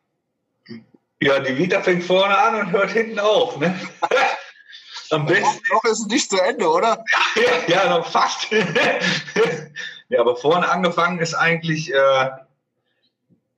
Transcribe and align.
Ja, 1.19 1.39
die 1.39 1.57
Vita 1.57 1.81
fängt 1.81 2.03
vorne 2.03 2.37
an 2.37 2.59
und 2.59 2.71
hört 2.71 2.91
hinten 2.91 3.19
auf. 3.19 3.57
Ne? 3.57 3.79
Am 5.09 5.25
besten. 5.25 5.61
Noch 5.71 5.83
ist 5.85 6.01
es 6.01 6.07
nicht 6.07 6.29
zu 6.29 6.37
Ende, 6.37 6.69
oder? 6.69 7.03
Ja, 7.67 7.83
ja 7.85 7.97
noch 7.97 8.07
fast. 8.07 8.47
ja, 10.09 10.19
aber 10.19 10.35
vorne 10.35 10.69
angefangen 10.69 11.19
ist 11.19 11.33
eigentlich 11.33 11.93
äh, 11.93 12.29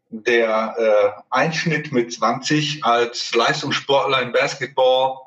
der 0.10 0.76
äh, 0.78 1.22
Einschnitt 1.30 1.92
mit 1.92 2.14
20 2.14 2.84
als 2.84 3.34
Leistungssportler 3.34 4.22
im 4.22 4.32
Basketball 4.32 5.18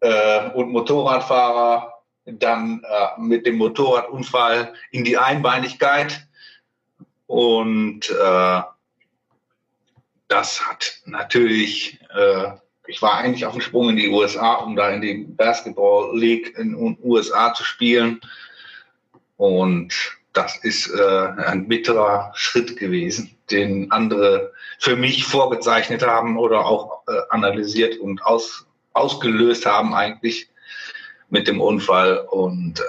äh, 0.00 0.50
und 0.50 0.70
Motorradfahrer, 0.70 1.92
dann 2.26 2.82
äh, 2.84 3.20
mit 3.20 3.46
dem 3.46 3.56
Motorradunfall 3.56 4.74
in 4.90 5.04
die 5.04 5.16
Einbeinigkeit 5.16 6.26
und 7.26 8.10
äh, 8.10 8.62
das 10.28 10.66
hat 10.66 11.00
natürlich, 11.04 12.00
äh, 12.14 12.52
ich 12.86 13.02
war 13.02 13.14
eigentlich 13.14 13.46
auf 13.46 13.52
dem 13.52 13.62
Sprung 13.62 13.90
in 13.90 13.96
die 13.96 14.08
USA, 14.08 14.54
um 14.54 14.76
da 14.76 14.90
in 14.90 15.00
die 15.00 15.24
Basketball 15.28 16.16
League 16.18 16.56
in 16.56 16.72
den 16.72 16.98
USA 17.02 17.52
zu 17.54 17.64
spielen. 17.64 18.20
Und 19.36 20.16
das 20.32 20.56
ist 20.58 20.88
äh, 20.88 21.28
ein 21.46 21.68
bitterer 21.68 22.32
Schritt 22.34 22.76
gewesen, 22.76 23.36
den 23.50 23.90
andere 23.90 24.52
für 24.78 24.96
mich 24.96 25.24
vorgezeichnet 25.24 26.06
haben 26.06 26.38
oder 26.38 26.66
auch 26.66 27.02
äh, 27.08 27.12
analysiert 27.30 27.98
und 27.98 28.22
aus, 28.24 28.66
ausgelöst 28.92 29.66
haben 29.66 29.94
eigentlich 29.94 30.48
mit 31.30 31.48
dem 31.48 31.60
Unfall. 31.60 32.18
Und 32.30 32.80
äh, 32.80 32.84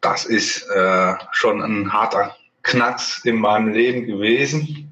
das 0.00 0.24
ist 0.24 0.68
äh, 0.70 1.14
schon 1.32 1.62
ein 1.62 1.92
harter 1.92 2.36
Knacks 2.62 3.24
in 3.24 3.36
meinem 3.36 3.72
Leben 3.72 4.06
gewesen. 4.06 4.89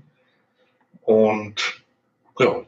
Und 1.09 1.83
ja. 2.39 2.65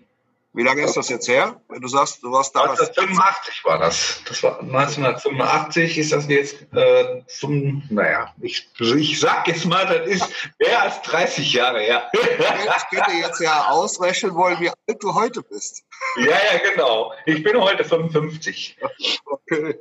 Wie 0.55 0.63
lange 0.63 0.83
ist 0.83 0.97
das 0.97 1.11
jetzt 1.11 1.29
her? 1.29 1.61
Wenn 1.69 1.83
du 1.83 1.89
sagst, 1.89 2.23
du 2.23 2.33
warst 2.33 2.57
damals. 2.57 2.81
1985 2.81 3.65
war 3.65 3.79
das. 3.79 4.23
Das 4.27 4.43
war 4.43 4.61
1985 4.61 5.99
ist 5.99 6.13
das 6.13 6.27
jetzt 6.27 6.57
äh, 6.73 7.23
zum, 7.27 7.83
naja, 7.91 8.35
ich, 8.41 8.69
ich 8.81 9.21
sag 9.21 9.47
jetzt 9.47 9.67
mal, 9.67 9.87
das 9.87 10.09
ist 10.09 10.33
mehr 10.59 10.83
als 10.83 11.03
30 11.03 11.53
Jahre 11.53 11.81
her. 11.81 12.11
Ich 12.13 12.99
könnte 12.99 13.13
jetzt 13.13 13.41
ja 13.41 13.67
ausrechnen 13.69 14.35
wollen, 14.35 14.59
wie 14.59 14.71
alt 14.71 15.03
du 15.03 15.15
heute 15.15 15.43
bist. 15.43 15.85
Ja, 16.17 16.25
ja, 16.25 16.71
genau. 16.71 17.13
Ich 17.27 17.43
bin 17.43 17.61
heute 17.61 17.85
55. 17.85 18.79
Okay. 19.27 19.79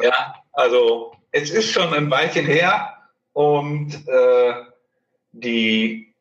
Ja, 0.00 0.34
also 0.52 1.16
es 1.32 1.50
ist 1.50 1.72
schon 1.72 1.92
ein 1.94 2.10
Weilchen 2.10 2.44
her 2.44 2.98
und 3.32 4.06
äh, 4.06 4.54
die 5.32 6.13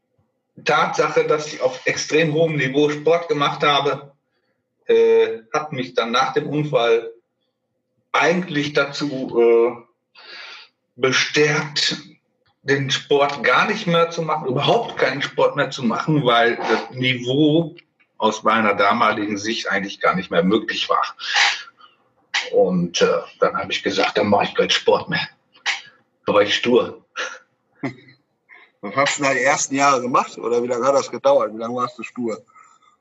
Tatsache, 0.63 1.25
dass 1.25 1.51
ich 1.51 1.61
auf 1.61 1.85
extrem 1.85 2.33
hohem 2.33 2.55
Niveau 2.55 2.89
Sport 2.89 3.27
gemacht 3.27 3.63
habe, 3.63 4.13
äh, 4.85 5.39
hat 5.51 5.71
mich 5.71 5.93
dann 5.93 6.11
nach 6.11 6.33
dem 6.33 6.47
Unfall 6.47 7.11
eigentlich 8.11 8.73
dazu 8.73 9.39
äh, 9.39 9.83
bestärkt, 10.95 11.97
den 12.61 12.91
Sport 12.91 13.43
gar 13.43 13.67
nicht 13.67 13.87
mehr 13.87 14.09
zu 14.09 14.21
machen, 14.21 14.47
überhaupt 14.47 14.97
keinen 14.97 15.21
Sport 15.21 15.55
mehr 15.55 15.69
zu 15.69 15.83
machen, 15.83 16.23
weil 16.25 16.55
das 16.55 16.91
Niveau 16.91 17.75
aus 18.17 18.43
meiner 18.43 18.73
damaligen 18.75 19.37
Sicht 19.37 19.69
eigentlich 19.69 19.99
gar 19.99 20.15
nicht 20.15 20.31
mehr 20.31 20.43
möglich 20.43 20.87
war. 20.87 21.03
Und 22.51 23.01
äh, 23.01 23.21
dann 23.39 23.57
habe 23.57 23.71
ich 23.71 23.83
gesagt, 23.83 24.17
dann 24.17 24.27
mache 24.27 24.45
ich 24.45 24.55
keinen 24.55 24.69
Sport 24.69 25.09
mehr. 25.09 25.27
Da 26.25 26.33
war 26.33 26.41
ich 26.41 26.55
stur. 26.55 27.05
Was 28.83 28.95
hast 28.97 29.19
du 29.19 29.23
da 29.23 29.33
die 29.33 29.43
ersten 29.43 29.75
Jahre 29.75 30.01
gemacht 30.01 30.37
oder 30.37 30.61
wie 30.61 30.67
lange 30.67 30.85
hat 30.85 30.95
das 30.95 31.09
gedauert? 31.09 31.53
Wie 31.53 31.57
lange 31.57 31.75
warst 31.75 31.97
du 31.97 32.03
stur? 32.03 32.43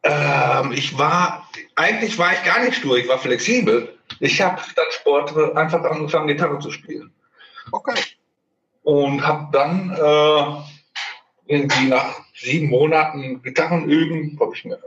Ähm, 0.04 0.70
ich 0.70 0.96
war, 0.96 1.48
eigentlich 1.74 2.16
war 2.18 2.32
ich 2.32 2.44
gar 2.44 2.62
nicht 2.64 2.76
stur, 2.76 2.96
ich 2.98 3.08
war 3.08 3.18
flexibel. 3.18 3.98
Ich 4.20 4.40
habe 4.40 4.62
statt 4.62 4.92
Sport 4.92 5.36
einfach 5.56 5.82
angefangen, 5.82 6.28
Gitarre 6.28 6.60
zu 6.60 6.70
spielen. 6.70 7.12
Okay. 7.72 7.98
Und 8.84 9.26
habe 9.26 9.48
dann 9.50 9.90
äh, 9.90 11.52
irgendwie 11.52 11.88
nach 11.88 12.20
sieben 12.36 12.68
Monaten 12.68 13.42
Gitarren 13.42 13.88
üben, 13.88 14.38
habe 14.40 14.54
ich 14.54 14.64
mir 14.64 14.78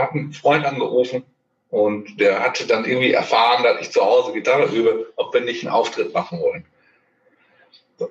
hat 0.00 0.12
einen 0.12 0.32
Freund 0.32 0.64
angerufen 0.64 1.24
und 1.70 2.18
der 2.18 2.40
hatte 2.40 2.66
dann 2.66 2.84
irgendwie 2.84 3.12
erfahren, 3.12 3.62
dass 3.62 3.80
ich 3.80 3.92
zu 3.92 4.00
Hause 4.00 4.32
Gitarre 4.32 4.64
übe, 4.74 5.12
ob 5.16 5.32
wir 5.34 5.42
nicht 5.42 5.62
einen 5.62 5.74
Auftritt 5.74 6.14
machen 6.14 6.40
wollen. 6.40 6.64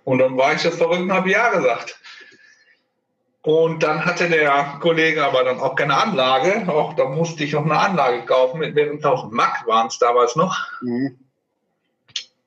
Und 0.04 0.20
dann 0.20 0.38
war 0.38 0.54
ich 0.54 0.62
so 0.62 0.72
verrückt 0.72 1.02
und 1.02 1.14
habe 1.14 1.32
Ja 1.32 1.50
gesagt. 1.50 2.00
Und 3.44 3.84
dann 3.84 4.06
hatte 4.06 4.30
der 4.30 4.78
Kollege 4.80 5.26
aber 5.26 5.44
dann 5.44 5.60
auch 5.60 5.76
keine 5.76 5.98
Anlage. 5.98 6.66
Auch 6.72 6.94
da 6.94 7.10
musste 7.10 7.44
ich 7.44 7.52
noch 7.52 7.66
eine 7.66 7.78
Anlage 7.78 8.26
kaufen 8.26 8.60
mit 8.60 8.74
mehreren 8.74 9.02
tausend 9.02 9.34
Mack 9.34 9.68
waren 9.68 9.88
es 9.88 10.00
damals 10.00 10.38
noch. 10.38 10.58
Mhm. 10.82 11.20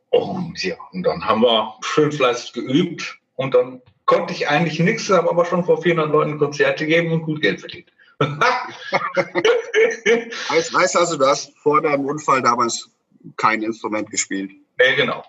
Und 0.08 0.62
ja, 0.62 0.76
und 0.92 1.02
dann 1.02 1.26
haben 1.26 1.42
wir 1.42 1.74
schön 1.82 2.10
fleißig 2.10 2.54
geübt 2.54 3.18
und 3.34 3.54
dann 3.54 3.82
konnte 4.06 4.32
ich 4.32 4.48
eigentlich 4.48 4.78
nichts, 4.80 5.10
habe 5.10 5.28
aber 5.28 5.44
schon 5.44 5.64
vor 5.64 5.82
400 5.82 6.10
Leuten 6.10 6.38
Konzerte 6.38 6.86
gegeben 6.86 7.12
und 7.12 7.24
gut 7.24 7.42
Geld 7.42 7.60
verdient. 7.60 7.92
heißt, 10.48 10.74
heißt 10.74 10.96
also, 10.96 11.18
du 11.18 11.26
hast 11.26 11.54
vor 11.58 11.82
deinem 11.82 12.06
Unfall 12.06 12.40
damals 12.40 12.88
kein 13.36 13.62
Instrument 13.62 14.10
gespielt? 14.10 14.52
Nee, 14.78 14.96
genau. 14.96 15.22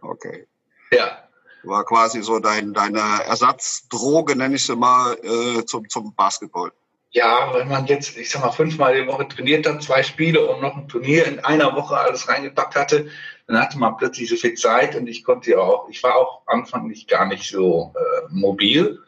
Okay. 0.00 0.48
Ja 0.90 1.22
war 1.64 1.84
quasi 1.84 2.22
so 2.22 2.38
dein, 2.38 2.72
deine 2.72 3.00
Ersatzdroge, 3.26 4.36
nenne 4.36 4.56
ich 4.56 4.64
sie 4.64 4.76
mal, 4.76 5.16
äh, 5.22 5.64
zum, 5.64 5.88
zum 5.88 6.14
Basketball. 6.14 6.72
Ja, 7.10 7.52
wenn 7.54 7.68
man 7.68 7.86
jetzt, 7.86 8.16
ich 8.16 8.30
sag 8.30 8.42
mal, 8.42 8.52
fünfmal 8.52 8.98
die 8.98 9.06
Woche 9.06 9.28
trainiert 9.28 9.66
hat, 9.66 9.82
zwei 9.82 10.02
Spiele 10.02 10.46
und 10.46 10.62
noch 10.62 10.76
ein 10.76 10.88
Turnier 10.88 11.26
in 11.26 11.40
einer 11.40 11.76
Woche 11.76 11.96
alles 11.96 12.26
reingepackt 12.26 12.74
hatte, 12.74 13.08
dann 13.46 13.60
hatte 13.60 13.78
man 13.78 13.98
plötzlich 13.98 14.30
so 14.30 14.36
viel 14.36 14.54
Zeit 14.54 14.96
und 14.96 15.06
ich 15.06 15.22
konnte 15.22 15.50
ja 15.50 15.58
auch, 15.58 15.88
ich 15.90 16.02
war 16.02 16.16
auch 16.16 16.40
anfanglich 16.46 17.06
gar 17.06 17.26
nicht 17.26 17.50
so 17.50 17.92
äh, 17.94 18.28
mobil 18.30 18.98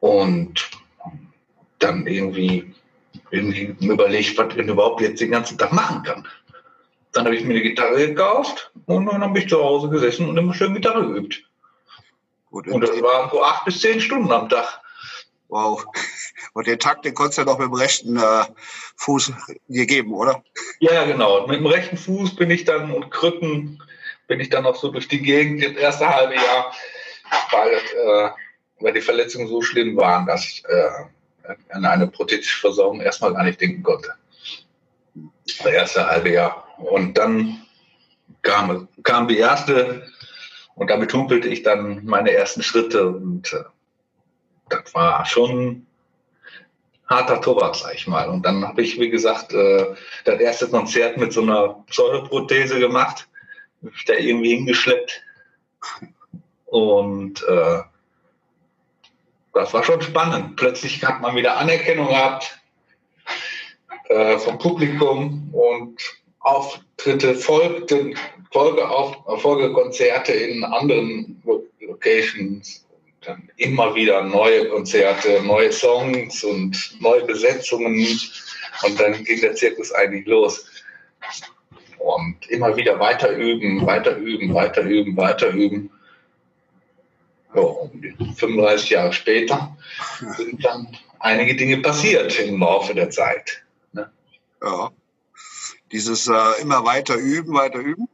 und 0.00 0.70
dann 1.78 2.06
irgendwie 2.06 2.74
irgendwie 3.30 3.76
überlegt, 3.80 4.38
was 4.38 4.54
ich 4.54 4.66
überhaupt 4.66 5.00
jetzt 5.00 5.20
den 5.20 5.30
ganzen 5.30 5.58
Tag 5.58 5.72
machen 5.72 6.02
kann. 6.02 6.26
Dann 7.12 7.24
habe 7.24 7.36
ich 7.36 7.44
mir 7.44 7.54
eine 7.54 7.62
Gitarre 7.62 8.08
gekauft 8.08 8.72
und 8.86 9.06
dann 9.06 9.22
habe 9.22 9.38
ich 9.38 9.48
zu 9.48 9.62
Hause 9.62 9.88
gesessen 9.88 10.28
und 10.28 10.36
immer 10.36 10.54
schön 10.54 10.74
Gitarre 10.74 11.06
geübt. 11.06 11.42
Gut, 12.50 12.66
und 12.68 12.80
das 12.80 12.90
waren 13.02 13.30
so 13.30 13.42
acht 13.42 13.64
bis 13.64 13.80
zehn 13.80 14.00
Stunden 14.00 14.32
am 14.32 14.48
Tag. 14.48 14.80
Wow. 15.48 15.84
Und 16.52 16.66
den 16.66 16.78
Takt, 16.78 17.04
den 17.04 17.14
konntest 17.14 17.38
du 17.38 17.42
ja 17.42 17.46
noch 17.46 17.58
mit 17.58 17.68
dem 17.68 17.74
rechten 17.74 18.16
äh, 18.16 18.44
Fuß 18.96 19.32
dir 19.68 19.86
geben, 19.86 20.12
oder? 20.12 20.42
Ja, 20.80 21.04
genau. 21.04 21.46
Mit 21.46 21.60
dem 21.60 21.66
rechten 21.66 21.96
Fuß 21.96 22.36
bin 22.36 22.50
ich 22.50 22.64
dann 22.64 22.92
und 22.92 23.10
Krücken 23.10 23.82
bin 24.26 24.40
ich 24.40 24.50
dann 24.50 24.64
noch 24.64 24.76
so 24.76 24.90
durch 24.90 25.08
die 25.08 25.22
Gegend 25.22 25.64
das 25.64 25.76
erste 25.76 26.08
halbe 26.08 26.34
Jahr, 26.34 26.72
weil, 27.50 27.72
äh, 27.72 28.30
weil 28.80 28.92
die 28.92 29.00
Verletzungen 29.00 29.48
so 29.48 29.62
schlimm 29.62 29.96
waren, 29.96 30.26
dass 30.26 30.44
ich 30.44 30.64
äh, 30.66 31.54
an 31.70 31.84
eine 31.86 32.06
prothetische 32.06 32.60
Versorgung 32.60 33.00
erstmal 33.00 33.32
gar 33.32 33.44
nicht 33.44 33.60
denken 33.60 33.82
konnte. 33.82 34.12
Das 35.46 35.66
erste 35.66 36.06
halbe 36.06 36.30
Jahr. 36.30 36.67
Und 36.78 37.18
dann 37.18 37.62
kam, 38.42 38.88
kam 39.02 39.28
die 39.28 39.38
erste 39.38 40.06
und 40.74 40.90
damit 40.90 41.12
humpelte 41.12 41.48
ich 41.48 41.62
dann 41.62 42.04
meine 42.04 42.30
ersten 42.32 42.62
Schritte 42.62 43.08
und 43.08 43.52
äh, 43.52 43.64
das 44.68 44.94
war 44.94 45.24
schon 45.26 45.86
harter 47.08 47.40
Tobak, 47.40 47.74
sag 47.74 47.94
ich 47.94 48.06
mal. 48.06 48.28
Und 48.28 48.44
dann 48.44 48.66
habe 48.66 48.82
ich, 48.82 49.00
wie 49.00 49.10
gesagt, 49.10 49.52
äh, 49.52 49.86
das 50.24 50.40
erste 50.40 50.68
Konzert 50.68 51.16
mit 51.16 51.32
so 51.32 51.42
einer 51.42 51.84
Pseudoprothese 51.86 52.78
gemacht, 52.78 53.28
mich 53.80 54.04
da 54.04 54.14
irgendwie 54.14 54.54
hingeschleppt. 54.54 55.22
Und 56.66 57.42
äh, 57.48 57.80
das 59.54 59.72
war 59.72 59.82
schon 59.82 60.02
spannend. 60.02 60.56
Plötzlich 60.56 61.02
hat 61.04 61.20
man 61.20 61.34
wieder 61.34 61.56
Anerkennung 61.56 62.08
gehabt 62.08 62.60
äh, 64.08 64.38
vom 64.38 64.58
Publikum 64.58 65.48
und 65.52 66.00
Auftritte 66.40 67.34
folgten, 67.34 68.16
Folge 68.52 68.88
auf, 68.88 69.42
Folgekonzerte 69.42 70.32
in 70.32 70.64
anderen 70.64 71.42
Locations 71.80 72.84
dann 73.28 73.48
immer 73.56 73.94
wieder 73.94 74.22
neue 74.22 74.68
Konzerte, 74.68 75.42
neue 75.42 75.72
Songs 75.72 76.44
und 76.44 76.96
neue 77.00 77.24
Besetzungen. 77.24 77.94
Und 78.84 79.00
dann 79.00 79.24
ging 79.24 79.40
der 79.40 79.54
Zirkus 79.54 79.92
eigentlich 79.92 80.26
los. 80.26 80.66
Und 81.98 82.48
immer 82.48 82.76
wieder 82.76 82.98
weiter 82.98 83.30
üben, 83.30 83.84
weiter 83.84 84.16
üben, 84.16 84.54
weiter 84.54 84.82
üben, 84.82 85.16
weiter 85.16 85.48
üben. 85.48 85.90
Ja, 87.54 87.62
und 87.62 88.16
35 88.36 88.90
Jahre 88.90 89.12
später 89.12 89.76
sind 90.36 90.64
dann 90.64 90.86
einige 91.18 91.56
Dinge 91.56 91.78
passiert 91.78 92.38
im 92.38 92.60
Laufe 92.60 92.94
der 92.94 93.10
Zeit. 93.10 93.64
Ne? 93.92 94.10
Ja. 94.62 94.90
Dieses 95.92 96.26
äh, 96.28 96.60
immer 96.60 96.84
weiter 96.84 97.16
üben, 97.16 97.54
weiter 97.54 97.78
üben 97.78 98.08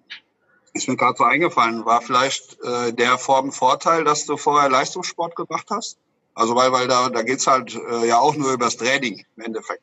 ist 0.74 0.88
mir 0.88 0.96
gerade 0.96 1.16
so 1.16 1.24
eingefallen, 1.24 1.86
war 1.86 2.02
vielleicht 2.02 2.60
äh, 2.62 2.92
der 2.92 3.16
Form 3.16 3.52
Vorteil, 3.52 4.04
dass 4.04 4.26
du 4.26 4.36
vorher 4.36 4.68
Leistungssport 4.68 5.36
gemacht 5.36 5.68
hast? 5.70 5.96
Also 6.34 6.56
weil, 6.56 6.72
weil 6.72 6.88
da, 6.88 7.08
da 7.10 7.22
geht's 7.22 7.46
halt 7.46 7.74
äh, 7.74 8.06
ja 8.06 8.18
auch 8.18 8.34
nur 8.34 8.52
übers 8.52 8.76
Training 8.76 9.24
im 9.36 9.42
Endeffekt. 9.44 9.82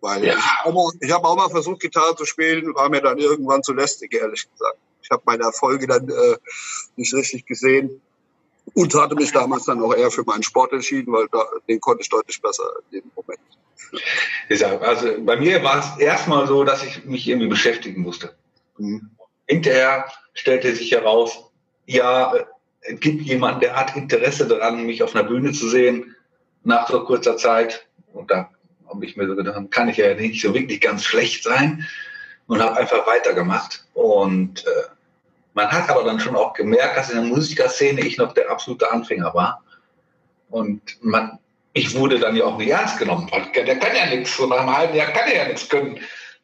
Weil 0.00 0.24
ja. 0.24 0.34
ich 0.34 0.44
habe 0.44 0.76
auch, 0.76 0.92
hab 1.10 1.24
auch 1.24 1.36
mal 1.36 1.48
versucht, 1.48 1.80
Gitarre 1.80 2.16
zu 2.16 2.24
spielen, 2.24 2.74
war 2.74 2.88
mir 2.88 3.00
dann 3.00 3.18
irgendwann 3.18 3.62
zu 3.62 3.72
lästig, 3.72 4.12
ehrlich 4.14 4.50
gesagt. 4.50 4.78
Ich 5.00 5.10
habe 5.10 5.22
meine 5.26 5.44
Erfolge 5.44 5.86
dann 5.86 6.08
äh, 6.08 6.36
nicht 6.96 7.14
richtig 7.14 7.46
gesehen 7.46 8.02
und 8.74 8.94
hatte 8.94 9.14
mich 9.14 9.32
damals 9.32 9.64
dann 9.64 9.82
auch 9.82 9.94
eher 9.94 10.10
für 10.10 10.24
meinen 10.24 10.42
Sport 10.42 10.72
entschieden, 10.72 11.12
weil 11.12 11.26
da, 11.30 11.44
den 11.68 11.80
konnte 11.80 12.02
ich 12.02 12.08
deutlich 12.08 12.40
besser 12.40 12.64
in 12.90 13.00
dem 13.00 13.10
Moment. 13.14 13.40
Also 14.80 15.08
bei 15.20 15.36
mir 15.36 15.62
war 15.62 15.78
es 15.78 16.00
erstmal 16.00 16.46
so, 16.46 16.64
dass 16.64 16.82
ich 16.82 17.04
mich 17.04 17.28
irgendwie 17.28 17.48
beschäftigen 17.48 18.02
musste. 18.02 18.34
Mhm. 18.78 19.10
Hinterher 19.46 20.06
stellte 20.34 20.74
sich 20.74 20.92
heraus, 20.92 21.50
ja, 21.86 22.32
es 22.80 23.00
gibt 23.00 23.22
jemanden, 23.22 23.60
der 23.60 23.76
hat 23.76 23.96
Interesse 23.96 24.46
daran, 24.46 24.86
mich 24.86 25.02
auf 25.02 25.14
einer 25.14 25.24
Bühne 25.24 25.52
zu 25.52 25.68
sehen, 25.68 26.14
nach 26.64 26.88
so 26.88 27.04
kurzer 27.04 27.36
Zeit. 27.36 27.86
Und 28.12 28.30
da 28.30 28.50
habe 28.88 29.04
ich 29.04 29.16
mir 29.16 29.26
so 29.26 29.36
gedacht, 29.36 29.70
kann 29.70 29.88
ich 29.88 29.98
ja 29.98 30.14
nicht 30.14 30.40
so 30.40 30.54
wirklich 30.54 30.80
ganz 30.80 31.04
schlecht 31.04 31.44
sein. 31.44 31.86
Und 32.46 32.60
habe 32.60 32.76
einfach 32.76 33.06
weitergemacht. 33.06 33.86
Und 33.94 34.66
äh, 34.66 34.88
man 35.54 35.70
hat 35.70 35.88
aber 35.90 36.04
dann 36.04 36.20
schon 36.20 36.36
auch 36.36 36.54
gemerkt, 36.54 36.96
dass 36.96 37.10
in 37.10 37.16
der 37.16 37.24
Musikerszene 37.24 38.00
ich 38.00 38.16
noch 38.16 38.32
der 38.32 38.50
absolute 38.50 38.90
Anfänger 38.90 39.34
war. 39.34 39.62
Und 40.50 40.80
man, 41.02 41.38
ich 41.72 41.94
wurde 41.94 42.18
dann 42.18 42.36
ja 42.36 42.44
auch 42.44 42.58
nicht 42.58 42.70
ernst 42.70 42.98
genommen. 42.98 43.30
Der 43.54 43.78
kann 43.78 43.96
ja 43.96 44.06
nichts. 44.06 44.36
So 44.36 44.46
nach 44.46 44.60
einem 44.60 44.76
halben 44.76 44.94
Jahr 44.94 45.12
kann 45.12 45.28
er 45.28 45.36
ja 45.36 45.48
nichts 45.48 45.68
können. 45.68 45.98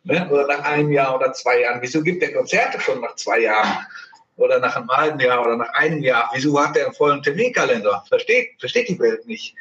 Ne? 0.05 0.29
Oder 0.31 0.47
nach 0.47 0.65
einem 0.65 0.91
Jahr 0.93 1.15
oder 1.15 1.33
zwei 1.33 1.61
Jahren. 1.61 1.83
Wieso 1.83 2.03
gibt 2.03 2.23
er 2.23 2.33
Konzerte 2.33 2.81
schon 2.81 3.01
nach 3.01 3.15
zwei 3.17 3.41
Jahren? 3.41 3.87
Oder 4.37 4.61
nach 4.61 4.77
einem 4.77 4.89
halben 4.89 5.21
Jahr 5.21 5.43
oder 5.43 5.57
nach 5.57 5.73
einem 5.75 6.03
Jahr? 6.03 6.31
Wieso 6.33 6.59
hat 6.59 6.77
er 6.77 6.87
einen 6.87 6.95
vollen 6.95 7.23
Terminkalender? 7.23 8.05
Versteht, 8.09 8.51
versteht 8.59 8.89
die 8.89 8.99
Welt 8.99 9.27
nicht. 9.27 9.55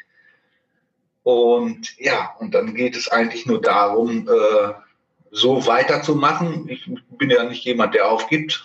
Und 1.22 1.98
ja, 1.98 2.34
und 2.38 2.54
dann 2.54 2.74
geht 2.74 2.96
es 2.96 3.08
eigentlich 3.08 3.44
nur 3.44 3.60
darum, 3.60 4.28
äh, 4.28 4.72
so 5.30 5.66
weiterzumachen. 5.66 6.68
Ich 6.68 6.88
bin 7.10 7.28
ja 7.28 7.44
nicht 7.44 7.64
jemand, 7.64 7.94
der 7.94 8.08
aufgibt, 8.08 8.64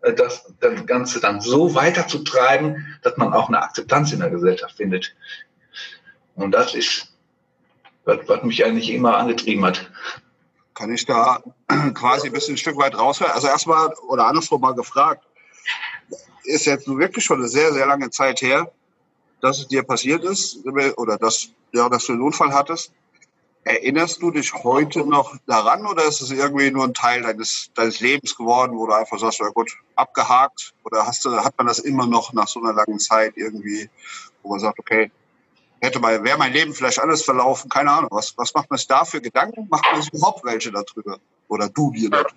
das, 0.00 0.52
das 0.60 0.86
Ganze 0.86 1.20
dann 1.20 1.40
so 1.40 1.74
weiterzutreiben, 1.74 2.98
dass 3.02 3.16
man 3.16 3.32
auch 3.32 3.48
eine 3.48 3.62
Akzeptanz 3.62 4.12
in 4.12 4.20
der 4.20 4.30
Gesellschaft 4.30 4.76
findet. 4.76 5.14
Und 6.34 6.52
das 6.52 6.74
ist, 6.74 7.12
was, 8.04 8.18
was 8.26 8.42
mich 8.42 8.64
eigentlich 8.64 8.90
immer 8.90 9.16
angetrieben 9.18 9.64
hat. 9.64 9.90
Kann 10.74 10.92
ich 10.92 11.04
da 11.04 11.42
quasi 11.94 12.28
ein 12.28 12.32
bisschen 12.32 12.54
ein 12.54 12.58
Stück 12.58 12.78
weit 12.78 12.96
raushören? 12.96 13.32
Also 13.32 13.48
erstmal 13.48 13.92
oder 14.08 14.26
andersrum 14.26 14.60
mal 14.60 14.74
gefragt, 14.74 15.22
ist 16.44 16.66
jetzt 16.66 16.88
wirklich 16.88 17.24
schon 17.24 17.38
eine 17.38 17.48
sehr, 17.48 17.72
sehr 17.72 17.86
lange 17.86 18.10
Zeit 18.10 18.40
her, 18.40 18.72
dass 19.42 19.58
es 19.58 19.68
dir 19.68 19.82
passiert 19.82 20.24
ist 20.24 20.58
oder 20.96 21.18
dass, 21.18 21.48
ja, 21.72 21.88
dass 21.88 22.06
du 22.06 22.12
einen 22.12 22.22
Unfall 22.22 22.52
hattest. 22.52 22.92
Erinnerst 23.64 24.22
du 24.22 24.30
dich 24.30 24.54
heute 24.54 25.00
noch 25.06 25.36
daran 25.46 25.86
oder 25.86 26.04
ist 26.04 26.22
es 26.22 26.30
irgendwie 26.30 26.70
nur 26.70 26.84
ein 26.84 26.94
Teil 26.94 27.22
deines, 27.22 27.70
deines 27.74 28.00
Lebens 28.00 28.34
geworden, 28.34 28.76
wo 28.76 28.86
du 28.86 28.94
einfach 28.94 29.18
sagst, 29.18 29.40
ja 29.40 29.48
gut, 29.48 29.70
abgehakt? 29.96 30.72
Oder 30.84 31.06
hast 31.06 31.24
du, 31.24 31.36
hat 31.36 31.56
man 31.58 31.66
das 31.66 31.78
immer 31.78 32.06
noch 32.06 32.32
nach 32.32 32.48
so 32.48 32.60
einer 32.60 32.72
langen 32.72 32.98
Zeit 32.98 33.34
irgendwie, 33.36 33.90
wo 34.42 34.50
man 34.50 34.60
sagt, 34.60 34.78
okay, 34.78 35.10
hätte 35.80 36.00
mal, 36.00 36.24
wäre 36.24 36.38
mein 36.38 36.52
Leben 36.52 36.74
vielleicht 36.74 37.00
alles 37.00 37.22
verlaufen, 37.22 37.68
keine 37.68 37.90
Ahnung. 37.90 38.10
Was, 38.12 38.36
was 38.38 38.54
macht 38.54 38.70
man 38.70 38.78
sich 38.78 38.88
da 38.88 39.04
für 39.04 39.20
Gedanken? 39.20 39.66
Macht 39.70 39.84
man 39.92 40.00
sich 40.00 40.12
überhaupt 40.12 40.44
welche 40.44 40.72
darüber? 40.72 41.18
Oder 41.48 41.68
du 41.68 41.90
dir 41.90 42.08
darüber? 42.08 42.30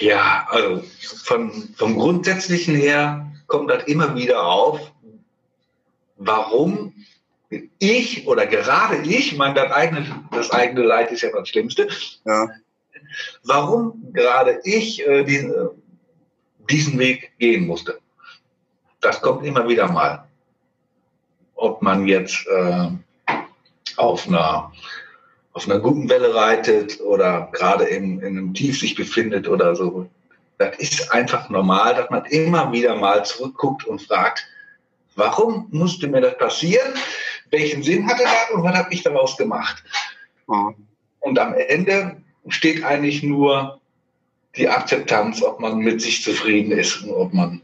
Ja, 0.00 0.46
also 0.50 0.82
von, 1.24 1.74
vom 1.76 1.98
Grundsätzlichen 1.98 2.74
her 2.74 3.30
kommt 3.46 3.70
das 3.70 3.84
immer 3.84 4.14
wieder 4.14 4.44
auf, 4.44 4.80
warum 6.16 6.94
ich 7.78 8.26
oder 8.26 8.46
gerade 8.46 8.96
ich, 9.02 9.36
mein 9.36 9.54
das 9.54 9.70
eigene, 9.70 10.06
das 10.30 10.50
eigene 10.50 10.82
Leid 10.82 11.12
ist 11.12 11.22
ja 11.22 11.30
das 11.32 11.48
Schlimmste, 11.48 11.88
ja. 12.24 12.48
warum 13.44 14.12
gerade 14.12 14.60
ich 14.64 15.06
äh, 15.06 15.24
diesen, 15.24 15.52
diesen 16.70 16.98
Weg 16.98 17.32
gehen 17.38 17.66
musste. 17.66 17.98
Das 19.00 19.20
kommt 19.20 19.44
immer 19.44 19.68
wieder 19.68 19.90
mal 19.90 20.24
ob 21.62 21.80
man 21.80 22.08
jetzt 22.08 22.44
äh, 22.48 22.88
auf 23.96 24.26
einer 24.26 24.72
auf 25.54 25.68
einer 25.68 25.78
guten 25.80 26.08
Welle 26.08 26.34
reitet 26.34 27.00
oder 27.02 27.50
gerade 27.52 27.84
in, 27.84 28.20
in 28.20 28.38
einem 28.38 28.54
Tief 28.54 28.80
sich 28.80 28.94
befindet 28.94 29.46
oder 29.46 29.76
so. 29.76 30.08
Das 30.56 30.78
ist 30.78 31.12
einfach 31.12 31.50
normal, 31.50 31.94
dass 31.94 32.08
man 32.08 32.24
immer 32.24 32.72
wieder 32.72 32.96
mal 32.96 33.22
zurückguckt 33.24 33.84
und 33.84 34.00
fragt, 34.00 34.46
warum 35.14 35.68
musste 35.70 36.08
mir 36.08 36.22
das 36.22 36.38
passieren? 36.38 36.94
Welchen 37.52 37.82
Sinn 37.82 38.08
hatte 38.08 38.24
das 38.24 38.50
und 38.54 38.64
was 38.64 38.74
habe 38.74 38.92
ich 38.92 39.02
daraus 39.02 39.36
gemacht? 39.36 39.84
Mhm. 40.48 40.74
Und 41.20 41.38
am 41.38 41.54
Ende 41.54 42.16
steht 42.48 42.82
eigentlich 42.82 43.22
nur 43.22 43.80
die 44.56 44.68
Akzeptanz, 44.68 45.42
ob 45.42 45.60
man 45.60 45.78
mit 45.78 46.00
sich 46.00 46.22
zufrieden 46.22 46.72
ist 46.72 47.02
und 47.02 47.10
ob 47.10 47.32
man 47.32 47.62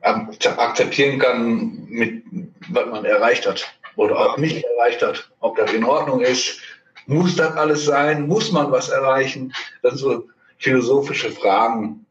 akzeptieren 0.00 1.18
kann, 1.18 1.84
mit, 1.88 2.24
was 2.68 2.86
man 2.86 3.04
erreicht 3.04 3.46
hat 3.46 3.70
oder 3.96 4.18
auch 4.18 4.38
nicht 4.38 4.64
erreicht 4.64 5.02
hat, 5.02 5.30
ob 5.40 5.56
das 5.56 5.72
in 5.72 5.84
Ordnung 5.84 6.20
ist. 6.20 6.60
Muss 7.06 7.36
das 7.36 7.54
alles 7.56 7.84
sein? 7.84 8.26
Muss 8.26 8.52
man 8.52 8.70
was 8.72 8.88
erreichen? 8.88 9.52
Das 9.82 9.94
sind 9.94 10.00
so 10.00 10.28
philosophische 10.58 11.30
Fragen. 11.30 12.06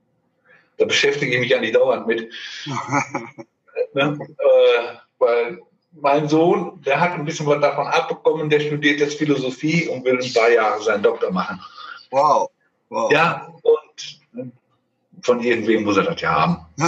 Da 0.77 0.85
beschäftige 0.85 1.33
ich 1.33 1.39
mich 1.39 1.49
ja 1.49 1.59
nicht 1.59 1.75
dauernd 1.75 2.07
mit. 2.07 2.31
ne? 3.93 4.19
äh, 4.19 4.95
weil 5.17 5.59
mein 6.01 6.27
Sohn, 6.27 6.81
der 6.85 6.99
hat 6.99 7.13
ein 7.13 7.25
bisschen 7.25 7.45
was 7.45 7.61
davon 7.61 7.87
abbekommen, 7.87 8.49
der 8.49 8.59
studiert 8.59 8.99
jetzt 8.99 9.17
Philosophie 9.17 9.87
und 9.87 10.05
will 10.05 10.19
ein 10.19 10.33
paar 10.33 10.49
Jahre 10.49 10.81
seinen 10.81 11.03
Doktor 11.03 11.31
machen. 11.31 11.59
Wow. 12.11 12.49
wow. 12.89 13.11
Ja, 13.11 13.53
und 13.61 14.45
von 15.21 15.41
irgendwem 15.41 15.83
muss 15.83 15.97
er 15.97 16.03
das 16.03 16.21
ja 16.21 16.31
haben. 16.31 16.65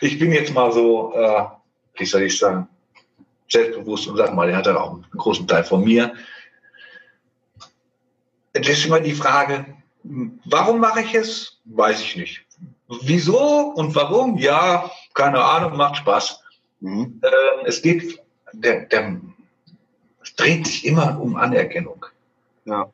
ich 0.00 0.18
bin 0.18 0.32
jetzt 0.32 0.54
mal 0.54 0.72
so, 0.72 1.12
äh, 1.14 1.44
wie 1.94 2.06
soll 2.06 2.22
ich 2.22 2.38
sagen, 2.38 2.68
selbstbewusst 3.48 4.06
und 4.08 4.16
sag 4.16 4.34
mal, 4.34 4.48
er 4.48 4.58
hatte 4.58 4.80
auch 4.80 4.94
einen 4.94 5.06
großen 5.16 5.46
Teil 5.46 5.64
von 5.64 5.84
mir. 5.84 6.14
Es 8.52 8.68
ist 8.68 8.86
immer 8.86 9.00
die 9.00 9.14
Frage, 9.14 9.66
warum 10.44 10.80
mache 10.80 11.02
ich 11.02 11.14
es? 11.14 11.60
Weiß 11.64 12.00
ich 12.00 12.16
nicht. 12.16 12.44
Wieso 13.02 13.72
und 13.76 13.94
warum? 13.94 14.36
Ja, 14.38 14.90
keine 15.14 15.42
Ahnung, 15.42 15.76
macht 15.76 15.98
Spaß. 15.98 16.42
Mhm. 16.80 17.20
Äh, 17.22 17.66
es 17.66 17.82
geht, 17.82 18.20
der, 18.52 18.86
der, 18.86 19.20
es 20.22 20.34
dreht 20.34 20.66
sich 20.66 20.86
immer 20.86 21.20
um 21.20 21.36
Anerkennung. 21.36 22.06
Ja. 22.64 22.90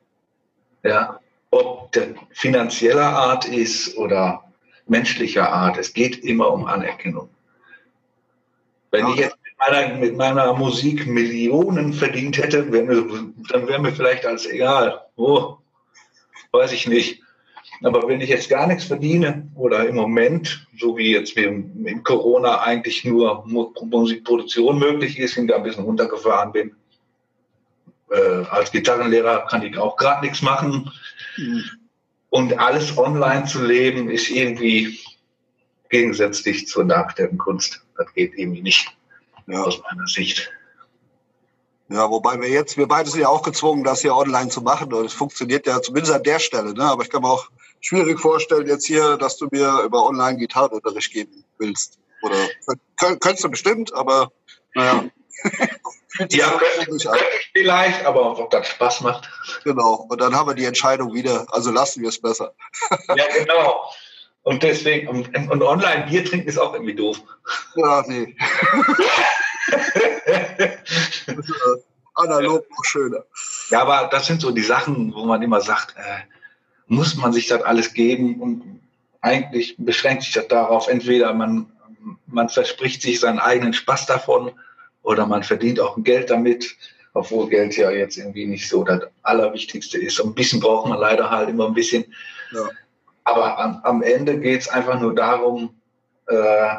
Ja. 0.82 1.20
Ob 1.50 1.92
der 1.92 2.14
finanzieller 2.30 3.06
Art 3.06 3.46
ist 3.46 3.96
oder 3.96 4.44
menschlicher 4.86 5.50
Art, 5.50 5.78
es 5.78 5.92
geht 5.92 6.24
immer 6.24 6.52
um 6.52 6.66
Anerkennung. 6.66 7.28
Wenn 8.90 9.06
ja. 9.06 9.12
ich 9.12 9.16
jetzt 9.18 9.36
mit 9.42 9.58
meiner, 9.58 9.94
mit 9.94 10.16
meiner, 10.16 10.52
Musik 10.54 11.06
Millionen 11.06 11.92
verdient 11.92 12.38
hätte, 12.38 12.70
wär 12.72 12.84
mir, 12.84 13.32
dann 13.50 13.66
wäre 13.66 13.80
mir 13.80 13.92
vielleicht 13.92 14.26
alles 14.26 14.46
egal. 14.46 15.00
Oh, 15.16 15.56
weiß 16.52 16.72
ich 16.72 16.86
nicht. 16.86 17.22
Aber 17.82 18.08
wenn 18.08 18.20
ich 18.20 18.30
jetzt 18.30 18.48
gar 18.48 18.66
nichts 18.66 18.84
verdiene 18.84 19.50
oder 19.54 19.86
im 19.86 19.96
Moment, 19.96 20.66
so 20.78 20.96
wie 20.96 21.12
jetzt 21.12 21.36
in 21.36 22.02
Corona 22.04 22.60
eigentlich 22.62 23.04
nur 23.04 23.44
Musikproduktion 23.46 24.78
möglich 24.78 25.18
ist, 25.18 25.36
und 25.36 25.48
da 25.48 25.56
ein 25.56 25.62
bisschen 25.62 25.84
runtergefahren 25.84 26.52
bin, 26.52 26.76
äh, 28.10 28.44
als 28.50 28.70
Gitarrenlehrer 28.72 29.46
kann 29.46 29.62
ich 29.62 29.76
auch 29.76 29.96
gerade 29.96 30.24
nichts 30.24 30.42
machen. 30.42 30.90
Mhm. 31.36 31.64
Und 32.30 32.58
alles 32.58 32.96
online 32.96 33.44
zu 33.44 33.64
leben, 33.64 34.10
ist 34.10 34.30
irgendwie 34.30 34.98
gegensätzlich 35.88 36.66
zur 36.66 36.84
dargestellten 36.84 37.38
Kunst. 37.38 37.84
Das 37.96 38.12
geht 38.14 38.34
irgendwie 38.36 38.62
nicht 38.62 38.96
ja. 39.46 39.62
aus 39.62 39.80
meiner 39.80 40.06
Sicht. 40.06 40.50
Ja, 41.88 42.10
wobei 42.10 42.40
wir 42.40 42.48
jetzt, 42.48 42.76
wir 42.76 42.88
beide 42.88 43.08
sind 43.08 43.20
ja 43.20 43.28
auch 43.28 43.42
gezwungen, 43.42 43.84
das 43.84 44.00
hier 44.00 44.14
online 44.14 44.48
zu 44.48 44.60
machen. 44.60 44.92
Und 44.92 45.06
es 45.06 45.12
funktioniert 45.12 45.66
ja 45.66 45.80
zumindest 45.80 46.12
an 46.12 46.22
der 46.24 46.40
Stelle. 46.40 46.74
Ne? 46.74 46.82
Aber 46.82 47.04
ich 47.04 47.10
kann 47.10 47.22
mir 47.22 47.30
auch 47.30 47.48
schwierig 47.86 48.20
vorstellen 48.20 48.66
jetzt 48.66 48.86
hier, 48.86 49.16
dass 49.16 49.36
du 49.36 49.48
mir 49.50 49.82
über 49.84 50.04
online 50.04 50.38
Gitarrenunterricht 50.38 51.12
geben 51.12 51.44
willst. 51.58 51.98
Oder 52.22 52.48
könntest 52.96 53.44
du 53.44 53.50
bestimmt, 53.50 53.94
aber 53.94 54.32
naja. 54.74 55.04
ja, 56.30 56.48
könnte, 56.50 56.86
könnte 56.86 57.24
ich 57.38 57.50
vielleicht, 57.52 58.04
aber 58.04 58.38
ob 58.38 58.50
das 58.50 58.68
Spaß 58.68 59.02
macht. 59.02 59.30
Genau, 59.64 60.06
und 60.08 60.20
dann 60.20 60.34
haben 60.34 60.48
wir 60.48 60.54
die 60.54 60.64
Entscheidung 60.64 61.14
wieder, 61.14 61.46
also 61.50 61.70
lassen 61.70 62.02
wir 62.02 62.08
es 62.08 62.20
besser. 62.20 62.54
ja, 63.14 63.24
genau. 63.38 63.82
Und 64.42 64.62
deswegen, 64.62 65.08
und, 65.08 65.36
und 65.50 65.62
online 65.62 66.06
Bier 66.08 66.24
trinken 66.24 66.48
ist 66.48 66.58
auch 66.58 66.72
irgendwie 66.72 66.94
doof. 66.94 67.20
Ja, 67.74 68.02
nee. 68.06 68.36
analog 72.14 72.64
noch 72.70 72.84
schöner. 72.84 73.24
Ja, 73.70 73.82
aber 73.82 74.08
das 74.10 74.26
sind 74.26 74.40
so 74.40 74.50
die 74.50 74.62
Sachen, 74.62 75.14
wo 75.14 75.24
man 75.24 75.42
immer 75.42 75.60
sagt, 75.60 75.96
äh, 75.96 76.20
muss 76.86 77.16
man 77.16 77.32
sich 77.32 77.46
das 77.46 77.62
alles 77.62 77.92
geben 77.94 78.40
und 78.40 78.80
eigentlich 79.20 79.74
beschränkt 79.78 80.22
sich 80.22 80.32
das 80.32 80.48
darauf, 80.48 80.88
entweder 80.88 81.32
man, 81.34 81.66
man 82.26 82.48
verspricht 82.48 83.02
sich 83.02 83.20
seinen 83.20 83.38
eigenen 83.38 83.72
Spaß 83.72 84.06
davon 84.06 84.52
oder 85.02 85.26
man 85.26 85.42
verdient 85.42 85.80
auch 85.80 85.96
Geld 86.02 86.30
damit, 86.30 86.76
obwohl 87.14 87.48
Geld 87.48 87.76
ja 87.76 87.90
jetzt 87.90 88.16
irgendwie 88.16 88.46
nicht 88.46 88.68
so 88.68 88.84
das 88.84 89.02
Allerwichtigste 89.22 89.98
ist. 89.98 90.20
Und 90.20 90.30
ein 90.30 90.34
bisschen 90.34 90.60
braucht 90.60 90.88
man 90.88 90.98
leider 90.98 91.30
halt 91.30 91.48
immer 91.48 91.66
ein 91.66 91.74
bisschen. 91.74 92.04
Ja. 92.52 92.68
Aber 93.24 93.58
am, 93.58 93.80
am 93.82 94.02
Ende 94.02 94.38
geht 94.38 94.60
es 94.60 94.68
einfach 94.68 95.00
nur 95.00 95.14
darum, 95.14 95.74
äh, 96.28 96.76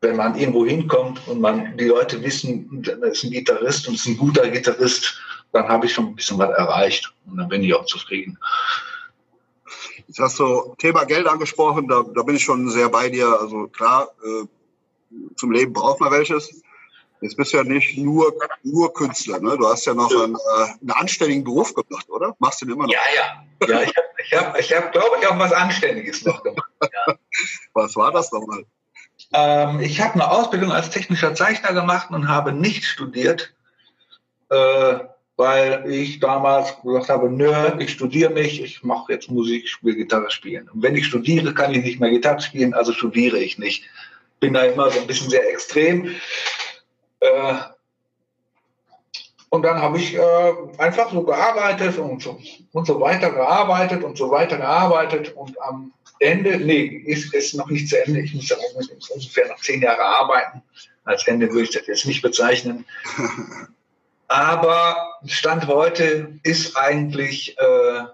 wenn 0.00 0.16
man 0.16 0.36
irgendwo 0.36 0.64
hinkommt 0.64 1.26
und 1.28 1.40
man 1.40 1.76
die 1.76 1.86
Leute 1.86 2.22
wissen, 2.22 2.82
das 2.82 2.98
ist 3.18 3.24
ein 3.24 3.30
Gitarrist 3.30 3.88
und 3.88 3.94
ist 3.94 4.06
ein 4.06 4.16
guter 4.16 4.48
Gitarrist, 4.48 5.20
dann 5.52 5.68
habe 5.68 5.86
ich 5.86 5.92
schon 5.92 6.06
ein 6.06 6.14
bisschen 6.14 6.38
was 6.38 6.50
erreicht 6.50 7.12
und 7.26 7.38
dann 7.38 7.48
bin 7.48 7.62
ich 7.62 7.74
auch 7.74 7.84
zufrieden. 7.86 8.38
Jetzt 10.08 10.20
hast 10.20 10.38
du 10.38 10.74
Thema 10.78 11.04
Geld 11.04 11.26
angesprochen, 11.26 11.86
da, 11.86 12.02
da 12.02 12.22
bin 12.22 12.36
ich 12.36 12.42
schon 12.42 12.68
sehr 12.70 12.88
bei 12.88 13.10
dir. 13.10 13.38
Also 13.40 13.68
klar, 13.68 14.08
äh, 14.24 14.46
zum 15.36 15.52
Leben 15.52 15.74
braucht 15.74 16.00
man 16.00 16.10
welches. 16.10 16.62
Jetzt 17.20 17.36
bist 17.36 17.52
du 17.52 17.58
ja 17.58 17.64
nicht 17.64 17.98
nur, 17.98 18.32
nur 18.62 18.94
Künstler, 18.94 19.40
ne? 19.40 19.58
Du 19.58 19.66
hast 19.66 19.84
ja 19.84 19.92
noch 19.92 20.10
einen, 20.10 20.34
äh, 20.34 20.64
einen 20.80 20.90
anständigen 20.92 21.44
Beruf 21.44 21.74
gemacht, 21.74 22.08
oder? 22.08 22.34
Machst 22.38 22.62
du 22.62 22.66
den 22.66 22.74
immer 22.74 22.86
noch? 22.86 22.92
Ja, 22.92 23.00
ja. 23.16 23.68
Ja, 23.68 23.82
ich 23.82 23.94
habe, 23.96 24.06
ich 24.24 24.34
hab, 24.34 24.58
ich 24.58 24.72
hab, 24.72 24.92
glaube 24.92 25.16
ich, 25.20 25.26
auch 25.26 25.38
was 25.38 25.52
Anständiges 25.52 26.24
noch 26.24 26.42
gemacht. 26.42 26.70
Ja. 26.80 27.14
Was 27.74 27.96
war 27.96 28.12
das 28.12 28.32
nochmal? 28.32 28.64
Ähm, 29.32 29.80
ich 29.80 30.00
habe 30.00 30.14
eine 30.14 30.30
Ausbildung 30.30 30.72
als 30.72 30.90
technischer 30.90 31.34
Zeichner 31.34 31.72
gemacht 31.72 32.10
und 32.10 32.28
habe 32.28 32.52
nicht 32.52 32.84
studiert, 32.84 33.54
äh, 34.48 35.00
weil 35.38 35.88
ich 35.88 36.18
damals 36.18 36.82
gesagt 36.82 37.08
habe, 37.08 37.30
nö, 37.30 37.52
ich 37.78 37.92
studiere 37.92 38.32
nicht, 38.32 38.60
ich 38.60 38.82
mache 38.82 39.12
jetzt 39.12 39.30
Musik, 39.30 39.64
ich 39.64 39.70
spiele 39.70 39.94
Gitarre 39.94 40.32
spielen. 40.32 40.68
Und 40.68 40.82
wenn 40.82 40.96
ich 40.96 41.06
studiere, 41.06 41.54
kann 41.54 41.72
ich 41.72 41.84
nicht 41.84 42.00
mehr 42.00 42.10
Gitarre 42.10 42.40
spielen, 42.40 42.74
also 42.74 42.92
studiere 42.92 43.38
ich 43.38 43.56
nicht. 43.56 43.84
Bin 44.40 44.54
da 44.54 44.62
immer 44.62 44.90
so 44.90 44.98
ein 44.98 45.06
bisschen 45.06 45.30
sehr 45.30 45.48
extrem. 45.48 46.16
Äh, 47.20 47.54
und 49.50 49.62
dann 49.62 49.80
habe 49.80 49.98
ich 49.98 50.16
äh, 50.16 50.52
einfach 50.78 51.12
so 51.12 51.22
gearbeitet 51.22 51.96
und 51.98 52.20
so, 52.20 52.40
und 52.72 52.86
so 52.88 53.00
weiter 53.00 53.30
gearbeitet 53.30 54.02
und 54.02 54.18
so 54.18 54.32
weiter 54.32 54.56
gearbeitet 54.56 55.36
und 55.36 55.56
am 55.62 55.92
Ende, 56.18 56.58
nee, 56.58 56.82
ist 57.06 57.32
es 57.32 57.54
noch 57.54 57.70
nicht 57.70 57.88
zu 57.88 58.04
Ende. 58.04 58.22
Ich 58.22 58.34
muss 58.34 58.52
auch 58.52 59.14
ungefähr 59.14 59.46
noch 59.46 59.60
zehn 59.60 59.82
Jahre 59.82 60.02
arbeiten. 60.02 60.62
Als 61.04 61.28
Ende 61.28 61.48
würde 61.48 61.62
ich 61.62 61.70
das 61.70 61.86
jetzt 61.86 62.06
nicht 62.06 62.22
bezeichnen. 62.22 62.84
Aber 64.28 65.18
Stand 65.26 65.66
heute 65.66 66.38
ist 66.42 66.76
eigentlich 66.76 67.56
äh, 67.58 68.04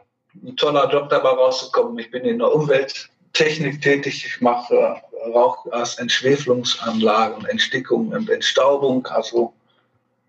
ein 0.43 0.57
toller 0.57 0.91
Job 0.91 1.11
dabei 1.11 1.29
rausgekommen. 1.31 1.99
Ich 1.99 2.11
bin 2.11 2.25
in 2.25 2.39
der 2.39 2.55
Umwelttechnik 2.55 3.83
tätig. 3.83 4.25
Ich 4.25 4.41
mache 4.41 5.03
Rauchgasentschwefelungsanlagen, 5.27 7.45
Entstickung 7.47 8.11
und 8.11 8.31
Entstaubung, 8.31 9.09
also 9.09 9.53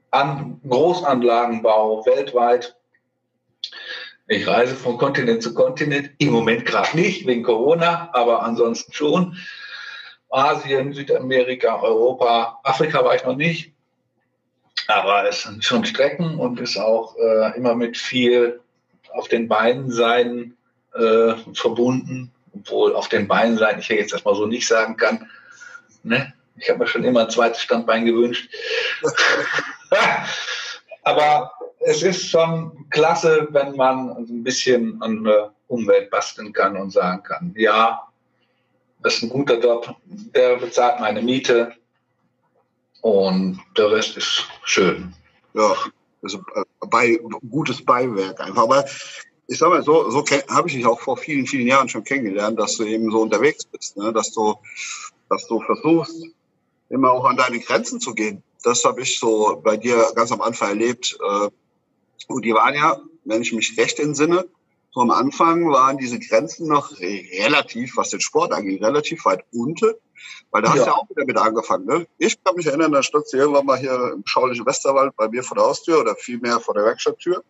an 0.09 0.59
Großanlagenbau 0.67 2.03
weltweit. 2.07 2.75
Ich 4.27 4.47
reise 4.47 4.75
von 4.75 4.97
Kontinent 4.97 5.43
zu 5.43 5.53
Kontinent, 5.53 6.09
im 6.17 6.31
Moment 6.31 6.65
gerade 6.65 6.97
nicht, 6.97 7.27
wegen 7.27 7.43
Corona, 7.43 8.09
aber 8.13 8.41
ansonsten 8.41 8.91
schon. 8.91 9.37
Asien, 10.31 10.93
Südamerika, 10.93 11.79
Europa, 11.79 12.59
Afrika 12.63 13.05
war 13.05 13.13
ich 13.15 13.23
noch 13.23 13.35
nicht. 13.35 13.74
Aber 14.87 15.27
es 15.27 15.43
sind 15.43 15.63
schon 15.63 15.85
Strecken 15.85 16.37
und 16.39 16.59
ist 16.59 16.77
auch 16.77 17.15
äh, 17.17 17.57
immer 17.57 17.75
mit 17.75 17.97
viel 17.97 18.59
auf 19.13 19.27
den 19.27 19.47
Beinen 19.47 19.91
sein 19.91 20.55
äh, 20.93 21.33
verbunden. 21.53 22.31
Obwohl 22.53 22.95
auf 22.95 23.09
den 23.09 23.27
Beinen 23.27 23.57
sein 23.57 23.79
ich 23.79 23.89
ja 23.89 23.95
jetzt 23.95 24.13
erstmal 24.13 24.35
so 24.35 24.45
nicht 24.45 24.67
sagen 24.67 24.95
kann. 24.97 25.29
Ne? 26.03 26.33
Ich 26.57 26.69
habe 26.69 26.79
mir 26.79 26.87
schon 26.87 27.03
immer 27.03 27.21
ein 27.21 27.29
zweites 27.29 27.61
Standbein 27.61 28.05
gewünscht. 28.05 28.49
Aber 31.03 31.51
es 31.79 32.01
ist 32.01 32.29
schon 32.29 32.89
klasse, 32.89 33.47
wenn 33.51 33.75
man 33.75 34.09
ein 34.09 34.43
bisschen 34.43 35.01
an 35.01 35.23
der 35.23 35.53
Umwelt 35.67 36.09
basteln 36.09 36.53
kann 36.53 36.77
und 36.77 36.91
sagen 36.91 37.23
kann, 37.23 37.53
ja, 37.57 38.07
das 39.03 39.15
ist 39.15 39.23
ein 39.23 39.29
guter 39.29 39.59
Job, 39.59 39.95
der 40.05 40.55
bezahlt 40.57 40.99
meine 40.99 41.21
Miete 41.21 41.73
und 43.05 43.59
der 43.77 43.91
Rest 43.91 44.17
ist 44.17 44.47
schön. 44.63 45.13
Ja, 45.53 45.75
also 46.23 46.39
bei, 46.79 47.19
gutes 47.51 47.85
Beiwerk 47.85 48.41
einfach. 48.41 48.63
Aber 48.63 48.83
ich 49.45 49.59
sag 49.59 49.69
mal, 49.69 49.83
so, 49.83 50.09
so 50.09 50.25
habe 50.49 50.67
ich 50.67 50.73
dich 50.73 50.87
auch 50.87 50.99
vor 50.99 51.15
vielen, 51.15 51.45
vielen 51.45 51.67
Jahren 51.67 51.87
schon 51.87 52.03
kennengelernt, 52.03 52.59
dass 52.59 52.77
du 52.77 52.83
eben 52.83 53.11
so 53.11 53.21
unterwegs 53.21 53.63
bist, 53.65 53.95
ne? 53.95 54.11
dass 54.11 54.31
du, 54.31 54.55
dass 55.29 55.45
du 55.45 55.61
versuchst, 55.61 56.23
immer 56.89 57.11
auch 57.11 57.25
an 57.25 57.37
deine 57.37 57.59
Grenzen 57.59 57.99
zu 57.99 58.15
gehen. 58.15 58.41
Das 58.63 58.83
habe 58.85 59.01
ich 59.01 59.19
so 59.19 59.61
bei 59.63 59.77
dir 59.77 60.11
ganz 60.15 60.31
am 60.31 60.41
Anfang 60.41 60.69
erlebt. 60.69 61.15
Äh, 61.21 61.49
und 62.27 62.43
die 62.43 62.55
waren 62.55 62.73
ja, 62.73 62.99
wenn 63.23 63.43
ich 63.43 63.53
mich 63.53 63.77
recht 63.77 63.99
entsinne, 63.99 64.47
so 64.89 65.01
am 65.01 65.11
Anfang 65.11 65.69
waren 65.69 65.99
diese 65.99 66.17
Grenzen 66.17 66.67
noch 66.67 66.99
relativ, 66.99 67.97
was 67.97 68.09
den 68.09 68.19
Sport 68.21 68.51
angeht, 68.51 68.81
relativ 68.81 69.25
weit 69.25 69.45
unten. 69.51 69.93
Weil 70.51 70.61
da 70.61 70.69
hast 70.69 70.77
du 70.77 70.81
ja. 70.81 70.87
ja 70.87 70.93
auch 70.93 71.09
wieder 71.09 71.25
mit 71.25 71.37
angefangen. 71.37 71.85
Ne? 71.85 72.07
Ich 72.17 72.41
kann 72.43 72.55
mich 72.55 72.65
erinnern, 72.65 72.91
da 72.91 73.03
stand 73.03 73.25
du 73.31 73.37
irgendwann 73.37 73.65
mal 73.65 73.77
hier 73.77 74.13
im 74.13 74.23
schaulichen 74.25 74.65
Westerwald 74.65 75.15
bei 75.15 75.27
mir 75.27 75.43
vor 75.43 75.55
der 75.55 75.65
Haustür 75.65 75.99
oder 76.01 76.15
vielmehr 76.15 76.59
vor 76.59 76.73
der 76.73 76.85
Werkstatttür. 76.85 77.43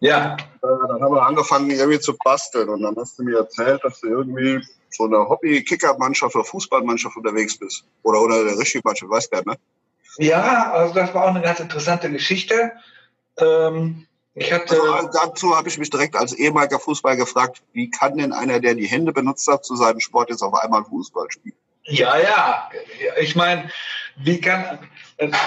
Ja. 0.00 0.34
Äh, 0.34 0.36
dann 0.60 1.02
haben 1.02 1.14
wir 1.14 1.22
angefangen, 1.22 1.70
irgendwie 1.70 2.00
zu 2.00 2.16
basteln. 2.16 2.68
Und 2.68 2.82
dann 2.82 2.96
hast 2.96 3.18
du 3.18 3.22
mir 3.22 3.38
erzählt, 3.38 3.84
dass 3.84 4.00
du 4.00 4.08
irgendwie 4.08 4.64
so 4.90 5.04
eine 5.04 5.28
Hobby-Kicker-Mannschaft 5.28 6.34
oder 6.34 6.44
Fußballmannschaft 6.44 7.16
unterwegs 7.16 7.56
bist. 7.56 7.84
Oder, 8.02 8.20
oder 8.20 8.44
der 8.44 8.58
richtige 8.58 8.82
Mannschaft, 8.84 9.10
weißt 9.10 9.32
du, 9.32 9.50
ne? 9.50 9.56
Ja, 10.18 10.72
also 10.72 10.94
das 10.94 11.14
war 11.14 11.24
auch 11.24 11.28
eine 11.28 11.42
ganz 11.42 11.60
interessante 11.60 12.10
Geschichte. 12.10 12.72
Ähm, 13.38 14.06
ich 14.34 14.52
hatte 14.52 14.80
also, 14.80 15.08
dazu 15.12 15.56
habe 15.56 15.68
ich 15.68 15.78
mich 15.78 15.90
direkt 15.90 16.16
als 16.16 16.32
ehemaliger 16.32 16.78
Fußball 16.78 17.16
gefragt, 17.16 17.62
wie 17.72 17.90
kann 17.90 18.16
denn 18.16 18.32
einer, 18.32 18.60
der 18.60 18.74
die 18.74 18.86
Hände 18.86 19.12
benutzt 19.12 19.46
hat, 19.48 19.64
zu 19.64 19.76
seinem 19.76 20.00
Sport 20.00 20.30
jetzt 20.30 20.42
auf 20.42 20.54
einmal 20.54 20.84
Fußball 20.84 21.26
spielen? 21.30 21.56
Ja, 21.84 22.18
ja. 22.18 22.70
Ich 23.20 23.34
meine, 23.36 23.70
wie 24.16 24.40
kann, 24.40 24.78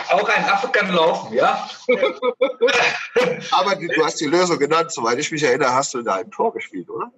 auch 0.10 0.30
ein 0.30 0.46
Affe 0.46 0.70
kann 0.70 0.94
laufen, 0.94 1.34
ja? 1.34 1.70
Aber 3.52 3.76
du 3.76 4.04
hast 4.04 4.20
die 4.20 4.26
Lösung 4.26 4.60
genannt, 4.60 4.92
soweit 4.92 5.20
ich 5.20 5.32
mich 5.32 5.44
erinnere, 5.44 5.74
hast 5.74 5.94
du 5.94 6.02
da 6.02 6.16
ein 6.16 6.32
Tor 6.32 6.54
gespielt, 6.54 6.90
oder? 6.90 7.12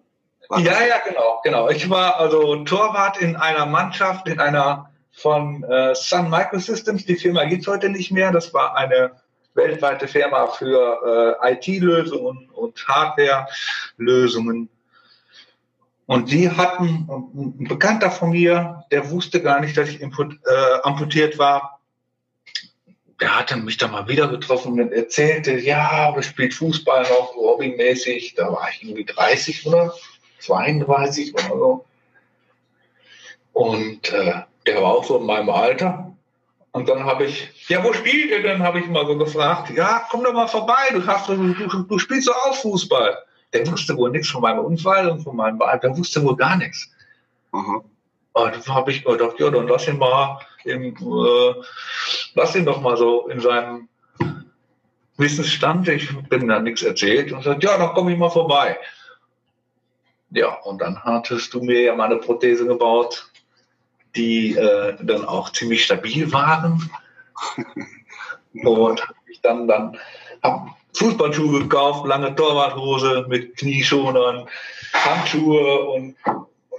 War 0.50 0.60
ja, 0.60 0.86
ja, 0.86 1.00
genau, 1.08 1.42
genau. 1.44 1.70
Ich 1.70 1.90
war 1.90 2.18
also 2.20 2.64
Torwart 2.66 3.18
in 3.18 3.36
einer 3.36 3.66
Mannschaft, 3.66 4.28
in 4.28 4.40
einer 4.40 4.92
von 5.12 5.64
äh, 5.64 5.96
Sun 5.96 6.30
Microsystems. 6.30 7.06
Die 7.06 7.16
Firma 7.16 7.46
gibt 7.46 7.62
es 7.62 7.68
heute 7.68 7.90
nicht 7.90 8.12
mehr. 8.12 8.32
Das 8.32 8.54
war 8.54 8.76
eine 8.76 9.12
weltweite 9.54 10.08
Firma 10.08 10.48
für 10.48 11.38
äh, 11.42 11.54
IT-Lösungen 11.54 12.50
und 12.52 12.88
Hardware-Lösungen. 12.88 14.70
Und 16.08 16.32
die 16.32 16.50
hatten, 16.50 17.08
ein 17.10 17.68
Bekannter 17.68 18.12
von 18.12 18.30
mir, 18.30 18.84
der 18.92 19.10
wusste 19.10 19.42
gar 19.42 19.60
nicht, 19.60 19.76
dass 19.76 19.90
ich 19.90 20.02
imput, 20.02 20.34
äh, 20.46 20.80
amputiert 20.84 21.40
war. 21.40 21.80
Der 23.20 23.40
hatte 23.40 23.56
mich 23.58 23.78
da 23.78 23.88
mal 23.88 24.08
wieder 24.08 24.28
getroffen 24.28 24.80
und 24.80 24.92
erzählte, 24.92 25.58
ja, 25.58 26.14
wir 26.14 26.22
spielt 26.22 26.54
Fußball 26.54 27.04
noch 27.04 27.34
hobbymäßig. 27.36 28.36
Da 28.36 28.52
war 28.52 28.70
ich 28.72 28.84
irgendwie 28.84 29.06
30 29.06 29.66
oder 29.66 29.94
32 30.40 31.34
oder 31.34 31.48
so. 31.48 31.86
Und 33.54 34.12
äh, 34.12 34.34
der 34.68 34.82
war 34.82 34.92
auch 34.96 35.04
so 35.06 35.18
in 35.18 35.26
meinem 35.26 35.50
Alter. 35.50 36.12
Und 36.72 36.90
dann 36.90 37.06
habe 37.06 37.24
ich, 37.24 37.70
ja, 37.70 37.82
wo 37.84 37.94
spielt 37.94 38.30
ihr 38.30 38.44
denn? 38.44 38.62
Habe 38.62 38.80
ich 38.80 38.88
mal 38.88 39.08
so 39.08 39.18
gefragt. 39.18 39.72
Ja, 39.74 40.06
komm 40.12 40.26
doch 40.26 40.34
mal 40.34 40.48
vorbei, 40.48 40.90
du, 40.92 41.08
hast, 41.08 41.30
du, 41.30 41.54
du, 41.54 41.84
du 41.84 42.00
spielst 42.00 42.28
doch 42.28 42.36
auch 42.46 42.56
Fußball. 42.56 43.18
Der 43.56 43.72
wusste 43.72 43.96
wohl 43.96 44.12
nichts 44.12 44.30
von 44.30 44.42
meinem 44.42 44.66
Unfall 44.66 45.10
und 45.10 45.22
von 45.22 45.38
meinem 45.38 45.58
Bein. 45.58 45.80
Der 45.80 45.98
wusste 45.98 46.22
wohl 46.24 46.36
gar 46.36 46.58
nichts. 46.58 46.92
Aha. 47.54 47.82
Und 48.34 48.68
habe 48.68 48.92
ich 48.92 49.06
gedacht, 49.06 49.40
ja, 49.40 49.50
dann 49.50 49.70
lass 49.70 49.88
ihn 49.88 49.98
mal, 49.98 50.40
im, 50.66 50.94
äh, 50.94 51.54
lass 52.34 52.54
ihn 52.54 52.66
doch 52.66 52.82
mal 52.82 52.98
so 52.98 53.30
in 53.30 53.40
seinem 53.40 53.88
Wissensstand. 55.16 55.88
Ich 55.88 56.14
bin 56.28 56.50
da 56.50 56.60
nichts 56.60 56.84
erzählt 56.84 57.32
und 57.32 57.44
sagt, 57.44 57.64
ja, 57.64 57.78
dann 57.78 57.94
komme 57.94 58.12
ich 58.12 58.20
mal 58.20 58.30
vorbei. 58.30 58.78
Ja, 60.32 60.54
und 60.64 60.82
dann 60.82 61.02
hattest 61.02 61.54
du 61.54 61.62
mir 61.62 61.82
ja 61.82 61.96
mal 61.96 62.06
eine 62.06 62.18
Prothese 62.18 62.68
gebaut, 62.68 63.32
die 64.18 64.58
äh, 64.58 64.98
dann 65.02 65.24
auch 65.24 65.54
ziemlich 65.54 65.86
stabil 65.86 66.30
waren. 66.34 66.92
und 68.66 69.02
ich 69.28 69.40
dann, 69.40 69.66
dann 69.70 69.98
habe 70.46 70.72
Fußballschuhe 70.94 71.62
gekauft, 71.62 72.08
lange 72.08 72.36
Torwarthose 72.36 73.26
mit 73.28 73.58
Knieschonern, 73.58 74.48
Handschuhe 74.94 75.80
und 75.90 76.16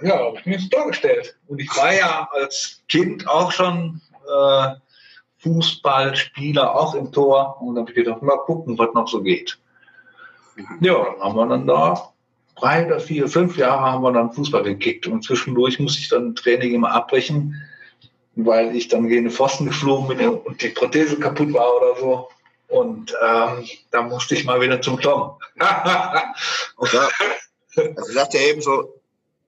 ja, 0.01 0.17
habe 0.17 0.37
ich 0.39 0.45
mir 0.45 0.55
ins 0.55 0.69
Tor 0.69 0.87
gestellt. 0.87 1.35
Und 1.47 1.59
ich 1.59 1.75
war 1.75 1.93
ja 1.93 2.29
als 2.31 2.83
Kind 2.87 3.27
auch 3.27 3.51
schon 3.51 4.01
äh, 4.27 4.67
Fußballspieler, 5.39 6.75
auch 6.75 6.93
im 6.95 7.11
Tor. 7.11 7.61
Und 7.61 7.75
da 7.75 7.81
habe 7.81 7.91
ich 7.91 7.95
gedacht, 7.95 8.21
mal 8.21 8.37
gucken, 8.37 8.77
was 8.77 8.93
noch 8.93 9.07
so 9.07 9.21
geht. 9.21 9.57
Ja, 10.81 10.93
dann 10.93 11.21
haben 11.21 11.35
wir 11.35 11.47
dann 11.47 11.67
da 11.67 12.13
drei 12.55 12.85
oder 12.85 12.99
vier, 12.99 13.27
fünf 13.27 13.57
Jahre 13.57 13.81
haben 13.81 14.03
wir 14.03 14.11
dann 14.11 14.33
Fußball 14.33 14.63
gekickt. 14.63 15.07
Und 15.07 15.23
zwischendurch 15.23 15.79
musste 15.79 15.99
ich 15.99 16.09
dann 16.09 16.35
Training 16.35 16.73
immer 16.73 16.91
abbrechen, 16.91 17.55
weil 18.35 18.75
ich 18.75 18.87
dann 18.87 19.07
gegen 19.07 19.25
den 19.25 19.31
Pfosten 19.31 19.65
geflogen 19.65 20.15
bin 20.15 20.27
und 20.29 20.61
die 20.61 20.69
Prothese 20.69 21.19
kaputt 21.19 21.53
war 21.53 21.75
oder 21.77 21.99
so. 21.99 22.29
Und 22.67 23.15
ähm, 23.23 23.65
da 23.91 24.01
musste 24.01 24.35
ich 24.35 24.45
mal 24.45 24.59
wieder 24.59 24.81
zum 24.81 24.99
Tom. 24.99 25.37
okay. 26.77 27.07
Also 27.95 28.11
sagt 28.11 28.33
ja 28.33 28.41
eben 28.41 28.61
so, 28.61 29.01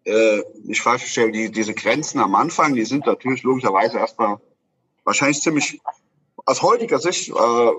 äh, 0.05 0.41
ich 0.67 0.81
falsch 0.81 1.01
verstehe, 1.01 1.31
die, 1.31 1.51
diese 1.51 1.73
Grenzen 1.73 2.19
am 2.19 2.35
Anfang, 2.35 2.75
die 2.75 2.85
sind 2.85 3.05
natürlich 3.05 3.43
logischerweise 3.43 3.97
erstmal 3.97 4.38
wahrscheinlich 5.03 5.41
ziemlich, 5.41 5.81
aus 6.45 6.61
heutiger 6.61 6.99
Sicht, 6.99 7.29
äh, 7.29 7.71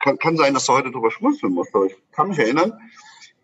kann, 0.00 0.18
kann 0.18 0.36
sein, 0.36 0.54
dass 0.54 0.66
du 0.66 0.72
heute 0.72 0.90
darüber 0.90 1.10
schmunzeln 1.10 1.52
musst. 1.52 1.72
Ich 1.86 1.96
kann 2.12 2.28
mich 2.28 2.38
erinnern, 2.38 2.72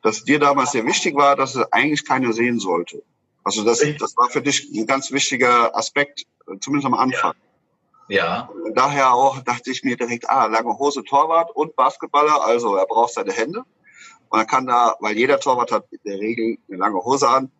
dass 0.02 0.24
dir 0.24 0.38
damals 0.38 0.72
sehr 0.72 0.86
wichtig 0.86 1.14
war, 1.16 1.36
dass 1.36 1.54
es 1.54 1.70
eigentlich 1.72 2.04
keiner 2.06 2.32
sehen 2.32 2.58
sollte. 2.58 3.02
Also 3.44 3.62
das, 3.62 3.80
das 3.98 4.16
war 4.16 4.28
für 4.30 4.42
dich 4.42 4.70
ein 4.74 4.86
ganz 4.86 5.12
wichtiger 5.12 5.76
Aspekt, 5.76 6.22
zumindest 6.60 6.86
am 6.86 6.94
Anfang. 6.94 7.32
Ja. 7.32 7.45
Ja. 8.08 8.48
Daher 8.74 9.12
auch 9.12 9.40
dachte 9.40 9.70
ich 9.70 9.82
mir 9.84 9.96
direkt, 9.96 10.28
ah, 10.28 10.46
lange 10.46 10.78
Hose 10.78 11.02
Torwart 11.04 11.50
und 11.54 11.76
Basketballer, 11.76 12.44
also 12.44 12.76
er 12.76 12.86
braucht 12.86 13.14
seine 13.14 13.32
Hände. 13.32 13.62
Und 14.28 14.38
er 14.38 14.44
kann 14.44 14.66
da, 14.66 14.96
weil 15.00 15.16
jeder 15.16 15.38
Torwart 15.38 15.72
hat 15.72 15.86
in 15.90 16.00
der 16.04 16.18
Regel 16.18 16.58
eine 16.68 16.78
lange 16.78 16.98
Hose 17.04 17.28
an. 17.28 17.50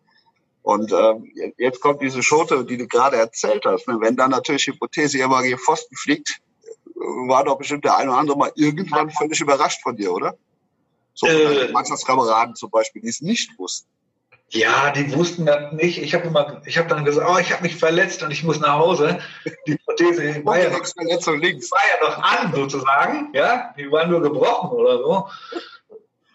Und 0.61 0.91
ähm, 0.91 1.31
jetzt 1.57 1.79
kommt 1.79 2.01
diese 2.01 2.21
Schote, 2.21 2.65
die 2.65 2.77
du 2.77 2.87
gerade 2.87 3.15
erzählt 3.15 3.63
hast. 3.65 3.87
Ne? 3.87 3.97
Wenn 4.01 4.17
dann 4.17 4.31
natürlich 4.31 4.65
die 4.65 4.73
Prothese 4.73 5.17
immer 5.19 5.41
gegen 5.41 5.57
Pfosten 5.57 5.95
fliegt, 5.95 6.41
war 6.95 7.45
doch 7.45 7.57
bestimmt 7.57 7.85
der 7.85 7.95
eine 7.95 8.09
oder 8.09 8.19
andere 8.19 8.37
mal 8.37 8.51
irgendwann 8.55 9.09
völlig 9.11 9.39
überrascht 9.39 9.81
von 9.81 9.95
dir, 9.95 10.11
oder? 10.11 10.37
So 11.13 11.27
äh, 11.27 11.71
Mannschaftskameraden 11.71 12.55
zum 12.55 12.69
Beispiel, 12.69 13.01
die 13.01 13.07
es 13.07 13.21
nicht 13.21 13.57
wussten. 13.57 13.89
Ja, 14.49 14.91
die 14.91 15.13
wussten 15.13 15.45
das 15.45 15.73
nicht. 15.73 16.01
Ich 16.01 16.13
habe 16.13 16.27
immer, 16.27 16.61
ich 16.65 16.77
habe 16.77 16.87
dann 16.87 17.03
gesagt, 17.03 17.27
oh, 17.29 17.37
ich 17.37 17.51
habe 17.51 17.63
mich 17.63 17.75
verletzt 17.75 18.23
und 18.23 18.31
ich 18.31 18.43
muss 18.43 18.59
nach 18.59 18.79
Hause. 18.79 19.19
Die 19.67 19.77
Prothese 19.77 20.45
war 20.45 20.57
ja, 20.57 20.69
noch, 20.69 20.79
links. 21.35 21.71
war 21.71 21.81
ja 21.99 22.09
noch 22.09 22.23
an 22.23 22.53
sozusagen, 22.53 23.29
ja, 23.33 23.73
die 23.77 23.91
war 23.91 24.07
nur 24.07 24.21
gebrochen 24.21 24.69
oder 24.69 24.97
so. 24.99 25.29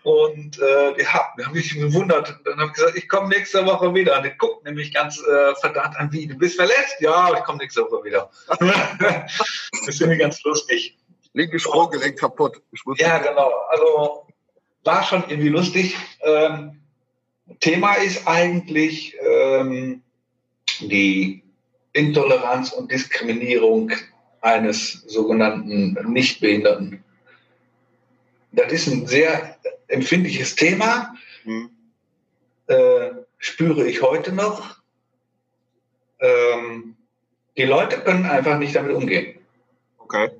Und 0.03 0.61
äh, 0.61 0.94
die 0.94 1.07
haben, 1.07 1.29
die 1.38 1.44
haben 1.44 1.53
mich 1.53 1.75
gewundert. 1.75 2.37
Dann 2.44 2.59
habe 2.59 2.66
ich 2.66 2.75
gesagt, 2.75 2.96
ich 2.96 3.09
komme 3.09 3.29
nächste 3.29 3.64
Woche 3.64 3.94
wieder. 3.94 4.18
Und 4.18 4.25
die 4.25 4.37
guckt 4.37 4.64
nämlich 4.64 4.92
ganz 4.92 5.18
äh, 5.18 5.55
verdammt 5.55 5.96
an, 5.96 6.12
wie, 6.12 6.27
du 6.27 6.37
bist 6.37 6.57
verletzt? 6.57 6.96
Ja, 7.01 7.33
ich 7.33 7.44
komme 7.44 7.59
nächste 7.59 7.83
Woche 7.83 8.05
wieder. 8.05 8.29
das 9.87 9.96
finde 9.96 10.14
ich 10.14 10.20
ganz 10.20 10.42
lustig. 10.42 10.98
Linkes 11.35 11.62
Sprunggelenk 11.62 12.18
kaputt. 12.18 12.61
ja, 12.96 13.18
genau. 13.18 13.53
Also 13.70 14.27
war 14.85 15.03
schon 15.05 15.22
irgendwie 15.29 15.48
lustig. 15.48 15.96
Ähm, 16.22 16.82
Thema 17.60 17.94
ist 17.94 18.26
eigentlich 18.26 19.16
ähm, 19.20 20.02
die 20.80 21.42
Intoleranz 21.92 22.72
und 22.72 22.90
Diskriminierung 22.90 23.92
eines 24.40 25.02
sogenannten 25.06 25.96
Nichtbehinderten. 26.12 27.02
Das 28.52 28.72
ist 28.72 28.86
ein 28.88 29.06
sehr 29.06 29.56
empfindliches 29.88 30.54
Thema, 30.56 31.14
mhm. 31.44 31.70
äh, 32.66 33.10
spüre 33.38 33.86
ich 33.86 34.02
heute 34.02 34.32
noch. 34.32 34.78
Ähm, 36.20 36.96
die 37.56 37.64
Leute 37.64 38.00
können 38.00 38.26
einfach 38.26 38.58
nicht 38.58 38.74
damit 38.74 38.94
umgehen. 38.94 39.38
Okay. 39.98 40.30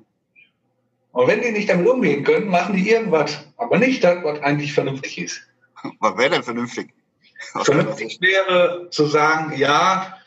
Und 1.11 1.27
wenn 1.27 1.41
die 1.41 1.51
nicht 1.51 1.69
damit 1.69 1.87
umgehen 1.87 2.23
können, 2.23 2.49
machen 2.49 2.75
die 2.75 2.89
irgendwas, 2.89 3.45
aber 3.57 3.77
nicht 3.77 4.03
das, 4.03 4.23
was 4.23 4.41
eigentlich 4.41 4.73
vernünftig 4.73 5.19
ist. 5.19 5.41
Was 5.99 6.17
wäre 6.17 6.31
denn 6.31 6.43
vernünftig? 6.43 6.93
Vernünftig 7.63 8.19
wäre 8.21 8.87
zu 8.89 9.05
sagen, 9.05 9.57
ja, 9.57 10.17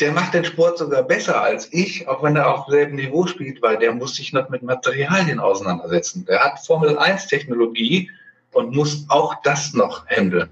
der 0.00 0.12
macht 0.12 0.34
den 0.34 0.44
Sport 0.44 0.78
sogar 0.78 1.02
besser 1.02 1.40
als 1.40 1.72
ich, 1.72 2.06
auch 2.06 2.22
wenn 2.22 2.36
er 2.36 2.52
auf 2.52 2.66
demselben 2.66 2.96
Niveau 2.96 3.26
spielt, 3.26 3.62
weil 3.62 3.78
der 3.78 3.92
muss 3.94 4.16
sich 4.16 4.32
noch 4.32 4.48
mit 4.50 4.62
Materialien 4.62 5.40
auseinandersetzen. 5.40 6.26
Der 6.26 6.40
hat 6.40 6.64
Formel 6.66 6.98
1 6.98 7.28
Technologie 7.28 8.10
und 8.52 8.74
muss 8.74 9.06
auch 9.08 9.34
das 9.42 9.72
noch 9.72 10.06
handeln. 10.06 10.50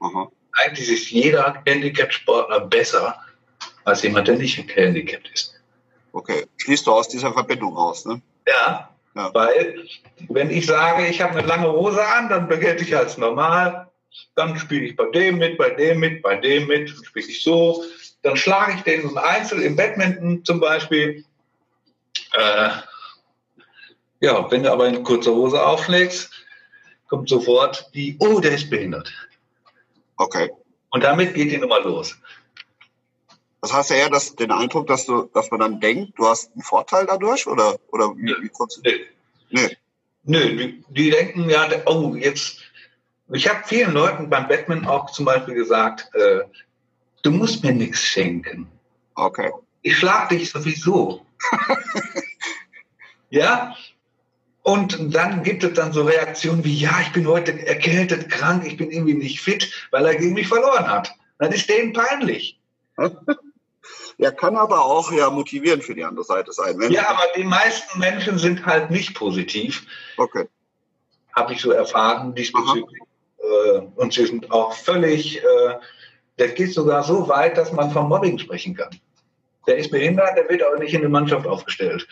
Aha. 0.00 0.28
Eigentlich 0.52 0.88
ist 0.90 1.10
jeder 1.10 1.62
Handicap-Sportler 1.66 2.60
besser 2.60 3.18
als 3.84 4.02
jemand, 4.02 4.28
der 4.28 4.36
nicht 4.36 4.58
handicapped 4.76 5.30
ist. 5.32 5.54
Okay, 6.12 6.46
schließt 6.58 6.86
du 6.86 6.92
aus 6.92 7.08
dieser 7.08 7.32
Verbindung 7.32 7.76
raus, 7.76 8.04
ne? 8.04 8.20
Ja, 8.46 8.90
ja. 9.14 9.30
Weil, 9.34 9.84
wenn 10.28 10.50
ich 10.50 10.66
sage, 10.66 11.06
ich 11.06 11.20
habe 11.20 11.38
eine 11.38 11.46
lange 11.46 11.70
Hose 11.70 12.04
an, 12.04 12.28
dann 12.28 12.48
begelte 12.48 12.84
ich 12.84 12.96
als 12.96 13.18
normal. 13.18 13.88
Dann 14.34 14.58
spiele 14.58 14.86
ich 14.86 14.96
bei 14.96 15.06
dem 15.10 15.38
mit, 15.38 15.58
bei 15.58 15.70
dem 15.70 16.00
mit, 16.00 16.22
bei 16.22 16.36
dem 16.36 16.66
mit, 16.66 16.90
spiele 16.90 17.26
ich 17.26 17.42
so. 17.42 17.84
Dann 18.22 18.36
schlage 18.36 18.74
ich 18.76 18.82
den 18.82 19.08
so 19.08 19.16
Einzel 19.16 19.62
im 19.62 19.76
Badminton 19.76 20.44
zum 20.44 20.60
Beispiel. 20.60 21.24
Äh, 22.32 22.70
ja, 24.20 24.50
wenn 24.50 24.62
du 24.62 24.72
aber 24.72 24.88
in 24.88 25.02
kurzer 25.02 25.34
Hose 25.34 25.64
aufschlägst, 25.64 26.30
kommt 27.08 27.28
sofort 27.28 27.90
die, 27.94 28.16
oh, 28.18 28.40
der 28.40 28.52
ist 28.52 28.70
behindert. 28.70 29.12
Okay. 30.16 30.50
Und 30.90 31.04
damit 31.04 31.34
geht 31.34 31.50
die 31.50 31.58
Nummer 31.58 31.80
los. 31.80 32.16
Das 33.60 33.72
heißt 33.72 33.90
ja 33.90 33.96
eher 33.96 34.10
das, 34.10 34.34
den 34.36 34.50
Eindruck, 34.50 34.86
dass 34.86 35.06
du, 35.06 35.30
dass 35.32 35.50
man 35.50 35.60
dann 35.60 35.80
denkt, 35.80 36.18
du 36.18 36.26
hast 36.26 36.52
einen 36.52 36.62
Vorteil 36.62 37.06
dadurch 37.06 37.46
oder, 37.46 37.78
oder 37.92 38.14
wie, 38.16 38.24
Nö. 38.24 38.36
wie 38.42 38.50
nee. 38.82 39.06
nee. 39.50 39.76
Nö, 40.24 40.56
die, 40.56 40.84
die, 40.88 41.10
denken 41.10 41.48
ja, 41.48 41.68
oh, 41.86 42.14
jetzt, 42.14 42.60
ich 43.30 43.48
habe 43.48 43.62
vielen 43.64 43.92
Leuten 43.92 44.28
beim 44.28 44.48
Batman 44.48 44.86
auch 44.86 45.10
zum 45.10 45.24
Beispiel 45.24 45.54
gesagt, 45.54 46.10
äh, 46.14 46.40
du 47.22 47.30
musst 47.30 47.62
mir 47.64 47.72
nichts 47.72 48.02
schenken. 48.02 48.68
Okay. 49.14 49.50
Ich 49.82 49.96
schlag 49.96 50.28
dich 50.28 50.50
sowieso. 50.50 51.24
ja? 53.30 53.74
Und 54.62 55.14
dann 55.14 55.42
gibt 55.42 55.62
es 55.62 55.74
dann 55.74 55.92
so 55.92 56.04
Reaktionen 56.04 56.64
wie, 56.64 56.78
ja, 56.78 57.00
ich 57.02 57.12
bin 57.12 57.26
heute 57.26 57.66
erkältet, 57.66 58.30
krank, 58.30 58.66
ich 58.66 58.76
bin 58.76 58.90
irgendwie 58.90 59.14
nicht 59.14 59.40
fit, 59.40 59.88
weil 59.90 60.06
er 60.06 60.14
gegen 60.14 60.34
mich 60.34 60.48
verloren 60.48 60.88
hat. 60.88 61.14
Dann 61.38 61.52
ist 61.52 61.68
denen 61.68 61.92
peinlich. 61.92 62.58
Ja, 64.16 64.30
kann 64.30 64.56
aber 64.56 64.84
auch 64.84 65.10
ja 65.10 65.28
motivierend 65.28 65.82
für 65.82 65.94
die 65.94 66.04
andere 66.04 66.24
Seite 66.24 66.52
sein. 66.52 66.80
Ja, 66.88 67.10
aber 67.10 67.24
die 67.36 67.42
meisten 67.42 67.98
Menschen 67.98 68.38
sind 68.38 68.64
halt 68.64 68.90
nicht 68.90 69.14
positiv. 69.14 69.86
Okay. 70.16 70.48
Habe 71.34 71.52
ich 71.52 71.60
so 71.60 71.72
erfahren 71.72 72.32
diesbezüglich. 72.32 73.02
Äh, 73.44 73.78
und 73.96 74.12
sie 74.12 74.26
sind 74.26 74.50
auch 74.50 74.72
völlig, 74.72 75.38
äh, 75.38 75.74
das 76.36 76.54
geht 76.54 76.72
sogar 76.72 77.02
so 77.04 77.28
weit, 77.28 77.56
dass 77.56 77.72
man 77.72 77.90
vom 77.90 78.08
Mobbing 78.08 78.38
sprechen 78.38 78.74
kann. 78.74 78.90
Der 79.66 79.78
ist 79.78 79.90
behindert, 79.90 80.36
der 80.36 80.48
wird 80.48 80.62
aber 80.62 80.78
nicht 80.78 80.94
in 80.94 81.02
die 81.02 81.08
Mannschaft 81.08 81.46
aufgestellt. 81.46 82.06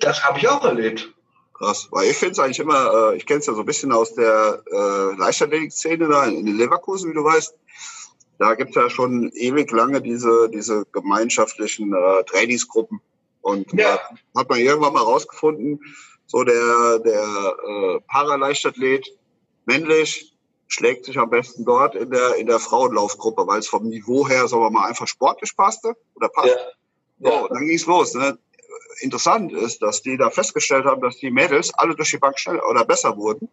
Das 0.00 0.24
habe 0.24 0.38
ich 0.38 0.48
auch 0.48 0.64
erlebt. 0.64 1.12
Krass, 1.54 1.88
weil 1.90 2.10
ich 2.10 2.16
finde 2.16 2.32
es 2.32 2.38
eigentlich 2.38 2.58
immer, 2.58 3.12
äh, 3.12 3.16
ich 3.16 3.24
kenne 3.24 3.40
es 3.40 3.46
ja 3.46 3.54
so 3.54 3.60
ein 3.60 3.66
bisschen 3.66 3.90
aus 3.90 4.14
der 4.14 4.62
äh, 4.70 5.16
Leichtathletik-Szene 5.18 6.06
da 6.08 6.24
in, 6.26 6.46
in 6.46 6.58
Leverkusen, 6.58 7.10
wie 7.10 7.14
du 7.14 7.24
weißt. 7.24 7.54
Da 8.38 8.54
gibt 8.54 8.70
es 8.70 8.76
ja 8.76 8.90
schon 8.90 9.30
ewig 9.34 9.70
lange 9.70 10.02
diese, 10.02 10.50
diese 10.50 10.84
gemeinschaftlichen 10.92 11.94
äh, 11.94 12.24
Trainingsgruppen. 12.24 13.00
Und 13.40 13.72
ja. 13.72 13.98
da 14.34 14.40
hat 14.40 14.50
man 14.50 14.58
irgendwann 14.58 14.92
mal 14.92 15.02
rausgefunden, 15.02 15.80
so 16.26 16.44
der, 16.44 16.98
der 16.98 17.22
äh, 17.22 18.00
Paraleichtathlet, 18.06 19.06
männlich, 19.66 20.32
schlägt 20.68 21.04
sich 21.04 21.18
am 21.18 21.30
besten 21.30 21.64
dort 21.64 21.94
in 21.94 22.10
der, 22.10 22.36
in 22.36 22.46
der 22.46 22.58
Frauenlaufgruppe, 22.58 23.46
weil 23.46 23.60
es 23.60 23.68
vom 23.68 23.88
Niveau 23.88 24.28
her, 24.28 24.48
sagen 24.48 24.62
wir 24.62 24.70
mal, 24.70 24.88
einfach 24.88 25.06
sportlich 25.06 25.56
passte 25.56 25.96
oder 26.14 26.28
passt. 26.28 26.48
Ja. 26.48 27.30
So, 27.30 27.30
ja. 27.30 27.48
dann 27.48 27.66
ging 27.66 27.76
es 27.76 27.86
los. 27.86 28.14
Ne? 28.14 28.38
interessant 29.00 29.52
ist, 29.52 29.82
dass 29.82 30.02
die 30.02 30.16
da 30.16 30.30
festgestellt 30.30 30.84
haben, 30.84 31.00
dass 31.00 31.18
die 31.18 31.30
Mädels 31.30 31.72
alle 31.74 31.94
durch 31.94 32.10
die 32.10 32.18
Bank 32.18 32.38
schneller 32.38 32.66
oder 32.68 32.84
besser 32.84 33.16
wurden, 33.16 33.48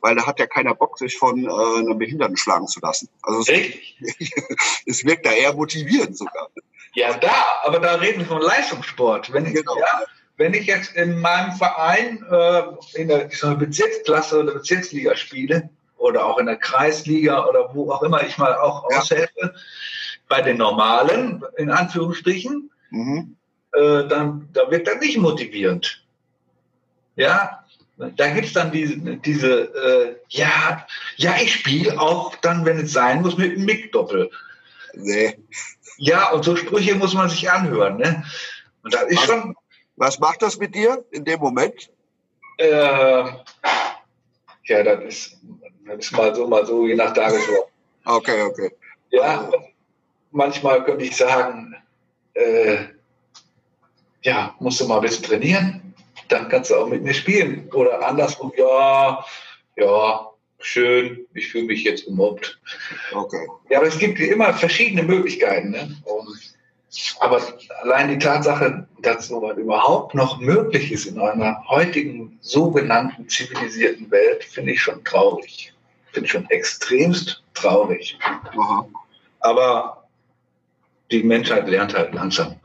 weil 0.00 0.14
da 0.16 0.26
hat 0.26 0.38
ja 0.38 0.46
keiner 0.46 0.74
Bock, 0.74 0.98
sich 0.98 1.16
von 1.16 1.44
äh, 1.44 1.48
einem 1.48 1.98
Behinderten 1.98 2.36
schlagen 2.36 2.66
zu 2.66 2.80
lassen. 2.80 3.08
Also 3.22 3.40
es, 3.40 3.48
es 4.86 5.04
wirkt 5.04 5.26
da 5.26 5.30
eher 5.30 5.54
motivierend 5.54 6.16
sogar. 6.16 6.50
Ja, 6.94 7.16
da, 7.16 7.32
aber 7.64 7.78
da 7.78 7.94
reden 7.96 8.20
wir 8.20 8.26
von 8.26 8.42
Leistungssport. 8.42 9.32
Wenn 9.32 9.46
ich, 9.46 9.54
genau. 9.54 9.78
ja, 9.78 10.02
wenn 10.38 10.54
ich 10.54 10.66
jetzt 10.66 10.96
in 10.96 11.20
meinem 11.20 11.52
Verein 11.52 12.24
äh, 12.30 12.62
in 12.94 13.08
der 13.08 13.28
so 13.30 13.56
Bezirksklasse 13.56 14.40
oder 14.40 14.54
Bezirksliga 14.54 15.14
spiele 15.16 15.68
oder 15.98 16.24
auch 16.24 16.38
in 16.38 16.46
der 16.46 16.56
Kreisliga 16.56 17.44
oder 17.44 17.74
wo 17.74 17.90
auch 17.90 18.02
immer 18.02 18.22
ich 18.22 18.38
mal 18.38 18.54
auch 18.56 18.90
ja. 18.90 18.98
aushelfe, 18.98 19.54
bei 20.28 20.40
den 20.40 20.56
normalen, 20.56 21.44
in 21.56 21.70
Anführungsstrichen, 21.70 22.70
mhm 22.90 23.36
äh, 23.72 24.08
dann 24.08 24.48
da 24.52 24.70
wird 24.70 24.86
dann 24.86 24.98
nicht 24.98 25.18
motivierend. 25.18 26.04
Ja, 27.16 27.64
da 27.96 28.28
gibt 28.30 28.46
es 28.46 28.52
dann 28.52 28.70
diese, 28.70 28.96
diese 28.98 29.74
äh, 29.74 30.16
ja, 30.28 30.86
ja, 31.16 31.34
ich 31.40 31.52
spiele 31.52 32.00
auch 32.00 32.36
dann, 32.36 32.64
wenn 32.64 32.78
es 32.78 32.92
sein 32.92 33.22
muss, 33.22 33.36
mit 33.36 33.56
dem 33.56 33.64
Mic-Doppel. 33.64 34.30
Nee. 34.94 35.36
Ja, 35.96 36.30
und 36.30 36.44
so 36.44 36.54
Sprüche 36.54 36.94
muss 36.94 37.14
man 37.14 37.28
sich 37.28 37.50
anhören. 37.50 37.96
Ne? 37.96 38.24
Und 38.84 38.94
das 38.94 39.04
ist 39.04 39.20
schon. 39.22 39.54
Was 39.98 40.20
macht 40.20 40.42
das 40.42 40.56
mit 40.58 40.74
dir 40.74 41.04
in 41.10 41.24
dem 41.24 41.40
Moment? 41.40 41.90
Äh, 42.58 43.24
ja, 44.64 44.82
das 44.84 45.04
ist, 45.04 45.36
das 45.86 45.98
ist 45.98 46.12
mal 46.12 46.34
so, 46.34 46.46
mal 46.46 46.64
so, 46.64 46.86
je 46.86 46.94
nach 46.94 47.12
Tagesform. 47.12 47.66
Okay, 48.04 48.42
okay. 48.42 48.70
Ja, 49.10 49.50
manchmal 50.30 50.84
könnte 50.84 51.04
ich 51.04 51.16
sagen, 51.16 51.74
äh, 52.34 52.84
ja, 54.22 54.54
musst 54.60 54.80
du 54.80 54.86
mal 54.86 54.96
ein 54.96 55.02
bisschen 55.02 55.24
trainieren, 55.24 55.94
dann 56.28 56.48
kannst 56.48 56.70
du 56.70 56.76
auch 56.76 56.88
mit 56.88 57.02
mir 57.02 57.14
spielen. 57.14 57.68
Oder 57.72 58.06
andersrum, 58.06 58.52
ja, 58.56 59.24
ja, 59.76 60.30
schön, 60.60 61.26
ich 61.34 61.48
fühle 61.48 61.64
mich 61.64 61.82
jetzt 61.82 62.04
gemobbt. 62.04 62.60
Okay. 63.12 63.48
Ja, 63.68 63.78
aber 63.78 63.88
es 63.88 63.98
gibt 63.98 64.20
immer 64.20 64.54
verschiedene 64.54 65.02
Möglichkeiten. 65.02 65.70
Ne? 65.70 65.96
Und, 66.04 66.56
aber 67.20 67.42
allein 67.82 68.08
die 68.08 68.18
Tatsache, 68.18 68.86
dass 69.02 69.28
sowas 69.28 69.56
überhaupt 69.56 70.14
noch 70.14 70.40
möglich 70.40 70.90
ist 70.90 71.06
in 71.06 71.20
einer 71.20 71.62
heutigen 71.68 72.38
sogenannten 72.40 73.28
zivilisierten 73.28 74.10
Welt, 74.10 74.44
finde 74.44 74.72
ich 74.72 74.82
schon 74.82 75.04
traurig. 75.04 75.74
Finde 76.12 76.26
ich 76.26 76.32
schon 76.32 76.48
extremst 76.50 77.42
traurig. 77.54 78.18
Aber 79.40 80.08
die 81.10 81.22
Menschheit 81.22 81.68
lernt 81.68 81.94
halt 81.94 82.14
langsam. 82.14 82.58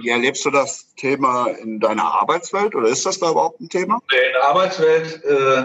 Wie 0.00 0.10
erlebst 0.10 0.44
du 0.44 0.50
das 0.50 0.94
Thema 0.94 1.46
in 1.46 1.80
deiner 1.80 2.04
Arbeitswelt 2.04 2.74
oder 2.74 2.88
ist 2.88 3.06
das 3.06 3.18
da 3.18 3.30
überhaupt 3.30 3.60
ein 3.60 3.68
Thema? 3.68 4.00
In 4.12 4.32
der 4.32 4.48
Arbeitswelt 4.48 5.24
äh, 5.24 5.64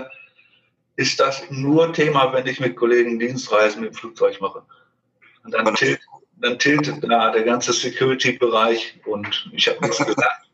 ist 0.95 1.19
das 1.19 1.43
nur 1.50 1.93
Thema, 1.93 2.34
wenn 2.34 2.48
ich 2.48 2.60
mit 2.60 2.76
Kollegen 2.76 3.19
Dienstreisen 3.19 3.82
mit 3.82 3.91
dem 3.91 3.95
Flugzeug 3.95 4.39
mache. 4.41 4.63
Und 5.43 5.54
dann, 5.54 5.76
tilt, 5.76 6.00
dann 6.41 6.60
tiltet 6.60 7.04
da 7.04 7.32
der 7.32 7.43
ganze 7.43 7.73
Security-Bereich 7.73 8.99
und 9.06 9.49
ich 9.54 9.67
habe 9.67 9.82
nichts 9.82 10.06
gesagt. 10.06 10.49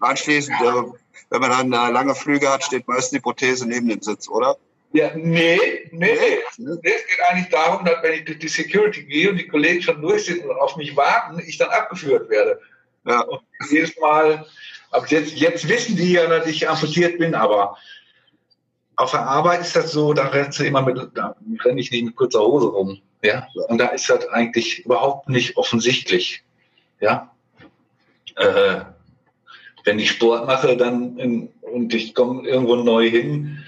anschließend, 0.00 0.56
äh, 0.60 0.82
wenn 1.30 1.40
man 1.40 1.50
dann 1.50 1.72
äh, 1.72 1.92
lange 1.92 2.14
Flüge 2.14 2.50
hat, 2.50 2.64
steht 2.64 2.86
meistens 2.88 3.10
die 3.10 3.20
Prothese 3.20 3.66
neben 3.68 3.88
dem 3.88 4.00
Sitz, 4.00 4.28
oder? 4.28 4.56
Ja, 4.92 5.10
nee, 5.14 5.58
nee, 5.90 6.18
nee. 6.18 6.78
Es 6.82 7.06
geht 7.06 7.20
eigentlich 7.26 7.48
darum, 7.48 7.84
dass 7.84 8.02
wenn 8.02 8.12
ich 8.12 8.24
durch 8.26 8.38
die 8.38 8.48
Security 8.48 9.04
gehe 9.04 9.30
und 9.30 9.38
die 9.38 9.48
Kollegen 9.48 9.80
schon 9.80 10.02
durch 10.02 10.26
sind 10.26 10.44
und 10.44 10.56
auf 10.58 10.76
mich 10.76 10.94
warten, 10.94 11.42
ich 11.46 11.56
dann 11.56 11.70
abgeführt 11.70 12.28
werde. 12.28 12.60
Ja. 13.06 13.20
Und 13.22 13.40
jedes 13.70 13.98
Mal, 13.98 14.44
aber 14.90 15.06
jetzt, 15.06 15.32
jetzt 15.32 15.66
wissen 15.66 15.96
die 15.96 16.12
ja, 16.12 16.26
dass 16.26 16.46
ich 16.46 16.68
amputiert 16.68 17.18
bin, 17.18 17.34
aber 17.34 17.78
auf 18.96 19.12
der 19.12 19.26
Arbeit 19.26 19.62
ist 19.62 19.74
das 19.74 19.92
so, 19.92 20.12
da 20.12 20.28
rennst 20.28 20.58
du 20.58 20.64
immer 20.64 20.82
mit, 20.82 20.98
da 21.14 21.34
renne 21.64 21.80
ich 21.80 21.90
nicht 21.90 22.04
mit 22.04 22.14
kurzer 22.14 22.40
Hose 22.40 22.66
rum. 22.66 23.00
Ja. 23.22 23.46
Und 23.68 23.78
da 23.78 23.86
ist 23.88 24.10
das 24.10 24.28
eigentlich 24.28 24.84
überhaupt 24.84 25.28
nicht 25.28 25.56
offensichtlich. 25.56 26.42
Ja. 27.00 27.30
Äh, 28.36 28.80
wenn 29.84 29.98
ich 29.98 30.10
Sport 30.10 30.46
mache, 30.46 30.76
dann 30.76 31.18
in, 31.18 31.48
und 31.60 31.92
ich 31.94 32.14
komme 32.14 32.48
irgendwo 32.48 32.76
neu 32.76 33.08
hin, 33.08 33.64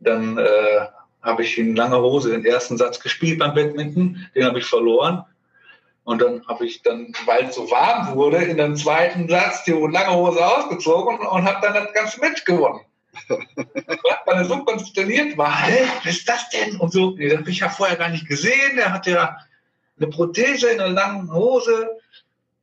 dann 0.00 0.38
äh, 0.38 0.86
habe 1.22 1.42
ich 1.42 1.58
in 1.58 1.74
langer 1.74 2.00
Hose 2.00 2.30
den 2.30 2.44
ersten 2.44 2.76
Satz 2.76 3.00
gespielt 3.00 3.38
beim 3.38 3.54
Badminton, 3.54 4.26
den 4.34 4.44
habe 4.44 4.58
ich 4.58 4.66
verloren. 4.66 5.24
Und 6.04 6.20
dann 6.20 6.46
habe 6.46 6.66
ich 6.66 6.82
dann, 6.82 7.14
weil 7.24 7.44
es 7.46 7.54
so 7.54 7.70
warm 7.70 8.14
wurde, 8.14 8.36
in 8.36 8.58
dem 8.58 8.76
zweiten 8.76 9.26
Satz 9.26 9.64
die 9.64 9.72
lange 9.72 10.14
Hose 10.14 10.46
ausgezogen 10.46 11.18
und 11.18 11.44
habe 11.44 11.66
dann 11.66 11.72
das 11.72 11.92
ganze 11.94 12.20
Match 12.20 12.44
gewonnen. 12.44 12.80
Weil 13.28 14.36
er 14.36 14.44
so 14.44 14.64
konsterniert 14.64 15.36
war, 15.36 15.54
hä, 15.66 15.86
was 16.04 16.16
ist 16.16 16.28
das 16.28 16.48
denn? 16.50 16.76
Und 16.76 16.92
so, 16.92 17.16
das 17.16 17.38
habe 17.38 17.50
ich 17.50 17.58
ja 17.60 17.68
vorher 17.68 17.96
gar 17.96 18.08
nicht 18.08 18.28
gesehen. 18.28 18.78
Er 18.78 18.92
hat 18.92 19.06
ja 19.06 19.36
eine 19.98 20.08
Prothese 20.08 20.70
in 20.70 20.80
einer 20.80 20.92
langen 20.92 21.32
Hose. 21.32 21.98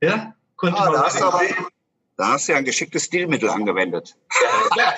Ja, 0.02 0.34
konnte 0.56 0.80
ah, 0.80 0.86
man 0.86 0.94
da 0.94 1.04
hast 1.04 1.22
aber. 1.22 1.42
Da 2.18 2.28
hast 2.34 2.48
du 2.48 2.52
ja 2.52 2.58
ein 2.58 2.66
geschicktes 2.66 3.06
Stilmittel 3.06 3.50
angewendet. 3.50 4.16
Ja, 4.78 4.94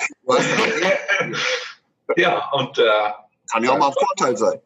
ja 2.16 2.50
und 2.50 2.78
äh, 2.78 2.82
kann 3.50 3.64
ja 3.64 3.72
auch 3.72 3.78
mal 3.78 3.88
ein 3.88 3.94
Vorteil 3.94 4.36
sein. 4.36 4.60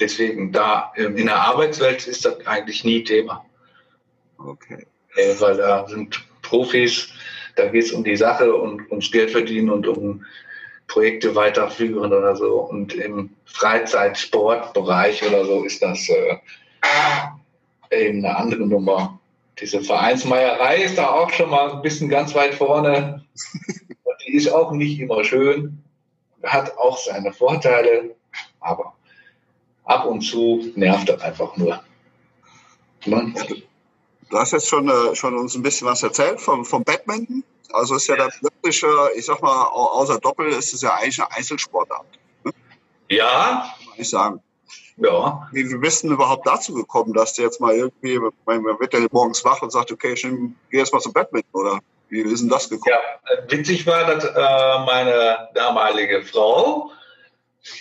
Deswegen 0.00 0.52
da 0.52 0.92
ähm, 0.96 1.16
in 1.16 1.26
der 1.26 1.36
Arbeitswelt 1.36 2.06
ist 2.06 2.24
das 2.24 2.44
eigentlich 2.46 2.84
nie 2.84 3.04
Thema. 3.04 3.44
Okay. 4.38 4.86
Äh, 5.14 5.34
weil 5.38 5.56
da 5.58 5.86
sind 5.86 6.24
Profis, 6.42 7.08
da 7.56 7.66
geht 7.66 7.84
es 7.84 7.92
um 7.92 8.04
die 8.04 8.16
Sache 8.16 8.54
und 8.54 8.88
ums 8.90 9.10
Geld 9.10 9.30
verdienen 9.30 9.70
und 9.70 9.86
um 9.86 10.24
Projekte 10.86 11.34
weiterführen 11.34 12.12
oder 12.12 12.36
so. 12.36 12.60
Und 12.60 12.94
im 12.94 13.30
Freizeitsportbereich 13.44 15.26
oder 15.26 15.44
so 15.44 15.64
ist 15.64 15.82
das 15.82 16.08
äh, 16.08 16.36
eben 17.90 18.24
eine 18.24 18.36
andere 18.36 18.66
Nummer. 18.66 19.18
Diese 19.58 19.80
Vereinsmeierei 19.80 20.82
ist 20.82 20.98
da 20.98 21.08
auch 21.08 21.30
schon 21.30 21.50
mal 21.50 21.72
ein 21.72 21.82
bisschen 21.82 22.08
ganz 22.08 22.34
weit 22.34 22.54
vorne. 22.54 23.24
die 24.26 24.34
ist 24.34 24.48
auch 24.48 24.72
nicht 24.72 25.00
immer 25.00 25.24
schön, 25.24 25.82
hat 26.42 26.76
auch 26.76 26.98
seine 26.98 27.32
Vorteile, 27.32 28.14
aber 28.60 28.94
ab 29.84 30.04
und 30.06 30.20
zu 30.20 30.72
nervt 30.74 31.08
das 31.08 31.22
einfach 31.22 31.56
nur. 31.56 31.80
Ne? 33.06 33.34
Du 34.30 34.38
hast 34.38 34.52
jetzt 34.52 34.68
schon, 34.68 34.88
äh, 34.88 35.14
schon 35.14 35.36
uns 35.36 35.54
ein 35.54 35.62
bisschen 35.62 35.86
was 35.86 36.02
erzählt 36.02 36.40
vom, 36.40 36.64
vom 36.64 36.82
Badminton. 36.82 37.44
Also 37.72 37.96
ist 37.96 38.06
ja, 38.06 38.16
ja. 38.16 38.26
das 38.26 38.42
wirklich, 38.42 38.82
ich 39.16 39.26
sag 39.26 39.42
mal, 39.42 39.64
außer 39.66 40.18
Doppel 40.18 40.48
ist 40.48 40.72
es 40.72 40.82
ja 40.82 40.94
eigentlich 40.94 41.20
eine 41.20 41.30
Einzelsportart. 41.32 42.06
Ne? 42.44 42.52
Ja. 43.08 43.72
Kann 43.84 43.94
ich 43.96 44.08
sagen. 44.08 44.40
Ja. 44.96 45.46
Wie, 45.52 45.70
wie 45.70 45.76
bist 45.76 46.04
du 46.04 46.08
überhaupt 46.08 46.46
dazu 46.46 46.72
gekommen, 46.72 47.12
dass 47.12 47.34
du 47.34 47.42
jetzt 47.42 47.60
mal 47.60 47.74
irgendwie, 47.74 48.18
man 48.18 48.64
wird 48.80 48.94
ja 48.94 49.00
morgens 49.10 49.44
wach 49.44 49.60
und 49.62 49.70
sagt, 49.70 49.92
okay, 49.92 50.14
ich 50.14 50.22
gehe 50.22 50.54
jetzt 50.70 50.92
mal 50.92 51.00
zum 51.00 51.12
Badminton, 51.12 51.60
oder? 51.60 51.80
Wie 52.08 52.20
ist 52.20 52.40
denn 52.40 52.48
das 52.48 52.68
gekommen? 52.68 52.94
Ja, 52.94 53.50
witzig 53.50 53.86
war, 53.86 54.06
dass 54.06 54.24
äh, 54.24 54.84
meine 54.86 55.48
damalige 55.54 56.22
Frau 56.22 56.92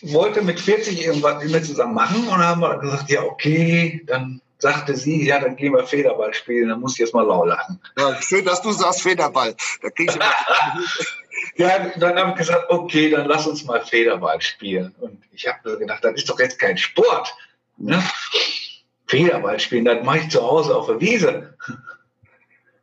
wollte 0.01 0.41
mit 0.41 0.59
40 0.59 1.05
irgendwas 1.05 1.43
mit 1.43 1.51
mir 1.51 1.61
zusammen 1.61 1.93
machen 1.93 2.27
und 2.27 2.39
dann 2.39 2.43
haben 2.43 2.61
wir 2.61 2.77
gesagt, 2.79 3.09
ja, 3.09 3.23
okay, 3.23 4.03
dann 4.07 4.41
sagte 4.65 4.95
sie, 4.95 5.27
ja, 5.27 5.39
dann 5.39 5.55
gehen 5.55 5.73
wir 5.73 5.85
Federball 5.85 6.33
spielen, 6.33 6.69
dann 6.69 6.79
muss 6.79 6.93
ich 6.93 6.99
jetzt 6.99 7.13
mal 7.13 7.21
lau 7.21 7.45
lachen. 7.45 7.79
Ja, 7.99 8.19
schön, 8.19 8.43
dass 8.43 8.63
du 8.63 8.71
sagst 8.71 9.03
Federball. 9.03 9.53
Da 9.83 9.89
krieg 9.91 10.09
ich 10.09 10.17
ja, 11.57 11.89
dann 11.97 12.17
habe 12.17 12.31
ich 12.31 12.37
gesagt, 12.37 12.65
okay, 12.69 13.11
dann 13.11 13.27
lass 13.27 13.45
uns 13.45 13.63
mal 13.63 13.85
Federball 13.85 14.41
spielen. 14.41 14.95
Und 14.99 15.21
ich 15.31 15.47
habe 15.47 15.77
gedacht, 15.77 16.03
das 16.03 16.15
ist 16.15 16.27
doch 16.27 16.39
jetzt 16.39 16.57
kein 16.57 16.79
Sport. 16.79 17.31
Ne? 17.77 18.01
Federball 19.05 19.59
spielen, 19.59 19.85
das 19.85 20.03
mache 20.03 20.17
ich 20.17 20.29
zu 20.29 20.41
Hause 20.41 20.75
auf 20.75 20.87
der 20.87 20.99
Wiese. 20.99 21.55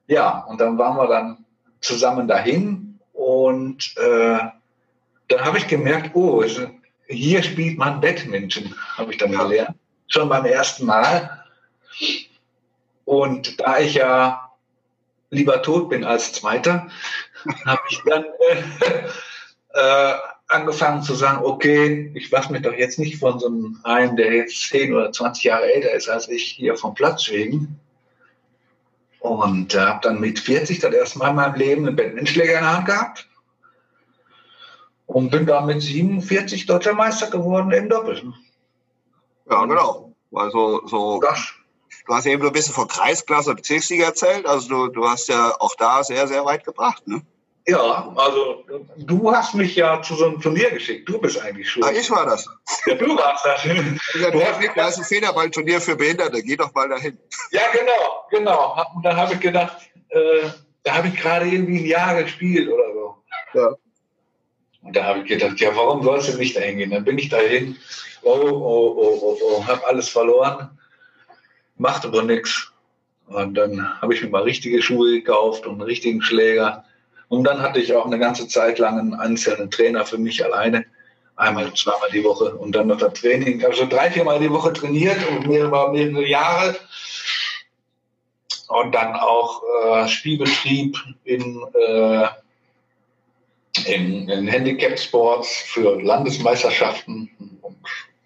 Ja, 0.08 0.40
und 0.40 0.60
dann 0.60 0.76
waren 0.76 0.96
wir 0.96 1.06
dann 1.06 1.44
zusammen 1.80 2.28
dahin 2.28 2.98
und 3.12 3.94
äh, 3.96 4.38
dann 5.28 5.44
habe 5.44 5.56
ich 5.56 5.68
gemerkt, 5.68 6.10
oh, 6.14 6.44
hier 7.06 7.42
spielt 7.42 7.78
man 7.78 8.00
Badminton, 8.00 8.74
habe 8.98 9.12
ich 9.12 9.18
dann 9.18 9.30
gelernt. 9.30 9.76
Schon 10.08 10.28
beim 10.28 10.44
ersten 10.44 10.84
Mal. 10.84 11.41
Und 13.04 13.60
da 13.60 13.78
ich 13.78 13.94
ja 13.94 14.52
lieber 15.30 15.62
tot 15.62 15.88
bin 15.88 16.04
als 16.04 16.32
Zweiter, 16.32 16.88
habe 17.66 17.82
ich 17.90 18.00
dann 18.06 18.24
äh, 18.24 19.02
äh, 19.74 20.14
angefangen 20.48 21.02
zu 21.02 21.14
sagen, 21.14 21.44
okay, 21.44 22.10
ich 22.14 22.30
lasse 22.30 22.52
mich 22.52 22.62
doch 22.62 22.72
jetzt 22.72 22.98
nicht 22.98 23.18
von 23.18 23.38
so 23.38 23.46
einem 23.46 23.78
einen, 23.84 24.16
der 24.16 24.32
jetzt 24.32 24.68
10 24.68 24.94
oder 24.94 25.10
20 25.10 25.44
Jahre 25.44 25.72
älter 25.72 25.92
ist 25.92 26.08
als 26.08 26.28
ich, 26.28 26.44
hier 26.44 26.76
vom 26.76 26.94
Platz 26.94 27.24
schwingen. 27.24 27.80
Und 29.20 29.74
äh, 29.74 29.80
habe 29.80 30.00
dann 30.02 30.20
mit 30.20 30.38
40 30.38 30.80
das 30.80 30.92
erste 30.92 31.18
Mal 31.18 31.30
in 31.30 31.36
meinem 31.36 31.54
Leben 31.54 31.86
einen 31.86 31.96
Badmintonschläger 31.96 32.58
in 32.58 32.64
der 32.64 32.76
Hand 32.76 32.86
gehabt. 32.86 33.28
Und 35.06 35.30
bin 35.30 35.46
dann 35.46 35.66
mit 35.66 35.82
47 35.82 36.66
Deutscher 36.66 36.94
Meister 36.94 37.30
geworden 37.30 37.70
im 37.70 37.88
Doppel. 37.88 38.32
Ja, 39.48 39.64
genau. 39.64 40.12
Also 40.32 40.86
so. 40.86 41.20
Das. 41.20 41.52
Du 42.06 42.14
hast 42.14 42.26
eben 42.26 42.42
so 42.42 42.48
ein 42.48 42.52
bisschen 42.52 42.74
von 42.74 42.88
Kreisklasse 42.88 43.50
und 43.50 43.56
Bezirksliga 43.56 44.06
erzählt. 44.06 44.46
Also 44.46 44.68
du, 44.68 44.88
du 44.88 45.08
hast 45.08 45.28
ja 45.28 45.54
auch 45.60 45.74
da 45.76 46.02
sehr, 46.02 46.26
sehr 46.28 46.44
weit 46.44 46.64
gebracht, 46.64 47.06
ne? 47.06 47.22
Ja, 47.66 48.12
also 48.16 48.64
du 48.96 49.32
hast 49.32 49.54
mich 49.54 49.76
ja 49.76 50.02
zu 50.02 50.16
so 50.16 50.26
einem 50.26 50.40
Turnier 50.40 50.70
geschickt. 50.70 51.08
Du 51.08 51.18
bist 51.18 51.40
eigentlich 51.40 51.70
schon. 51.70 51.84
Ah, 51.84 51.92
ich 51.92 52.10
war 52.10 52.26
das. 52.26 52.48
Ja, 52.86 52.94
du 52.96 53.16
warst 53.16 53.44
das. 53.44 53.64
Ja, 53.64 54.30
du 54.30 54.44
hast 54.44 54.60
da 54.74 54.88
ist 54.88 54.98
ein 54.98 55.04
Federballturnier 55.04 55.80
für 55.80 55.94
Behinderte. 55.94 56.42
Geh 56.42 56.56
doch 56.56 56.74
mal 56.74 56.88
dahin. 56.88 57.16
Ja, 57.52 57.62
genau, 57.72 58.26
genau. 58.30 58.84
Und 58.96 59.04
dann 59.04 59.16
habe 59.16 59.34
ich 59.34 59.40
gedacht, 59.40 59.76
äh, 60.08 60.48
da 60.82 60.94
habe 60.94 61.08
ich 61.08 61.16
gerade 61.16 61.46
irgendwie 61.46 61.78
ein 61.78 61.86
Jahr 61.86 62.20
gespielt 62.20 62.68
oder 62.68 62.92
so. 62.92 63.16
Ja. 63.54 63.76
Und 64.82 64.96
da 64.96 65.04
habe 65.04 65.20
ich 65.20 65.26
gedacht, 65.26 65.60
ja, 65.60 65.74
warum 65.76 66.02
sollst 66.02 66.32
du 66.32 66.38
nicht 66.38 66.56
dahin 66.56 66.78
gehen? 66.78 66.90
Dann 66.90 67.04
bin 67.04 67.18
ich 67.18 67.28
dahin. 67.28 67.76
Oh, 68.22 68.40
oh, 68.40 68.96
oh, 68.96 69.18
oh, 69.22 69.38
oh, 69.40 69.66
habe 69.68 69.86
alles 69.86 70.08
verloren. 70.08 70.76
Macht 71.82 72.06
aber 72.06 72.22
nichts. 72.22 72.72
Und 73.26 73.54
dann 73.54 74.00
habe 74.00 74.14
ich 74.14 74.22
mir 74.22 74.30
mal 74.30 74.44
richtige 74.44 74.80
Schuhe 74.80 75.14
gekauft 75.18 75.66
und 75.66 75.72
einen 75.72 75.82
richtigen 75.82 76.22
Schläger 76.22 76.84
und 77.28 77.42
dann 77.42 77.60
hatte 77.60 77.80
ich 77.80 77.92
auch 77.92 78.06
eine 78.06 78.20
ganze 78.20 78.46
Zeit 78.46 78.78
lang 78.78 79.00
einen 79.00 79.14
einzelnen 79.14 79.68
Trainer 79.68 80.06
für 80.06 80.18
mich 80.18 80.44
alleine. 80.44 80.84
Einmal, 81.34 81.74
zweimal 81.74 82.10
die 82.12 82.22
Woche 82.22 82.54
und 82.54 82.72
dann 82.76 82.86
noch 82.86 82.98
das 82.98 83.14
Training. 83.14 83.64
Also 83.64 83.86
drei, 83.86 84.12
viermal 84.12 84.38
die 84.38 84.50
Woche 84.50 84.72
trainiert 84.72 85.16
und 85.28 85.48
mehrere, 85.48 85.90
mehrere 85.90 86.24
Jahre. 86.24 86.76
Und 88.68 88.94
dann 88.94 89.16
auch 89.16 89.62
äh, 89.64 90.06
Spielbetrieb 90.06 90.96
in, 91.24 91.64
äh, 91.74 92.28
in, 93.86 94.28
in 94.28 94.46
Handicap-Sports 94.46 95.64
für 95.66 96.00
Landesmeisterschaften 96.00 97.58
und 97.62 97.76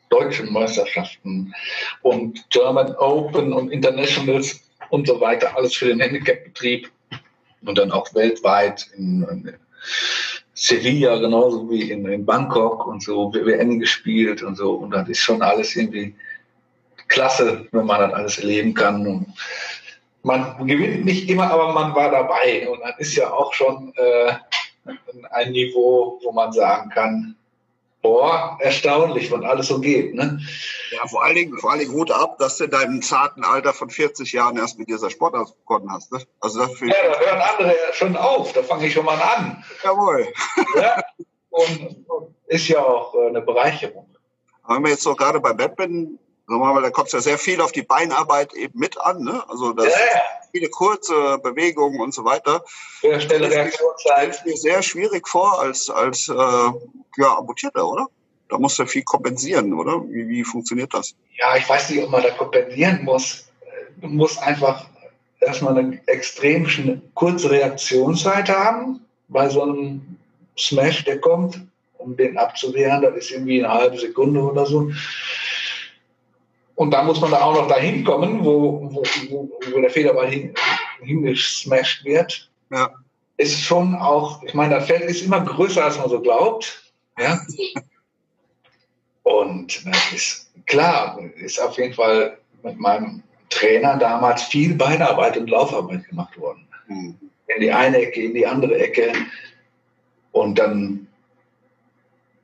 deutschen 0.09 0.53
Meisterschaften 0.53 1.55
und 2.03 2.49
German 2.51 2.95
Open 2.97 3.53
und 3.53 3.71
Internationals 3.71 4.61
und 4.91 5.07
so 5.07 5.21
weiter. 5.21 5.57
Alles 5.57 5.75
für 5.75 5.87
den 5.87 6.01
Handicap-Betrieb 6.01 6.91
und 7.65 7.79
dann 7.79 7.91
auch 7.91 8.15
weltweit 8.15 8.89
in, 8.97 9.23
in 9.31 9.55
Sevilla 10.55 11.19
genauso 11.19 11.69
wie 11.71 11.91
in, 11.91 12.07
in, 12.07 12.25
Bangkok 12.25 12.87
und 12.87 13.03
so 13.03 13.33
WWN 13.35 13.79
gespielt 13.79 14.43
und 14.43 14.57
so 14.57 14.73
und 14.73 14.91
das 14.91 15.09
ist 15.09 15.21
schon 15.21 15.43
alles 15.43 15.77
irgendwie 15.77 16.15
klasse, 17.09 17.67
wenn 17.73 17.87
man 17.87 18.01
das 18.01 18.13
alles 18.15 18.39
erleben 18.39 18.75
kann 18.75 19.07
und 19.07 19.27
man 20.23 20.67
gewinnt 20.67 21.05
nicht 21.05 21.29
immer, 21.29 21.51
aber 21.51 21.73
man 21.73 21.95
war 21.95 22.11
dabei 22.11 22.69
und 22.69 22.81
das 22.81 22.99
ist 22.99 23.17
ja 23.17 23.31
auch 23.31 23.53
schon 23.53 23.93
äh, 23.97 24.33
ein 25.31 25.53
Niveau, 25.53 26.19
wo 26.23 26.33
man 26.33 26.53
sagen 26.53 26.91
kann, 26.91 27.37
boah, 28.07 28.57
erstaunlich, 28.61 29.31
was 29.33 29.43
alles 29.43 29.67
so 29.67 29.81
geht. 29.81 30.15
Ne? 30.15 30.41
Ja, 30.93 31.07
vor 31.09 31.25
allen 31.25 31.35
Dingen, 31.35 31.59
vor 31.59 31.71
allen 31.71 31.81
Dingen 31.81 31.93
Hut 31.93 32.11
ab, 32.13 32.39
dass 32.39 32.59
du 32.59 32.65
in 32.65 32.71
deinem 32.71 33.03
zarten 33.03 33.45
Alter 33.45 33.73
von 33.73 33.91
40 33.91 34.33
Jahren 34.33 34.57
erst 34.57 34.79
mit 34.79 34.89
dieser 34.89 35.11
Sportart 35.11 35.57
begonnen 35.59 35.91
hast. 35.91 36.13
Ne? 36.13 36.21
Also 36.41 36.61
das 36.61 36.81
ja, 36.81 36.87
da 36.87 37.19
hören 37.19 37.41
andere 37.41 37.75
schon 37.93 38.17
auf, 38.17 38.53
da 38.53 38.63
fange 38.63 38.87
ich 38.87 38.93
schon 38.93 39.05
mal 39.05 39.21
an. 39.21 39.65
Jawohl. 39.83 40.29
Ja? 40.77 41.03
Und, 41.51 42.05
und 42.09 42.35
ist 42.47 42.69
ja 42.69 42.79
auch 42.79 43.15
äh, 43.15 43.29
eine 43.29 43.41
Bereicherung. 43.41 44.07
Wenn 44.69 44.83
wir 44.85 44.91
jetzt 44.91 45.03
so 45.03 45.15
gerade 45.15 45.41
bei 45.41 45.53
Badminton 45.53 46.19
mal, 46.47 46.83
da 46.83 46.91
kommt 46.91 47.09
es 47.09 47.13
ja 47.13 47.21
sehr 47.21 47.39
viel 47.39 47.61
auf 47.61 47.73
die 47.73 47.83
Beinarbeit 47.83 48.55
eben 48.55 48.79
mit 48.79 49.01
an. 49.01 49.23
Ne? 49.23 49.43
Also 49.49 49.73
das 49.73 49.87
ja, 49.87 50.21
viele 50.53 50.69
kurze 50.69 51.39
Bewegungen 51.43 52.01
und 52.01 52.15
so 52.15 52.25
weiter. 52.25 52.65
Sehr 53.01 53.21
schnelle 53.21 53.51
Reaktionszeit. 53.51 54.29
Das 54.29 54.37
ist 54.39 54.47
mir 54.47 54.57
sehr 54.57 54.83
schwierig 54.83 55.29
vor 55.29 55.61
als, 55.61 55.91
als 55.91 56.29
äh, 56.29 56.33
ja, 56.33 57.39
Amputierter, 57.39 57.87
oder? 57.87 58.07
Da 58.49 58.59
muss 58.59 58.79
er 58.79 58.87
viel 58.87 59.03
kompensieren, 59.03 59.75
oder? 59.75 60.03
Wie, 60.09 60.29
wie 60.29 60.45
funktioniert 60.45 60.95
das? 60.95 61.15
Ja, 61.37 61.57
ich 61.57 61.69
weiß 61.69 61.91
nicht, 61.91 62.03
ob 62.05 62.11
man 62.11 62.23
da 62.23 62.31
kompensieren 62.31 63.05
muss. 63.05 63.49
Du 64.01 64.09
musst 64.09 64.41
einfach 64.43 64.87
erstmal 65.41 65.77
eine 65.77 66.01
extrem 66.07 67.03
kurze 67.15 67.51
Reaktionszeit 67.51 68.49
haben 68.49 69.01
bei 69.29 69.49
so 69.49 69.63
einem 69.63 70.17
Smash, 70.57 71.05
der 71.05 71.21
kommt, 71.21 71.61
um 71.99 72.17
den 72.17 72.39
abzuwehren. 72.39 73.03
Das 73.03 73.17
ist 73.17 73.31
irgendwie 73.31 73.65
eine 73.65 73.73
halbe 73.73 73.99
Sekunde 73.99 74.41
oder 74.41 74.65
so. 74.65 74.91
Und 76.77 76.91
da 76.91 77.03
muss 77.03 77.21
man 77.21 77.31
da 77.31 77.41
auch 77.41 77.55
noch 77.55 77.69
dahin 77.69 78.05
kommen, 78.05 78.45
wo, 78.45 78.89
wo, 78.93 79.51
wo 79.73 79.81
der 79.81 79.91
Federball 79.91 80.29
hin, 80.29 80.55
hingesmashed 81.01 82.05
wird. 82.05 82.51
Ja. 82.71 82.91
Ist 83.39 83.61
schon 83.61 83.95
auch, 83.95 84.43
ich 84.43 84.55
meine, 84.55 84.77
das 84.77 84.87
Feld 84.87 85.03
ist 85.03 85.23
immer 85.23 85.41
größer, 85.41 85.85
als 85.85 85.99
man 85.99 86.11
so 86.11 86.21
glaubt. 86.21 86.93
Ja. 87.19 87.41
Und 89.23 89.87
das 89.87 90.13
ist 90.13 90.51
klar, 90.67 91.19
ist 91.37 91.61
auf 91.61 91.79
jeden 91.79 91.95
Fall 91.95 92.39
mit 92.63 92.79
meinem 92.79 93.23
Trainer 93.49 93.97
damals 93.97 94.43
viel 94.43 94.75
Beinarbeit 94.75 95.37
und 95.39 95.49
Laufarbeit 95.49 96.07
gemacht 96.09 96.39
worden. 96.39 96.69
Mhm. 96.89 97.19
In 97.55 97.61
die 97.61 97.73
eine 97.73 97.99
Ecke, 97.99 98.23
in 98.23 98.35
die 98.35 98.47
andere 98.47 98.77
Ecke. 98.79 99.13
Und 100.33 100.59
dann 100.59 101.06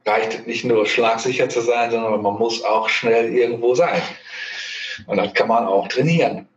reicht 0.06 0.46
nicht 0.46 0.64
nur 0.64 0.86
schlagsicher 0.86 1.48
zu 1.48 1.60
sein, 1.60 1.90
sondern 1.90 2.22
man 2.22 2.34
muss 2.34 2.62
auch 2.64 2.88
schnell 2.88 3.32
irgendwo 3.32 3.74
sein. 3.74 4.02
Und 5.06 5.16
das 5.16 5.32
kann 5.34 5.48
man 5.48 5.66
auch 5.66 5.88
trainieren. 5.88 6.48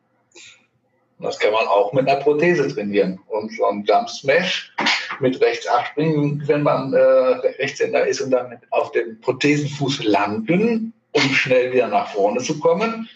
Das 1.20 1.40
kann 1.40 1.54
man 1.54 1.66
auch 1.68 1.94
mit 1.94 2.08
einer 2.08 2.20
Prothese 2.20 2.68
trainieren. 2.74 3.20
Und 3.28 3.56
so 3.56 3.66
ein 3.66 3.86
Jump 3.86 4.10
Smash 4.10 4.74
mit 5.20 5.40
rechts 5.42 5.66
abspringen, 5.68 6.44
wenn 6.46 6.64
man 6.64 6.94
äh, 6.94 7.00
Rechtshänder 7.00 8.06
ist 8.06 8.22
und 8.22 8.32
dann 8.32 8.60
auf 8.72 8.92
dem 8.92 9.20
Prothesenfuß 9.22 10.04
landen, 10.04 10.94
um 11.14 11.22
schnell 11.22 11.72
wieder 11.72 11.88
nach 11.88 12.10
vorne 12.10 12.42
zu 12.42 12.60
kommen, 12.60 13.08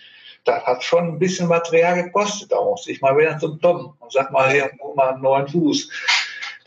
das 0.45 0.65
hat 0.65 0.83
schon 0.83 1.09
ein 1.09 1.19
bisschen 1.19 1.47
Material 1.47 2.03
gekostet. 2.03 2.51
Da 2.51 2.63
musste 2.63 2.91
ich 2.91 3.01
mal 3.01 3.17
wieder 3.17 3.37
zum 3.37 3.59
Tom 3.59 3.93
und 3.99 4.11
sag 4.11 4.31
mal, 4.31 4.49
hier, 4.49 4.71
mal 4.95 5.09
einen 5.09 5.21
neuen 5.21 5.47
Fuß, 5.47 5.89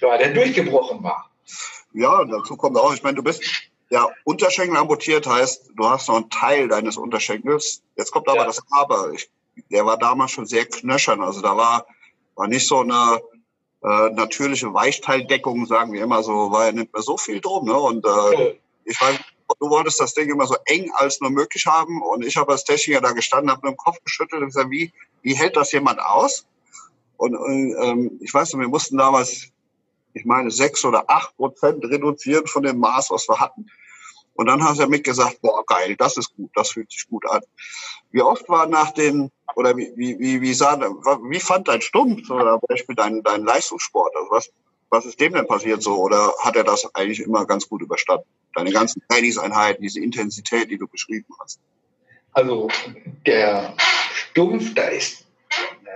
weil 0.01 0.19
der 0.19 0.35
durchgebrochen 0.35 1.03
war. 1.03 1.32
Ja, 1.95 2.25
dazu 2.25 2.57
kommt 2.57 2.77
auch, 2.77 2.95
ich 2.95 3.03
meine, 3.03 3.17
du 3.17 3.23
bist 3.23 3.43
ja 3.91 4.09
Unterschenkel 4.25 4.77
amputiert, 4.77 5.27
heißt, 5.27 5.73
du 5.75 5.89
hast 5.89 6.09
noch 6.09 6.17
einen 6.17 6.31
Teil 6.31 6.69
deines 6.69 6.97
Unterschenkels. 6.97 7.83
Jetzt 7.97 8.11
kommt 8.11 8.29
aber 8.29 8.39
ja. 8.39 8.47
das 8.47 8.63
Aber. 8.71 9.13
Ich, 9.13 9.31
der 9.71 9.85
war 9.85 9.99
damals 9.99 10.31
schon 10.31 10.47
sehr 10.47 10.65
knöchern. 10.65 11.23
Also 11.23 11.43
da 11.43 11.57
war, 11.57 11.87
war 12.35 12.49
nicht 12.49 12.67
so 12.67 12.81
eine 12.81 13.21
äh, 13.83 14.11
natürliche 14.11 14.73
Weichteildeckung, 14.73 15.67
sagen 15.67 15.93
wir 15.93 16.03
immer 16.03 16.23
so, 16.23 16.51
war 16.51 16.67
ja 16.67 16.73
nicht 16.73 16.93
mehr 16.93 17.03
so 17.03 17.19
viel 17.19 17.41
drum. 17.41 17.67
Ne? 17.67 17.75
Und 17.75 18.07
äh, 18.07 18.55
ich 18.85 19.01
weiß, 19.01 19.19
du 19.61 19.69
wolltest 19.69 20.01
das 20.01 20.15
Ding 20.15 20.31
immer 20.31 20.47
so 20.47 20.57
eng 20.65 20.91
als 20.95 21.21
nur 21.21 21.31
möglich 21.31 21.67
haben. 21.67 22.03
Und 22.03 22.25
ich 22.25 22.37
habe 22.37 22.53
als 22.53 22.65
Techniker 22.65 23.01
da 23.01 23.13
gestanden, 23.13 23.51
habe 23.51 23.67
mit 23.67 23.75
dem 23.75 23.77
Kopf 23.77 23.99
geschüttelt 24.05 24.41
und 24.41 24.49
gesagt, 24.49 24.71
wie, 24.71 24.93
wie 25.23 25.35
hält 25.35 25.57
das 25.57 25.73
jemand 25.73 26.01
aus? 26.01 26.47
Und, 27.17 27.37
und 27.37 27.77
ähm, 27.79 28.19
ich 28.21 28.33
weiß 28.33 28.55
wir 28.55 28.69
mussten 28.69 28.97
damals 28.97 29.53
ich 30.15 30.25
meine, 30.25 30.51
sechs 30.51 30.85
oder 30.85 31.05
acht 31.09 31.37
Prozent 31.37 31.85
reduzieren 31.85 32.47
von 32.47 32.63
dem 32.63 32.79
Maß, 32.79 33.11
was 33.11 33.29
wir 33.29 33.41
hatten. 33.41 33.67
Und 34.35 34.47
dann 34.47 34.65
hat 34.65 34.79
er 34.79 34.89
mitgesagt, 34.89 35.41
boah, 35.43 35.65
geil, 35.67 35.95
das 35.97 36.17
ist 36.17 36.35
gut, 36.35 36.51
das 36.55 36.71
fühlt 36.71 36.91
sich 36.91 37.07
gut 37.09 37.29
an. 37.31 37.43
Wie 38.11 38.23
oft 38.23 38.49
war 38.49 38.67
nach 38.67 38.93
den, 38.93 39.31
oder 39.57 39.77
wie, 39.77 39.93
wie, 39.97 40.19
wie, 40.19 40.41
wie, 40.41 40.55
sah, 40.55 40.81
wie 40.81 41.41
fand 41.41 41.69
dein 41.69 41.83
Stumpf 41.83 42.31
oder 42.31 42.59
Beispiel 42.59 42.95
dein, 42.95 43.23
dein 43.23 43.45
Leistungssport? 43.45 44.15
Also 44.17 44.31
was, 44.31 44.51
was 44.91 45.07
ist 45.07 45.21
dem 45.21 45.33
denn 45.33 45.47
passiert 45.47 45.83
so? 45.83 45.97
Oder 45.97 46.33
hat 46.41 46.57
er 46.57 46.65
das 46.65 46.95
eigentlich 46.95 47.21
immer 47.21 47.47
ganz 47.47 47.69
gut 47.69 47.83
überstanden? 47.83 48.27
Deine 48.55 48.73
ganzen 48.73 49.03
Trainingseinheiten, 49.09 49.83
diese 49.83 50.01
Intensität, 50.01 50.71
die 50.71 50.79
du 50.79 50.87
beschrieben 50.87 51.33
hast. 51.41 51.59
Also 52.33 52.69
der 53.27 53.75
Stumpf, 54.15 54.75
da 54.75 54.89
ist, 54.89 55.27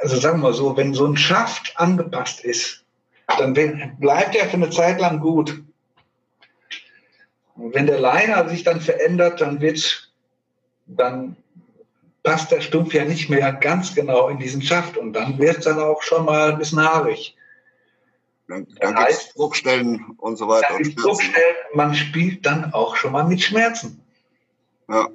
also 0.03 0.19
sagen 0.19 0.41
wir 0.41 0.53
so, 0.53 0.77
wenn 0.77 0.95
so 0.95 1.07
ein 1.07 1.17
Schaft 1.17 1.75
angepasst 1.77 2.41
ist, 2.41 2.86
dann 3.27 3.55
bleibt 3.99 4.37
er 4.37 4.47
für 4.47 4.55
eine 4.55 4.71
Zeit 4.71 5.01
lang 5.01 5.21
gut. 5.21 5.63
Und 7.57 7.75
wenn 7.75 7.87
der 7.87 8.01
Liner 8.01 8.49
sich 8.49 8.65
dann 8.65 8.81
verändert, 8.81 9.41
dann 9.41 9.61
wird, 9.61 10.11
dann 10.87 11.37
passt 12.23 12.51
der 12.51 12.61
Stumpf 12.61 12.93
ja 12.93 13.05
nicht 13.05 13.31
mehr 13.31 13.53
ganz 13.53 13.95
genau 13.95 14.29
in 14.29 14.39
diesen 14.39 14.63
Schaft 14.63 14.97
und 14.97 15.13
dann 15.13 15.39
wird 15.39 15.59
es 15.59 15.65
dann 15.65 15.79
auch 15.79 16.03
schon 16.03 16.25
mal 16.25 16.53
ein 16.53 16.59
bisschen 16.59 16.83
haarig. 16.83 17.37
Dann, 18.49 18.67
dann 18.81 18.95
gibt 18.95 19.11
es 19.11 19.33
Druckstellen 19.35 20.05
und 20.19 20.37
so 20.37 20.47
weiter. 20.49 20.75
Und 20.75 21.03
Druckstellen, 21.03 21.57
man 21.75 21.95
spielt 21.95 22.47
dann 22.47 22.73
auch 22.73 22.97
schon 22.97 23.13
mal 23.13 23.25
mit 23.25 23.43
Schmerzen. 23.43 24.01
Ja. 24.89 25.09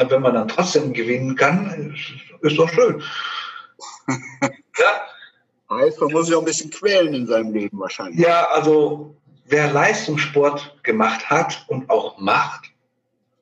Und 0.00 0.10
wenn 0.10 0.22
man 0.22 0.34
dann 0.34 0.48
trotzdem 0.48 0.92
gewinnen 0.92 1.36
kann, 1.36 1.94
ist, 1.94 2.50
ist 2.50 2.58
doch 2.58 2.68
schön. 2.68 3.02
ja. 4.78 5.06
Heißt, 5.74 6.00
man 6.00 6.12
muss 6.12 6.26
sich 6.26 6.34
auch 6.34 6.40
ein 6.40 6.46
bisschen 6.46 6.70
quälen 6.70 7.14
in 7.14 7.26
seinem 7.26 7.52
Leben 7.52 7.78
wahrscheinlich. 7.78 8.20
Ja, 8.20 8.46
also 8.50 9.16
wer 9.46 9.72
Leistungssport 9.72 10.78
gemacht 10.82 11.28
hat 11.30 11.64
und 11.68 11.90
auch 11.90 12.18
macht, 12.18 12.70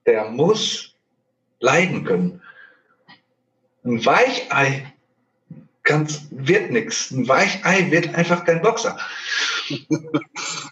der 0.06 0.30
muss 0.30 0.94
leiden 1.60 2.04
können. 2.04 2.42
Ein 3.84 4.04
Weichei 4.04 4.92
kann's, 5.82 6.26
wird 6.30 6.70
nichts. 6.70 7.10
Ein 7.10 7.28
Weichei 7.28 7.90
wird 7.90 8.14
einfach 8.14 8.44
kein 8.44 8.62
Boxer. 8.62 8.96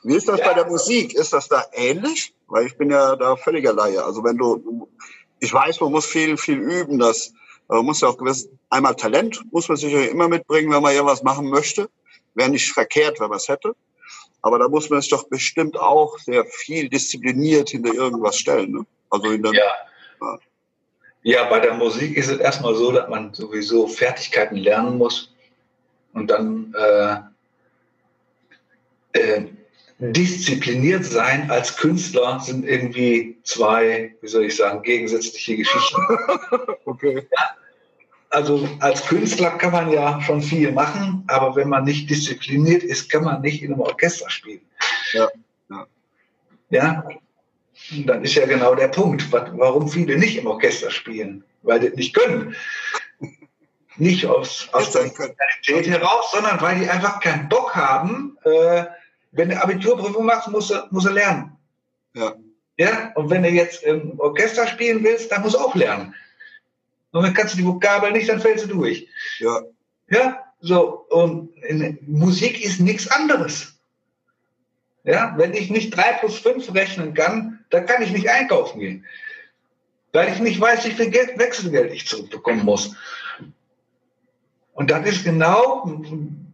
Wie 0.03 0.15
ist 0.15 0.29
das 0.29 0.41
ja. 0.41 0.49
bei 0.49 0.55
der 0.55 0.67
Musik? 0.67 1.15
Ist 1.15 1.33
das 1.33 1.49
da 1.49 1.65
ähnlich? 1.73 2.35
Weil 2.47 2.67
ich 2.67 2.77
bin 2.77 2.91
ja 2.91 3.17
da 3.17 3.37
völliger 3.37 3.73
Laie. 3.73 4.05
Also 4.05 4.23
wenn 4.25 4.37
du, 4.37 4.89
ich 5.39 5.53
weiß, 5.53 5.81
man 5.81 5.93
muss 5.93 6.07
viel, 6.07 6.37
viel 6.37 6.59
üben. 6.59 6.99
Das, 6.99 7.33
man 7.77 7.87
muss 7.87 8.01
ja 8.01 8.09
auch 8.09 8.19
gewiss, 8.19 8.49
einmal 8.69 8.97
Talent 8.97 9.41
muss 9.53 9.69
man 9.69 9.77
sicher 9.77 10.09
immer 10.09 10.29
mitbringen, 10.29 10.73
wenn 10.73 10.83
man 10.83 10.95
irgendwas 10.95 11.23
machen 11.23 11.49
möchte. 11.49 11.89
Wäre 12.35 12.51
nicht 12.51 12.73
verkehrt, 12.73 13.21
wenn 13.21 13.29
man 13.29 13.39
es 13.39 13.49
hätte. 13.49 13.75
Aber 14.43 14.59
da 14.59 14.69
muss 14.69 14.91
man 14.91 15.01
sich 15.01 15.11
doch 15.11 15.29
bestimmt 15.29 15.79
auch 15.79 16.19
sehr 16.19 16.45
viel 16.47 16.89
diszipliniert 16.89 17.71
hinter 17.71 17.95
irgendwas 17.95 18.37
stellen. 18.37 18.73
Ne? 18.73 18.87
Also 19.11 19.31
in 19.31 19.43
der, 19.43 19.53
ja. 19.53 19.63
ja. 20.21 20.39
Ja, 21.23 21.45
bei 21.51 21.61
der 21.61 21.75
Musik 21.75 22.17
ist 22.17 22.31
es 22.31 22.39
erstmal 22.39 22.75
so, 22.75 22.93
dass 22.93 23.09
man 23.11 23.35
sowieso 23.35 23.87
Fertigkeiten 23.87 24.57
lernen 24.57 24.97
muss 24.97 25.35
und 26.15 26.29
dann 26.31 26.75
äh, 26.75 27.17
äh, 29.13 29.45
diszipliniert 30.01 31.05
sein 31.05 31.51
als 31.51 31.77
Künstler 31.77 32.41
sind 32.41 32.67
irgendwie 32.67 33.39
zwei, 33.45 34.17
wie 34.23 34.29
soll 34.29 34.47
ich 34.47 34.57
sagen, 34.57 34.83
gegensätzliche 34.83 35.57
Geschichten. 35.59 36.03
okay. 36.87 37.27
Ja, 37.31 37.57
also 38.31 38.67
als 38.79 39.05
Künstler 39.07 39.51
kann 39.51 39.73
man 39.73 39.91
ja 39.91 40.21
schon 40.23 40.41
viel 40.41 40.73
machen, 40.73 41.25
aber 41.27 41.55
wenn 41.57 41.69
man 41.69 41.85
nicht 41.85 42.09
diszipliniert 42.09 42.83
ist, 42.83 43.11
kann 43.11 43.25
man 43.25 43.43
nicht 43.43 43.63
in 43.63 43.73
einem 43.73 43.83
Orchester 43.83 44.31
spielen. 44.31 44.63
Ja. 45.13 45.29
Ja. 45.69 45.87
ja? 46.71 47.09
Dann 48.07 48.25
ist 48.25 48.35
ja 48.35 48.47
genau 48.47 48.75
der 48.75 48.89
Punkt, 48.89 49.31
warum 49.33 49.89
viele 49.89 50.17
nicht 50.17 50.39
im 50.39 50.47
Orchester 50.47 50.91
spielen, 50.91 51.45
weil 51.63 51.81
die 51.81 51.91
nicht 51.91 52.15
können. 52.15 52.55
Nicht 53.97 54.25
aus, 54.25 54.69
aus 54.73 54.93
der 54.93 55.11
Qualität 55.11 55.89
heraus, 55.89 56.31
sondern 56.33 56.61
weil 56.63 56.79
die 56.79 56.89
einfach 56.89 57.21
keinen 57.21 57.49
Bock 57.49 57.75
haben. 57.75 58.39
Äh, 58.45 58.85
wenn 59.33 59.49
du 59.49 59.63
Abiturprüfung 59.63 60.25
machst, 60.25 60.49
musst 60.49 60.71
du, 60.71 60.75
musst 60.91 61.07
du 61.07 61.13
lernen. 61.13 61.57
Ja. 62.15 62.35
Ja, 62.77 63.13
und 63.15 63.29
wenn 63.29 63.43
du 63.43 63.51
jetzt 63.51 63.83
im 63.83 64.19
Orchester 64.19 64.67
spielen 64.67 65.05
willst, 65.05 65.31
dann 65.31 65.43
musst 65.43 65.55
du 65.55 65.59
auch 65.59 65.75
lernen. 65.75 66.15
Und 67.13 67.25
dann 67.25 67.35
kannst 67.35 67.55
du 67.55 67.59
die 67.59 67.67
Vokabel 67.67 68.13
nicht, 68.13 68.29
dann 68.29 68.41
fällst 68.41 68.65
du 68.65 68.69
durch. 68.69 69.07
Ja. 69.39 69.61
Ja, 70.09 70.45
so. 70.61 71.07
Und 71.11 71.51
Musik 72.09 72.65
ist 72.65 72.81
nichts 72.81 73.09
anderes. 73.09 73.79
Ja, 75.05 75.35
wenn 75.37 75.55
ich 75.55 75.71
nicht 75.71 75.97
drei 75.97 76.13
plus 76.15 76.39
fünf 76.39 76.73
rechnen 76.75 77.15
kann, 77.15 77.65
dann 77.71 77.87
kann 77.87 78.03
ich 78.03 78.13
nicht 78.13 78.29
einkaufen 78.29 78.81
gehen. 78.81 79.07
Weil 80.13 80.33
ich 80.33 80.41
nicht 80.41 80.61
weiß, 80.61 80.85
wie 80.87 80.93
viel 80.93 81.11
Geld, 81.11 81.39
Wechselgeld 81.39 81.93
ich 81.93 82.07
zurückbekommen 82.07 82.65
muss. 82.65 82.97
Und 84.73 84.91
das 84.91 85.07
ist 85.07 85.25
genau 85.25 85.85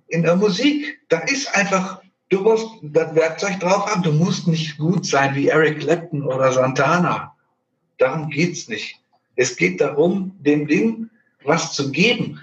in 0.09 0.23
der 0.23 0.37
Musik. 0.37 1.01
Da 1.09 1.21
ist 1.21 1.55
einfach, 1.55 2.03
du 2.29 2.41
musst 2.41 2.69
das 2.83 3.15
Werkzeug 3.15 3.61
drauf 3.61 3.87
haben. 3.87 4.03
Du 4.03 4.13
musst 4.13 4.47
nicht 4.47 4.79
gut 4.79 5.07
sein 5.07 5.35
wie 5.35 5.49
Eric 5.49 5.81
Clapton 5.81 6.23
oder 6.23 6.53
Santana. 6.53 7.35
Darum 7.99 8.31
geht's 8.31 8.69
nicht. 8.69 9.01
Es 9.37 9.57
geht 9.57 9.81
darum, 9.81 10.37
dem 10.41 10.67
Ding 10.67 11.11
was 11.45 11.73
zu 11.75 11.91
geben, 11.93 12.41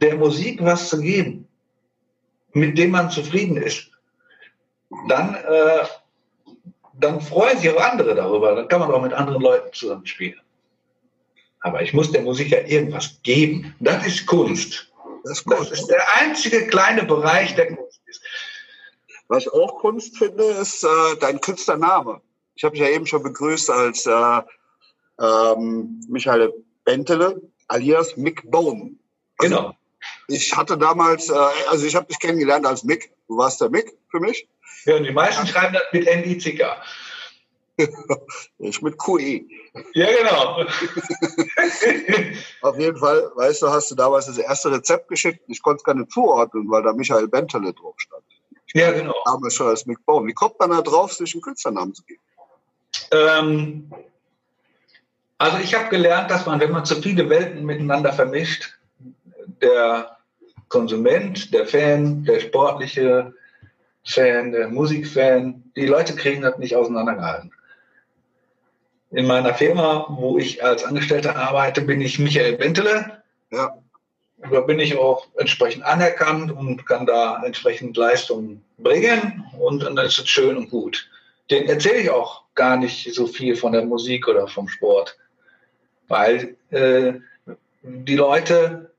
der 0.00 0.16
Musik 0.16 0.62
was 0.62 0.88
zu 0.88 1.00
geben, 1.00 1.48
mit 2.52 2.78
dem 2.78 2.90
man 2.90 3.10
zufrieden 3.10 3.56
ist 3.56 3.90
dann, 5.08 5.34
äh, 5.34 5.86
dann 6.94 7.20
freuen 7.20 7.58
sich 7.58 7.70
auch 7.70 7.80
andere 7.80 8.14
darüber. 8.14 8.54
Dann 8.54 8.68
kann 8.68 8.80
man 8.80 8.90
auch 8.90 9.02
mit 9.02 9.12
anderen 9.12 9.42
Leuten 9.42 9.72
zusammen 9.72 10.06
spielen. 10.06 10.40
Aber 11.60 11.82
ich 11.82 11.92
muss 11.92 12.12
der 12.12 12.22
Musik 12.22 12.50
ja 12.50 12.60
irgendwas 12.60 13.20
geben. 13.22 13.74
Das 13.80 14.06
ist 14.06 14.26
Kunst. 14.26 14.92
Das 15.24 15.38
ist, 15.38 15.44
Kunst. 15.44 15.72
das 15.72 15.80
ist 15.80 15.88
der 15.88 16.02
einzige 16.20 16.66
kleine 16.68 17.04
Bereich, 17.04 17.54
der 17.54 17.74
Kunst. 17.74 17.97
Was 19.28 19.44
ich 19.44 19.52
auch 19.52 19.78
Kunst 19.78 20.16
finde, 20.16 20.44
ist 20.44 20.84
äh, 20.84 21.16
dein 21.20 21.40
Künstlername. 21.40 22.20
Ich 22.54 22.64
habe 22.64 22.74
dich 22.74 22.82
ja 22.82 22.88
eben 22.88 23.06
schon 23.06 23.22
begrüßt 23.22 23.70
als 23.70 24.06
äh, 24.06 24.42
ähm, 25.20 26.00
Michael 26.08 26.52
Bentele, 26.84 27.40
alias 27.68 28.16
Mick 28.16 28.50
Bone. 28.50 28.96
Also, 29.38 29.54
genau. 29.54 29.74
Ich 30.28 30.56
hatte 30.56 30.78
damals, 30.78 31.28
äh, 31.28 31.36
also 31.70 31.86
ich 31.86 31.94
habe 31.94 32.06
dich 32.06 32.18
kennengelernt 32.18 32.66
als 32.66 32.84
Mick. 32.84 33.12
Du 33.28 33.36
warst 33.36 33.60
der 33.60 33.70
Mick 33.70 33.96
für 34.10 34.20
mich. 34.20 34.48
Ja, 34.84 34.96
und 34.96 35.04
die 35.04 35.12
meisten 35.12 35.46
schreiben 35.46 35.74
das 35.74 35.82
mit 35.92 36.06
NDCK. 36.06 36.62
ich 38.58 38.82
mit 38.82 38.98
QE. 38.98 39.44
Ja, 39.94 40.08
genau. 40.16 40.64
Auf 42.62 42.78
jeden 42.78 42.96
Fall, 42.96 43.30
weißt 43.36 43.62
du, 43.62 43.68
hast 43.68 43.90
du 43.90 43.94
damals 43.94 44.26
das 44.26 44.38
erste 44.38 44.72
Rezept 44.72 45.08
geschickt. 45.08 45.44
Ich 45.46 45.62
konnte 45.62 45.78
es 45.78 45.84
gar 45.84 45.94
nicht 45.94 46.10
zuordnen, 46.10 46.68
weil 46.70 46.82
da 46.82 46.92
Michael 46.92 47.28
Bentele 47.28 47.72
drauf 47.72 47.94
stand. 47.98 48.24
Ja, 48.74 48.92
genau. 48.92 49.14
Damals 49.24 49.54
schon 49.54 49.68
als 49.68 49.86
Mick 49.86 50.04
Bone. 50.04 50.26
Wie 50.26 50.34
kommt 50.34 50.58
man 50.58 50.70
da 50.70 50.82
drauf, 50.82 51.12
sich 51.12 51.34
einen 51.34 51.42
Künstlernamen 51.42 51.94
zu 51.94 52.02
geben? 52.02 52.20
Ähm, 53.10 53.90
also 55.38 55.58
ich 55.58 55.74
habe 55.74 55.88
gelernt, 55.88 56.30
dass 56.30 56.46
man, 56.46 56.60
wenn 56.60 56.72
man 56.72 56.84
zu 56.84 57.00
viele 57.00 57.28
Welten 57.30 57.64
miteinander 57.64 58.12
vermischt, 58.12 58.78
der 59.62 60.16
Konsument, 60.68 61.52
der 61.54 61.66
Fan, 61.66 62.24
der 62.24 62.40
sportliche, 62.40 63.34
Fan, 64.04 64.52
der 64.52 64.68
Musikfan, 64.68 65.64
die 65.76 65.86
Leute 65.86 66.14
kriegen 66.14 66.42
das 66.42 66.58
nicht 66.58 66.76
auseinandergehalten. 66.76 67.52
In 69.10 69.26
meiner 69.26 69.54
Firma, 69.54 70.06
wo 70.08 70.38
ich 70.38 70.62
als 70.62 70.84
Angestellter 70.84 71.36
arbeite, 71.36 71.82
bin 71.82 72.00
ich 72.00 72.18
Michael 72.18 72.56
Bentele. 72.56 73.22
Ja. 73.50 73.78
Da 74.50 74.60
bin 74.60 74.78
ich 74.78 74.96
auch 74.96 75.26
entsprechend 75.36 75.84
anerkannt 75.84 76.52
und 76.52 76.86
kann 76.86 77.06
da 77.06 77.42
entsprechend 77.44 77.96
Leistungen 77.96 78.64
bringen 78.78 79.44
und 79.58 79.82
dann 79.82 79.98
ist 79.98 80.18
es 80.18 80.28
schön 80.28 80.56
und 80.56 80.70
gut. 80.70 81.08
Den 81.50 81.68
erzähle 81.68 81.98
ich 81.98 82.10
auch 82.10 82.44
gar 82.54 82.76
nicht 82.76 83.12
so 83.14 83.26
viel 83.26 83.56
von 83.56 83.72
der 83.72 83.84
Musik 83.84 84.28
oder 84.28 84.46
vom 84.46 84.68
Sport, 84.68 85.16
weil 86.06 86.56
äh, 86.70 87.14
die 87.82 88.14
Leute 88.14 88.92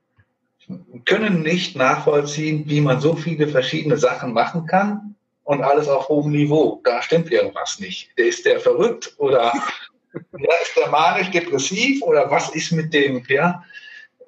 können 1.06 1.42
nicht 1.42 1.76
nachvollziehen, 1.76 2.64
wie 2.68 2.82
man 2.82 3.00
so 3.00 3.16
viele 3.16 3.48
verschiedene 3.48 3.98
Sachen 3.98 4.34
machen 4.34 4.66
kann 4.66 5.16
und 5.44 5.64
alles 5.64 5.88
auf 5.88 6.10
hohem 6.10 6.32
Niveau. 6.32 6.80
Da 6.84 7.02
stimmt 7.02 7.32
irgendwas 7.32 7.80
nicht. 7.80 8.10
Der 8.18 8.28
ist 8.28 8.46
der 8.46 8.60
verrückt 8.60 9.14
oder 9.18 9.54
ja, 10.14 10.54
ist 10.62 10.78
der 10.78 10.90
manisch-depressiv 10.90 12.02
oder 12.04 12.30
was 12.30 12.50
ist 12.56 12.72
mit 12.72 12.94
dem, 12.94 13.24
ja? 13.28 13.64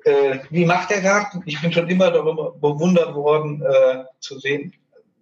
Äh, 0.03 0.39
wie 0.49 0.65
macht 0.65 0.89
der 0.89 1.01
gerade? 1.01 1.41
Ich 1.45 1.61
bin 1.61 1.71
schon 1.71 1.89
immer 1.89 2.11
darüber 2.11 2.51
bewundert 2.53 3.13
worden, 3.13 3.61
äh, 3.61 4.03
zu 4.19 4.39
sehen, 4.39 4.73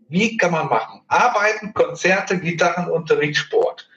wie 0.07 0.37
kann 0.37 0.51
man 0.51 0.67
machen? 0.67 1.01
Arbeiten, 1.07 1.73
Konzerte, 1.73 2.39
Gitarrenunterricht, 2.39 3.37
Sport. 3.37 3.87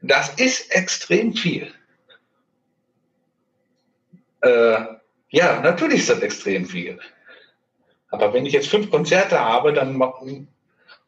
Das 0.00 0.28
ist 0.34 0.70
extrem 0.70 1.32
viel. 1.32 1.72
Äh, 4.42 4.78
ja, 5.30 5.60
natürlich 5.60 6.00
ist 6.00 6.10
das 6.10 6.20
extrem 6.20 6.66
viel. 6.66 7.00
Aber 8.10 8.32
wenn 8.32 8.46
ich 8.46 8.52
jetzt 8.52 8.68
fünf 8.68 8.90
Konzerte 8.90 9.40
habe, 9.40 9.72
dann 9.72 10.00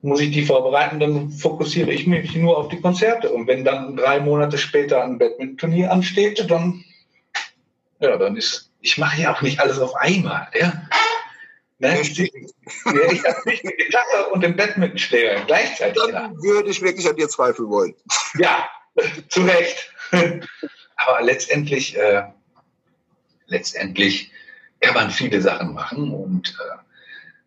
muss 0.01 0.21
ich 0.21 0.31
die 0.33 0.45
vorbereiten, 0.45 0.99
dann 0.99 1.31
fokussiere 1.31 1.93
ich 1.93 2.07
mich 2.07 2.35
nur 2.35 2.57
auf 2.59 2.69
die 2.69 2.81
Konzerte. 2.81 3.31
Und 3.31 3.47
wenn 3.47 3.65
dann 3.65 3.97
drei 3.97 4.19
Monate 4.19 4.59
später 4.59 5.05
ein 5.05 5.19
Badminton-Turnier 5.19 5.93
ansteht, 5.93 6.51
dann, 6.51 6.85
ja, 8.01 8.17
dann 8.17 8.37
ist, 8.37 8.71
ich 8.81 8.99
mache 8.99 9.21
ja 9.21 9.35
auch 9.35 9.43
nicht 9.43 9.61
alles 9.61 9.79
auf 9.79 9.95
einmal, 9.97 10.49
ja. 10.55 10.73
Ne? 11.79 12.01
Ich, 12.01 12.19
ich 12.19 12.33
habe 12.75 13.41
nicht 13.45 13.63
die 13.63 13.77
Gitarre 13.77 14.29
und 14.33 14.41
den 14.41 14.57
Badmintonschläger 14.57 15.45
gleichzeitig. 15.47 16.03
Dann 16.11 16.35
würde 16.43 16.71
ich 16.71 16.81
wirklich 16.81 17.07
an 17.07 17.17
dir 17.17 17.29
zweifeln 17.29 17.69
wollen. 17.69 17.95
Ja, 18.39 18.67
zu 19.29 19.43
Recht. 19.43 19.93
Aber 20.97 21.23
letztendlich, 21.23 21.97
äh, 21.97 22.25
letztendlich 23.47 24.31
kann 24.81 24.95
man 24.95 25.11
viele 25.11 25.41
Sachen 25.43 25.75
machen. 25.75 26.13
Und 26.13 26.49
äh, 26.49 26.79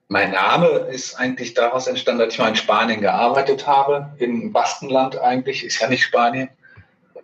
mein 0.09 0.31
Name 0.31 0.67
ist 0.91 1.15
eigentlich 1.15 1.55
daraus 1.55 1.87
entstanden, 1.87 2.19
dass 2.19 2.33
ich 2.33 2.39
mal 2.39 2.49
in 2.49 2.55
Spanien 2.55 3.01
gearbeitet 3.01 3.65
habe, 3.65 4.13
im 4.19 4.51
Baskenland 4.51 5.17
eigentlich, 5.17 5.63
ist 5.63 5.79
ja 5.79 5.89
nicht 5.89 6.03
Spanien. 6.03 6.49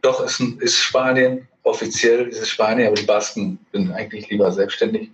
Doch, 0.02 0.22
ist, 0.22 0.40
ist 0.40 0.78
Spanien. 0.78 1.48
Offiziell 1.66 2.30
dieses 2.30 2.50
Spanier, 2.50 2.88
aber 2.88 2.96
die 2.96 3.06
Basken 3.06 3.60
sind 3.74 3.92
eigentlich 3.92 4.30
lieber 4.30 4.52
selbstständig. 4.52 5.10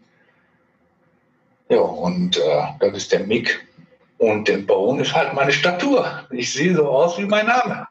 Ja, 1.70 1.80
und 1.80 2.38
äh, 2.38 2.64
das 2.80 2.98
ist 2.98 3.12
der 3.12 3.22
Mick. 3.22 3.66
Und 4.18 4.48
der 4.48 4.58
Bone 4.58 5.02
ist 5.02 5.16
halt 5.16 5.34
meine 5.34 5.52
Statur. 5.52 6.28
Ich 6.30 6.54
sehe 6.54 6.76
so 6.76 6.88
aus 6.88 7.18
wie 7.18 7.26
mein 7.26 7.48
Name. 7.48 7.88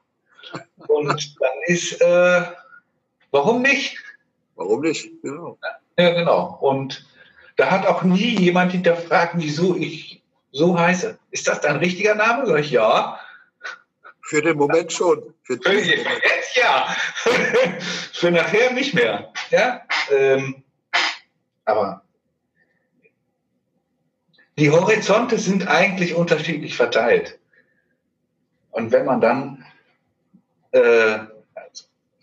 Und 0.76 1.08
dann 1.08 1.50
ist, 1.66 2.00
äh, 2.00 2.42
warum 3.30 3.62
nicht? 3.62 3.96
Warum 4.54 4.82
nicht? 4.82 5.11
Genau. 5.22 5.58
Ja, 5.98 6.11
genau. 6.11 6.58
Und 6.61 7.04
da 7.56 7.70
hat 7.70 7.86
auch 7.86 8.02
nie 8.02 8.38
jemand 8.38 8.72
hinterfragt, 8.72 9.34
wieso 9.36 9.74
ich 9.74 10.22
so 10.52 10.78
heiße. 10.78 11.18
Ist 11.30 11.48
das 11.48 11.61
dein 11.61 11.76
richtiger 11.76 12.14
Name? 12.14 12.46
Sag 12.46 12.61
ich, 12.61 12.70
ja. 12.70 13.18
Für 14.31 14.43
den 14.43 14.59
Moment 14.59 14.93
schon. 14.93 15.35
Für, 15.43 15.59
Für 15.61 15.72
jetzt 15.72 16.55
ja. 16.55 16.87
Für 18.12 18.31
nachher 18.31 18.72
nicht 18.72 18.95
mehr. 18.95 19.33
Ja. 19.51 19.83
Ähm, 20.09 20.62
aber 21.64 22.05
die 24.57 24.70
Horizonte 24.70 25.37
sind 25.37 25.66
eigentlich 25.66 26.14
unterschiedlich 26.14 26.76
verteilt. 26.76 27.41
Und 28.70 28.93
wenn 28.93 29.05
man 29.05 29.20
dann 29.20 29.66
äh, 30.70 31.18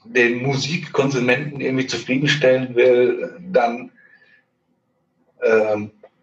den 0.05 0.43
Musikkonsumenten 0.43 1.59
irgendwie 1.59 1.87
zufriedenstellen 1.87 2.73
will, 2.73 3.37
dann 3.41 3.91
äh, 5.41 5.75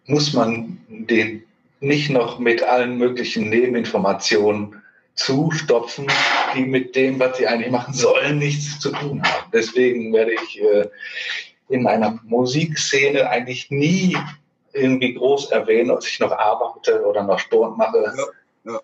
muss 0.07 0.33
man 0.33 0.83
den 0.89 1.45
nicht 1.81 2.09
noch 2.09 2.39
mit 2.39 2.63
allen 2.63 2.97
möglichen 2.97 3.51
Nebeninformationen 3.51 4.81
zustopfen, 5.15 6.11
die 6.55 6.65
mit 6.65 6.97
dem, 6.97 7.19
was 7.21 7.37
sie 7.37 7.47
eigentlich 7.47 7.71
machen 7.71 7.95
sollen, 7.95 8.39
nichts 8.39 8.79
zu 8.81 8.91
tun 8.91 9.23
haben. 9.23 9.51
Deswegen 9.53 10.13
werde 10.13 10.33
ich 10.33 10.61
äh, 10.61 10.89
in 11.69 11.87
einer 11.87 12.19
Musikszene 12.25 13.29
eigentlich 13.29 13.71
nie 13.71 14.17
irgendwie 14.73 15.15
groß 15.15 15.51
erwähnen, 15.53 15.91
ob 15.91 16.05
ich 16.05 16.19
noch 16.19 16.33
arbeite 16.33 17.05
oder 17.05 17.23
noch 17.23 17.39
Sport 17.39 17.77
mache. 17.79 18.13
Ja, 18.65 18.73
ja. 18.73 18.81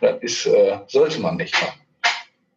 Das 0.00 0.22
ist, 0.22 0.46
äh, 0.46 0.80
sollte 0.88 1.20
man 1.20 1.36
nicht 1.36 1.54
machen. 1.60 1.80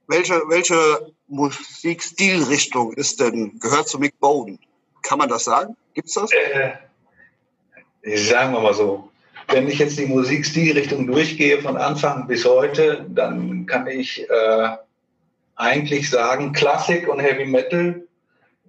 Welche, 0.07 0.41
welche 0.47 1.13
Musikstilrichtung 1.27 2.93
ist 2.93 3.19
denn, 3.19 3.59
gehört 3.59 3.87
zu 3.87 3.99
Mick 3.99 4.19
Bowden? 4.19 4.59
Kann 5.01 5.19
man 5.19 5.29
das 5.29 5.45
sagen? 5.45 5.77
Gibt 5.93 6.07
es 6.07 6.15
das? 6.15 6.31
Äh, 6.31 8.17
sagen 8.17 8.53
wir 8.53 8.59
mal 8.59 8.73
so. 8.73 9.09
Wenn 9.47 9.67
ich 9.67 9.79
jetzt 9.79 9.97
die 9.97 10.05
Musikstilrichtung 10.05 11.07
durchgehe 11.07 11.61
von 11.61 11.77
Anfang 11.77 12.27
bis 12.27 12.45
heute, 12.45 13.05
dann 13.09 13.65
kann 13.65 13.87
ich 13.87 14.27
äh, 14.29 14.69
eigentlich 15.55 16.09
sagen, 16.09 16.53
Klassik 16.53 17.07
und 17.07 17.19
Heavy 17.19 17.45
Metal 17.45 18.03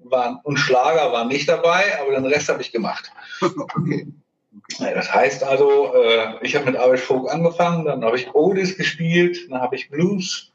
waren, 0.04 0.38
und 0.42 0.58
Schlager 0.58 1.12
waren 1.12 1.28
nicht 1.28 1.48
dabei, 1.48 1.98
aber 2.00 2.12
den 2.12 2.26
Rest 2.26 2.48
habe 2.48 2.62
ich 2.62 2.72
gemacht. 2.72 3.10
okay. 3.40 4.06
Das 4.78 5.12
heißt 5.12 5.42
also, 5.42 5.94
äh, 5.94 6.34
ich 6.42 6.54
habe 6.56 6.70
mit 6.70 6.80
Irish 6.80 7.02
Folk 7.02 7.30
angefangen, 7.30 7.84
dann 7.84 8.04
habe 8.04 8.16
ich 8.16 8.34
Oldies 8.34 8.76
gespielt, 8.76 9.50
dann 9.50 9.60
habe 9.60 9.76
ich 9.76 9.90
Blues, 9.90 10.52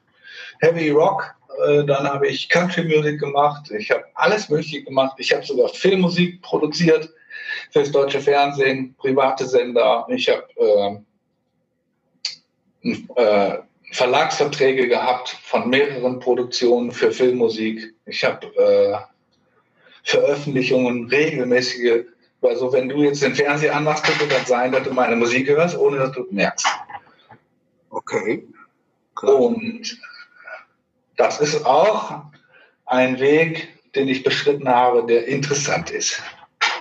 Heavy 0.62 0.90
Rock, 0.90 1.36
äh, 1.68 1.84
dann 1.84 2.08
habe 2.08 2.28
ich 2.28 2.50
Country 2.50 2.84
Music 2.84 3.20
gemacht, 3.20 3.70
ich 3.72 3.92
habe 3.92 4.06
alles 4.16 4.50
Mögliche 4.50 4.84
gemacht, 4.84 5.16
ich 5.18 5.34
habe 5.34 5.46
sogar 5.46 5.70
Filmmusik 5.70 6.42
produziert 6.42 7.10
fürs 7.72 7.92
deutsche 7.92 8.20
Fernsehen, 8.20 8.96
private 8.98 9.46
Sender, 9.46 10.08
ich 10.10 10.30
habe 10.30 11.04
äh, 12.84 12.92
äh, 13.16 13.60
Verlagsverträge 13.92 14.88
gehabt 14.88 15.30
von 15.44 15.70
mehreren 15.70 16.20
Produktionen 16.20 16.92
für 16.92 17.12
Filmmusik, 17.12 17.94
ich 18.06 18.24
habe 18.24 18.48
äh, 18.58 18.98
Veröffentlichungen, 20.04 21.08
regelmäßige. 21.10 22.06
Also 22.42 22.72
wenn 22.72 22.88
du 22.90 23.04
jetzt 23.04 23.22
den 23.22 23.36
Fernseher 23.36 23.76
anmachst, 23.76 24.06
könnte 24.06 24.28
das 24.28 24.48
sein, 24.48 24.72
dass 24.72 24.84
du 24.84 24.94
meine 24.94 25.16
Musik 25.16 25.50
hörst, 25.50 25.78
ohne 25.78 25.98
dass 25.98 26.14
du 26.14 26.26
merkst. 26.32 26.68
Okay. 27.90 28.48
Klar. 29.16 29.36
Und 29.36 30.00
das 31.18 31.42
ist 31.42 31.66
auch 31.66 32.22
ein 32.86 33.20
Weg, 33.20 33.68
den 33.96 34.08
ich 34.08 34.24
beschritten 34.24 34.70
habe, 34.70 35.06
der 35.06 35.28
interessant 35.28 35.92
ist. 35.92 36.22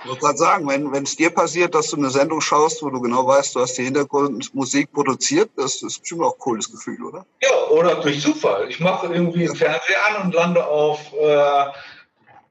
Ich 0.01 0.09
wollte 0.09 0.21
gerade 0.21 0.37
sagen, 0.37 0.67
wenn 0.67 1.03
es 1.03 1.15
dir 1.15 1.29
passiert, 1.29 1.75
dass 1.75 1.89
du 1.89 1.97
eine 1.97 2.09
Sendung 2.09 2.41
schaust, 2.41 2.81
wo 2.81 2.89
du 2.89 3.01
genau 3.01 3.27
weißt, 3.27 3.55
du 3.55 3.59
hast 3.59 3.77
die 3.77 3.83
Hintergrundmusik 3.83 4.91
produziert, 4.93 5.51
das 5.57 5.81
ist 5.81 5.99
bestimmt 5.99 6.21
auch 6.21 6.33
ein 6.33 6.39
cooles 6.39 6.71
Gefühl, 6.71 7.03
oder? 7.03 7.25
Ja, 7.41 7.67
oder 7.69 7.95
durch 7.95 8.21
Zufall. 8.21 8.69
Ich 8.69 8.79
mache 8.79 9.07
irgendwie 9.07 9.45
den 9.45 9.55
Fernseher 9.55 10.05
an 10.07 10.25
und 10.25 10.33
lande 10.33 10.65
auf 10.65 10.99
äh, 11.13 11.65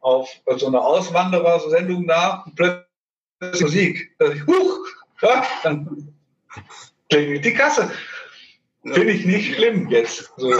auf 0.00 0.28
so 0.56 0.66
eine 0.66 0.80
Auswanderer-Sendung 0.80 2.06
da 2.06 2.44
und 2.46 2.54
plötzlich 2.54 3.62
Musik. 3.62 4.14
Da 4.18 4.32
ich, 4.32 4.46
huch, 4.46 4.86
ja, 5.22 5.42
dann 5.62 6.14
klingelt 7.10 7.44
die 7.44 7.54
Kasse. 7.54 7.90
Finde 8.94 9.12
ich 9.12 9.24
nicht 9.24 9.54
schlimm 9.54 9.88
jetzt. 9.88 10.32
So. 10.36 10.50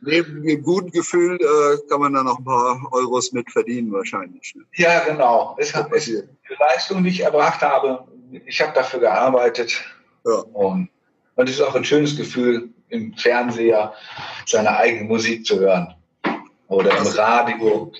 Neben 0.00 0.42
dem 0.42 0.62
guten 0.62 0.90
Gefühl 0.90 1.38
äh, 1.40 1.88
kann 1.88 2.00
man 2.00 2.14
da 2.14 2.22
noch 2.22 2.38
ein 2.38 2.44
paar 2.44 2.80
Euros 2.92 3.32
mit 3.32 3.50
verdienen 3.50 3.92
wahrscheinlich. 3.92 4.54
Ne? 4.54 4.64
Ja, 4.74 5.04
genau. 5.04 5.56
Es 5.58 5.74
hat 5.74 5.92
es, 5.92 6.06
die 6.06 6.22
Leistung, 6.58 7.02
die 7.04 7.10
ich 7.10 7.20
erbracht 7.20 7.60
habe, 7.62 8.06
ich 8.46 8.60
habe 8.60 8.72
dafür 8.74 9.00
gearbeitet. 9.00 9.82
Ja. 10.24 10.38
Und, 10.52 10.88
und 11.36 11.48
es 11.48 11.56
ist 11.56 11.62
auch 11.62 11.74
ein 11.74 11.84
schönes 11.84 12.16
Gefühl, 12.16 12.70
im 12.90 13.14
Fernseher 13.14 13.92
seine 14.46 14.76
eigene 14.76 15.04
Musik 15.04 15.44
zu 15.44 15.58
hören 15.58 15.94
oder 16.68 16.96
im 16.96 17.06
Radio. 17.06 17.92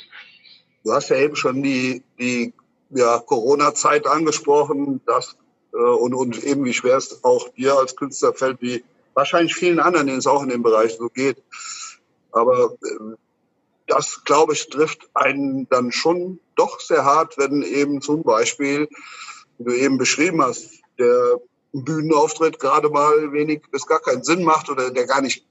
Du 0.85 0.93
hast 0.93 1.11
ja 1.11 1.17
eben 1.17 1.37
schon 1.37 1.63
die, 1.63 2.03
die 2.19 2.53
ja, 2.91 3.19
Corona-Zeit 3.19 4.07
angesprochen 4.07 5.01
dass, 5.07 5.37
und, 5.81 6.15
und 6.15 6.43
eben 6.45 6.65
wie 6.65 6.75
schwer 6.75 6.97
es 6.97 7.25
auch 7.25 7.49
dir 7.51 7.79
als 7.79 7.97
Künstler 7.97 8.35
fällt, 8.35 8.61
wie 8.61 8.85
wahrscheinlich 9.15 9.55
vielen 9.55 9.81
anderen, 9.81 10.07
denen 10.07 10.19
es 10.19 10.27
auch 10.27 10.43
in 10.43 10.49
dem 10.49 10.63
Bereich 10.63 10.97
so 10.97 11.09
geht. 11.09 11.43
Aber 12.33 12.77
äh, 12.85 13.17
das, 13.87 14.23
glaube 14.25 14.53
ich, 14.53 14.69
trifft 14.69 15.09
einen 15.15 15.69
dann 15.69 15.93
schon 15.93 16.41
doch 16.57 16.81
sehr 16.81 17.05
hart, 17.05 17.39
wenn 17.39 17.63
eben 17.63 18.01
zum 18.01 18.23
Beispiel, 18.23 18.89
wie 19.59 19.65
du 19.65 19.73
eben 19.73 19.99
beschrieben 19.99 20.43
hast, 20.43 20.71
der 20.99 21.41
Bühnenauftritt 21.73 22.59
gerade 22.59 22.91
mal 22.91 23.33
wenig 23.33 23.63
bis 23.71 23.87
gar 23.87 24.01
keinen 24.01 24.25
Sinn 24.25 24.45
macht 24.45 24.69
oder 24.69 24.91
der 24.91 25.07
gar 25.07 25.21
nicht 25.21 25.45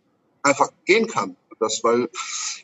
einfach 0.44 0.70
gehen 0.86 1.08
kann. 1.08 1.36
Das, 1.60 1.84
weil 1.84 2.10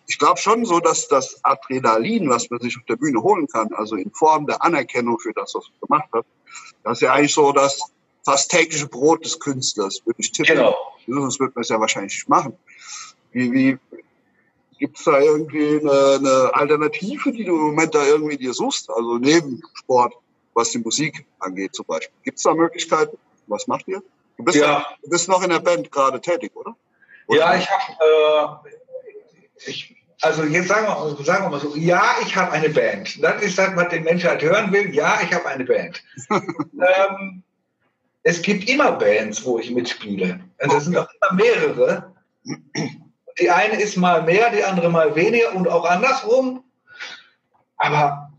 ich 0.05 0.19
glaube 0.19 0.39
schon 0.39 0.65
so, 0.65 0.79
dass 0.79 1.07
das 1.07 1.43
Adrenalin, 1.43 2.29
was 2.29 2.49
man 2.51 2.59
sich 2.59 2.77
auf 2.77 2.85
der 2.85 2.95
Bühne 2.95 3.23
holen 3.23 3.47
kann, 3.47 3.73
also 3.73 3.95
in 3.95 4.11
Form 4.11 4.45
der 4.45 4.63
Anerkennung 4.63 5.19
für 5.19 5.33
das, 5.33 5.55
was 5.55 5.65
man 5.69 5.79
gemacht 5.87 6.09
hat, 6.13 6.25
das 6.83 6.97
ist 6.97 7.01
ja 7.01 7.13
eigentlich 7.13 7.33
so 7.33 7.51
das 7.51 7.93
fast 8.23 8.51
tägliche 8.51 8.87
Brot 8.87 9.25
des 9.25 9.39
Künstlers, 9.39 10.01
würde 10.05 10.19
ich 10.19 10.31
tippen. 10.31 10.55
Genau. 10.55 10.75
Sonst 11.05 11.39
würde 11.39 11.53
man 11.55 11.61
es 11.61 11.69
ja 11.69 11.79
wahrscheinlich 11.79 12.13
nicht 12.13 12.29
machen. 12.29 12.57
Wie, 13.31 13.51
wie 13.51 13.77
gibt 14.79 14.97
es 14.97 15.05
da 15.05 15.19
irgendwie 15.19 15.79
eine, 15.79 16.19
eine 16.19 16.51
Alternative, 16.53 17.31
die 17.31 17.43
du 17.43 17.55
im 17.55 17.61
Moment 17.67 17.95
da 17.95 18.05
irgendwie 18.05 18.37
dir 18.37 18.53
suchst? 18.53 18.89
Also 18.89 19.17
neben 19.17 19.61
Sport, 19.73 20.13
was 20.53 20.71
die 20.71 20.79
Musik 20.79 21.25
angeht 21.39 21.75
zum 21.75 21.85
Beispiel. 21.85 22.15
Gibt 22.23 22.37
es 22.37 22.43
da 22.43 22.53
Möglichkeiten? 22.53 23.17
Was 23.47 23.67
macht 23.67 23.87
ihr? 23.87 24.01
Du 24.37 24.43
bist, 24.43 24.57
ja. 24.57 24.85
du 25.03 25.09
bist 25.09 25.27
noch 25.29 25.43
in 25.43 25.49
der 25.49 25.59
Band 25.59 25.91
gerade 25.91 26.19
tätig, 26.19 26.51
oder? 26.55 26.75
oder? 27.27 27.39
Ja, 27.39 27.55
ich 27.55 27.69
habe 27.69 28.61
äh, 28.65 29.69
ich, 29.69 29.95
also 30.23 30.45
jetzt 30.45 30.69
sagen 30.69 30.87
wir, 30.87 31.25
sagen 31.25 31.43
wir 31.43 31.49
mal 31.49 31.59
so, 31.59 31.75
ja, 31.75 32.15
ich 32.21 32.33
habe 32.35 32.53
eine 32.53 32.69
Band. 32.69 33.21
Das 33.21 33.41
ist 33.41 33.57
das, 33.57 33.75
was 33.75 33.89
die 33.89 33.99
Menschheit 33.99 34.41
hören 34.41 34.71
will. 34.71 34.95
Ja, 34.95 35.19
ich 35.21 35.33
habe 35.33 35.45
eine 35.47 35.65
Band. 35.65 36.01
ähm, 36.29 37.43
es 38.23 38.41
gibt 38.41 38.69
immer 38.69 38.93
Bands, 38.93 39.43
wo 39.43 39.59
ich 39.59 39.69
mitspiele. 39.69 40.39
Und 40.61 40.73
das 40.73 40.85
sind 40.85 40.97
auch 40.97 41.09
immer 41.09 41.43
mehrere. 41.43 42.13
Die 43.37 43.49
eine 43.49 43.81
ist 43.81 43.97
mal 43.97 44.23
mehr, 44.23 44.49
die 44.51 44.63
andere 44.63 44.89
mal 44.89 45.13
weniger 45.13 45.53
und 45.55 45.67
auch 45.67 45.83
andersrum. 45.83 46.63
Aber 47.75 48.31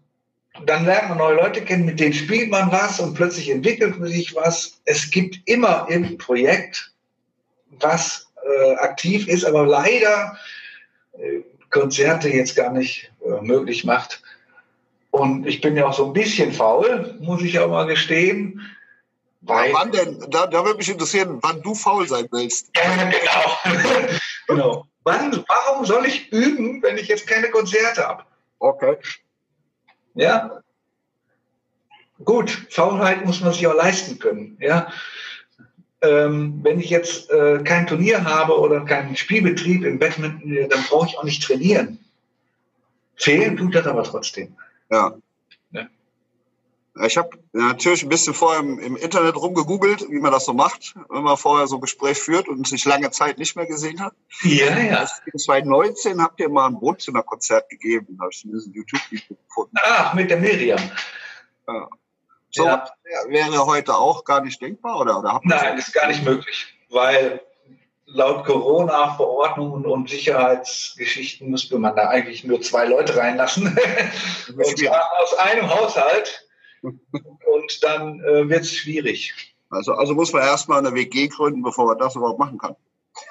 dann 0.65 0.87
lernt 0.87 1.11
man 1.11 1.19
neue 1.19 1.37
Leute 1.37 1.63
kennen, 1.63 1.85
mit 1.85 2.01
denen 2.01 2.15
spielt 2.15 2.51
man 2.51 2.73
was 2.73 2.99
und 2.99 3.13
plötzlich 3.13 3.51
entwickelt 3.51 3.99
man 3.99 4.09
sich 4.09 4.35
was. 4.35 4.81
Es 4.87 5.11
gibt 5.11 5.39
immer 5.45 5.87
ein 5.89 6.17
Projekt, 6.17 6.95
was 7.81 8.33
äh, 8.43 8.75
aktiv 8.77 9.29
ist, 9.29 9.45
aber 9.45 9.67
leider 9.67 10.39
Konzerte 11.75 12.29
jetzt 12.29 12.55
gar 12.55 12.71
nicht 12.71 13.11
äh, 13.27 13.43
möglich 13.43 13.85
macht. 13.85 14.23
Und 15.11 15.45
ich 15.47 15.61
bin 15.61 15.77
ja 15.77 15.87
auch 15.87 15.93
so 15.93 16.07
ein 16.07 16.13
bisschen 16.13 16.53
faul, 16.53 17.17
muss 17.21 17.43
ich 17.43 17.59
auch 17.59 17.69
mal 17.69 17.87
gestehen. 17.87 18.61
Weil, 19.41 19.73
wann 19.73 19.91
denn? 19.91 20.25
Da, 20.31 20.47
da 20.47 20.65
würde 20.65 20.79
mich 20.79 20.89
interessieren, 20.89 21.39
wann 21.43 21.61
du 21.63 21.75
faul 21.75 22.09
sein 22.09 22.29
willst. 22.31 22.71
Ja, 22.77 23.11
genau. 23.11 23.79
genau. 24.47 24.87
Wann, 25.03 25.45
warum 25.49 25.85
soll 25.85 26.07
ich 26.07 26.33
üben, 26.33 26.81
wenn 26.83 26.97
ich 26.97 27.09
jetzt 27.09 27.27
keine 27.27 27.51
Konzerte 27.51 28.07
habe? 28.07 28.23
Okay. 28.61 28.97
Ja. 30.15 30.63
Gut, 32.25 32.67
Faulheit 32.71 33.27
muss 33.27 33.41
man 33.41 33.53
sich 33.53 33.67
auch 33.67 33.75
leisten 33.75 34.21
können. 34.21 34.57
Ja. 34.61 34.93
Ähm, 36.05 36.61
wenn 36.63 36.79
ich 36.81 36.91
jetzt 36.91 37.31
äh, 37.31 37.63
kein 37.65 37.87
Turnier 37.87 38.25
habe 38.25 38.59
oder 38.59 38.85
keinen 38.85 39.17
Spielbetrieb 39.17 39.85
im 39.85 39.99
Badminton, 39.99 40.57
äh, 40.57 40.69
dann 40.69 40.83
brauche 40.85 41.09
ich 41.09 41.19
auch 41.19 41.25
nicht 41.25 41.43
trainieren. 41.43 41.99
Fehlen 43.17 43.57
tut 43.57 43.75
das 43.75 43.87
aber 43.87 44.03
trotzdem. 44.03 44.57
Ja. 44.91 45.15
ja. 45.73 45.89
Ich 47.05 47.17
habe 47.17 47.31
natürlich 47.53 48.03
ein 48.03 48.09
bisschen 48.09 48.35
vorher 48.35 48.61
im, 48.61 48.79
im, 48.79 48.97
Internet 48.97 49.37
rumgegoogelt, 49.37 50.07
wie 50.11 50.21
man 50.21 50.33
das 50.33 50.45
so 50.45 50.53
macht, 50.53 50.95
wenn 51.09 51.23
man 51.23 51.37
vorher 51.37 51.67
so 51.67 51.77
ein 51.77 51.81
Gespräch 51.81 52.19
führt 52.19 52.49
und 52.49 52.67
sich 52.67 52.85
lange 52.85 53.11
Zeit 53.11 53.39
nicht 53.39 53.57
mehr 53.57 53.67
gesehen 53.67 54.01
hat. 54.01 54.15
Ja, 54.43 54.79
ja. 54.79 55.09
In 55.33 55.39
2019 55.39 56.21
habt 56.23 56.39
ihr 56.41 56.49
mal 56.49 56.69
ein 56.69 56.81
Wohnzimmerkonzert 56.81 57.69
gegeben, 57.69 58.17
da 58.17 58.25
habe 58.25 58.33
ich 58.33 58.45
in 58.45 58.53
diesem 58.53 58.73
YouTube-Video 58.73 59.37
gefunden. 59.49 59.77
Ach, 59.83 60.15
mit 60.15 60.31
der 60.31 60.39
Miriam. 60.39 60.81
Ja. 61.67 61.89
So 62.55 62.67
ja. 62.67 62.87
wäre 63.27 63.67
heute 63.67 63.97
auch 63.97 64.25
gar 64.25 64.41
nicht 64.41 64.63
denkbar, 64.63 65.01
oder? 65.01 65.19
oder 65.19 65.41
Nein, 65.43 65.77
ist 65.77 65.93
gar 65.93 66.07
nicht 66.07 66.25
möglich, 66.25 66.67
weil 66.89 67.41
laut 68.07 68.45
Corona-Verordnungen 68.45 69.85
und 69.85 70.09
Sicherheitsgeschichten 70.09 71.51
müsste 71.51 71.77
man 71.81 71.97
da 71.97 72.09
eigentlich 72.09 72.45
nur 72.45 72.63
zwei 72.63 72.85
Leute 72.85 73.17
reinlassen. 73.17 73.67
und 74.57 74.79
zwar 74.79 75.03
aus 75.21 75.35
einem 75.39 75.69
Haushalt. 75.69 76.49
und 76.83 77.83
dann 77.83 78.21
äh, 78.21 78.49
wird 78.49 78.63
es 78.63 78.73
schwierig. 78.73 79.35
Also, 79.71 79.95
also 79.95 80.15
muss 80.15 80.33
man 80.33 80.43
erstmal 80.43 80.79
eine 80.79 80.95
WG 80.95 81.27
gründen, 81.27 81.63
bevor 81.63 81.87
man 81.87 81.99
das 81.99 82.15
überhaupt 82.15 82.39
machen 82.39 82.59
kann. 82.59 82.77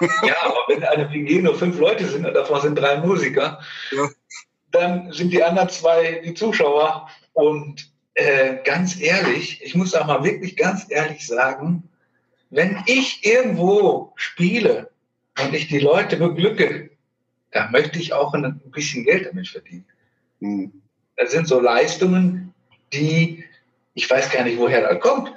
ja, 0.00 0.34
aber 0.44 0.58
wenn 0.68 0.84
eine 0.84 1.10
WG 1.10 1.40
nur 1.40 1.54
fünf 1.54 1.78
Leute 1.78 2.06
sind 2.06 2.26
und 2.26 2.34
davon 2.34 2.60
sind 2.60 2.74
drei 2.74 2.98
Musiker, 2.98 3.60
ja. 3.90 4.08
dann 4.70 5.12
sind 5.12 5.32
die 5.32 5.42
anderen 5.42 5.70
zwei 5.70 6.20
die 6.22 6.34
Zuschauer. 6.34 7.08
Und 7.32 7.93
äh, 8.14 8.56
ganz 8.64 9.00
ehrlich, 9.00 9.62
ich 9.62 9.74
muss 9.74 9.94
auch 9.94 10.06
mal 10.06 10.24
wirklich 10.24 10.56
ganz 10.56 10.86
ehrlich 10.88 11.26
sagen, 11.26 11.88
wenn 12.50 12.82
ich 12.86 13.24
irgendwo 13.24 14.12
spiele 14.16 14.90
und 15.42 15.54
ich 15.54 15.68
die 15.68 15.80
Leute 15.80 16.16
beglücke, 16.16 16.90
dann 17.50 17.72
möchte 17.72 17.98
ich 17.98 18.12
auch 18.12 18.32
ein 18.34 18.60
bisschen 18.66 19.04
Geld 19.04 19.26
damit 19.26 19.48
verdienen. 19.48 19.84
Mhm. 20.40 20.82
Das 21.16 21.32
sind 21.32 21.48
so 21.48 21.60
Leistungen, 21.60 22.54
die, 22.92 23.44
ich 23.94 24.08
weiß 24.08 24.30
gar 24.30 24.44
nicht, 24.44 24.58
woher 24.58 24.88
das 24.88 25.00
kommt, 25.00 25.32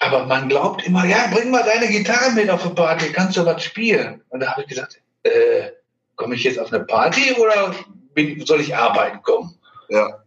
aber 0.00 0.26
man 0.26 0.48
glaubt 0.48 0.86
immer, 0.86 1.04
ja, 1.06 1.26
bring 1.32 1.50
mal 1.50 1.62
deine 1.62 1.88
Gitarre 1.88 2.32
mit 2.32 2.50
auf 2.50 2.64
eine 2.64 2.74
Party, 2.74 3.12
kannst 3.12 3.36
du 3.36 3.46
was 3.46 3.64
spielen? 3.64 4.22
Und 4.28 4.40
da 4.40 4.52
habe 4.52 4.62
ich 4.62 4.68
gesagt, 4.68 5.00
äh, 5.22 5.70
komme 6.16 6.34
ich 6.34 6.44
jetzt 6.44 6.58
auf 6.58 6.72
eine 6.72 6.84
Party 6.84 7.32
oder 7.34 7.74
bin, 8.14 8.44
soll 8.44 8.60
ich 8.60 8.76
arbeiten 8.76 9.22
kommen? 9.22 9.58
Ja. 9.88 10.22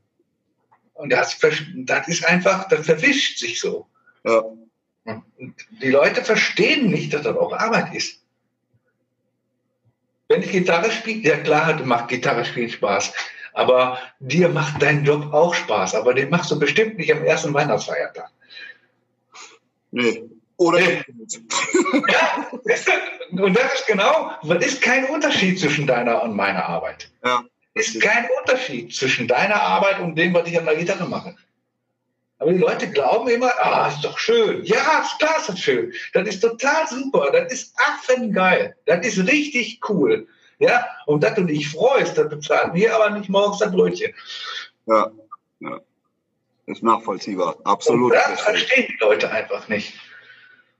Und 0.99 1.11
das, 1.11 1.39
das 1.39 2.07
ist 2.09 2.25
einfach, 2.25 2.67
das 2.67 2.85
verwischt 2.85 3.39
sich 3.39 3.61
so. 3.61 3.87
Ja. 4.25 4.43
Und 5.05 5.55
die 5.81 5.89
Leute 5.89 6.25
verstehen 6.25 6.89
nicht, 6.89 7.13
dass 7.13 7.23
das 7.23 7.37
auch 7.37 7.53
Arbeit 7.53 7.95
ist. 7.95 8.19
Wenn 10.27 10.43
ich 10.43 10.51
Gitarre 10.51 10.91
spiele, 10.91 11.21
ja 11.21 11.37
klar, 11.37 11.77
du 11.77 11.85
macht 11.85 12.09
Gitarre 12.09 12.43
spielen 12.43 12.69
Spaß. 12.69 13.13
Aber 13.53 13.97
dir 14.19 14.49
macht 14.49 14.81
dein 14.81 15.05
Job 15.05 15.33
auch 15.33 15.53
Spaß. 15.53 15.95
Aber 15.95 16.13
den 16.13 16.29
machst 16.29 16.51
du 16.51 16.59
bestimmt 16.59 16.97
nicht 16.97 17.13
am 17.13 17.23
ersten 17.23 17.53
Weihnachtsfeiertag. 17.53 18.29
Nee. 19.91 20.29
Oder 20.57 20.81
nee. 20.81 21.01
ja, 22.09 22.47
und 22.51 23.57
das 23.57 23.73
ist 23.73 23.87
genau, 23.87 24.31
es 24.43 24.65
ist 24.65 24.81
kein 24.81 25.05
Unterschied 25.05 25.57
zwischen 25.57 25.87
deiner 25.87 26.21
und 26.23 26.35
meiner 26.35 26.65
Arbeit. 26.65 27.09
Ja. 27.23 27.45
Es 27.73 27.95
ist 27.95 28.01
kein 28.01 28.27
Unterschied 28.39 28.93
zwischen 28.93 29.27
deiner 29.27 29.61
Arbeit 29.61 29.99
und 29.99 30.15
dem, 30.15 30.33
was 30.33 30.47
ich 30.47 30.57
an 30.57 30.65
der 30.65 30.75
Gitarre 30.75 31.07
mache. 31.07 31.35
Aber 32.39 32.53
die 32.53 32.57
Leute 32.57 32.89
glauben 32.89 33.29
immer, 33.29 33.51
ah, 33.59 33.89
ist 33.89 34.03
doch 34.03 34.17
schön. 34.17 34.63
Ja, 34.63 35.05
klar 35.19 35.37
ist 35.39 35.49
das 35.49 35.59
schön. 35.59 35.93
Das 36.13 36.27
ist 36.27 36.39
total 36.39 36.87
super. 36.87 37.31
Das 37.31 37.51
ist 37.51 37.75
affengeil. 37.77 38.75
Das 38.85 39.05
ist 39.05 39.19
richtig 39.27 39.81
cool. 39.89 40.27
Ja, 40.57 40.87
und 41.05 41.23
dass 41.23 41.35
du 41.35 41.43
dich 41.43 41.69
freust, 41.69 42.17
das 42.17 42.29
bezahlen 42.29 42.73
wir 42.73 42.95
aber 42.95 43.09
nicht 43.11 43.29
morgens 43.29 43.59
das 43.59 43.71
Brötchen. 43.71 44.13
Ja, 44.87 45.11
ja. 45.59 45.79
Ist 46.65 46.83
nachvollziehbar. 46.83 47.57
Absolut. 47.63 48.11
Und 48.11 48.17
das 48.17 48.41
verstehen 48.41 48.87
die 48.89 49.03
Leute 49.03 49.31
einfach 49.31 49.67
nicht. 49.67 49.93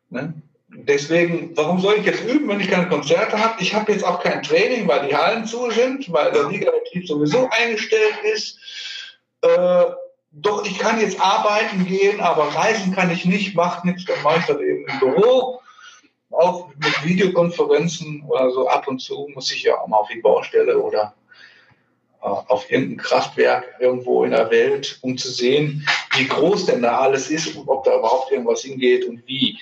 Ne? 0.10 0.34
Deswegen, 0.72 1.56
warum 1.56 1.80
soll 1.80 1.96
ich 1.96 2.06
jetzt 2.06 2.24
üben, 2.24 2.48
wenn 2.48 2.60
ich 2.60 2.70
keine 2.70 2.88
Konzerte 2.88 3.40
habe? 3.40 3.62
Ich 3.62 3.74
habe 3.74 3.92
jetzt 3.92 4.06
auch 4.06 4.22
kein 4.22 4.44
Training, 4.44 4.88
weil 4.88 5.08
die 5.08 5.16
Hallen 5.16 5.46
zu 5.46 5.72
sind, 5.72 6.12
weil 6.12 6.32
der 6.32 6.48
Ligabetrieb 6.48 7.08
sowieso 7.08 7.50
eingestellt 7.50 8.16
ist. 8.24 8.60
Äh, 9.42 9.86
doch, 10.32 10.64
ich 10.66 10.78
kann 10.78 11.02
jetzt 11.02 11.20
arbeiten 11.20 11.86
gehen, 11.86 12.22
aber 12.22 12.44
reisen 12.56 12.94
kann 12.94 13.10
ich 13.10 13.26
nicht, 13.26 13.56
macht 13.56 13.84
nichts, 13.84 14.06
dann 14.06 14.22
mache 14.24 14.40
ich 14.40 14.46
das 14.46 14.60
eben 14.60 14.86
im 14.88 15.00
Büro. 15.00 15.60
Auch 16.30 16.70
mit 16.76 17.04
Videokonferenzen 17.04 18.24
oder 18.28 18.52
so 18.52 18.68
ab 18.68 18.88
und 18.88 19.00
zu 19.00 19.28
muss 19.34 19.52
ich 19.52 19.64
ja 19.64 19.80
auch 19.80 19.88
mal 19.88 19.98
auf 19.98 20.10
die 20.10 20.22
Baustelle 20.22 20.78
oder 20.78 21.16
äh, 22.22 22.28
auf 22.28 22.70
irgendein 22.70 22.98
Kraftwerk 22.98 23.76
irgendwo 23.80 24.24
in 24.24 24.32
der 24.32 24.52
Welt, 24.52 25.00
um 25.02 25.18
zu 25.18 25.32
sehen, 25.32 25.88
wie 26.16 26.28
groß 26.28 26.68
denn 26.68 26.84
da 26.84 27.00
alles 27.00 27.32
ist 27.32 27.56
und 27.56 27.68
ob 27.68 27.84
da 27.86 27.98
überhaupt 27.98 28.32
irgendwas 28.32 28.62
hingeht 28.62 29.06
und 29.06 29.26
wie. 29.26 29.58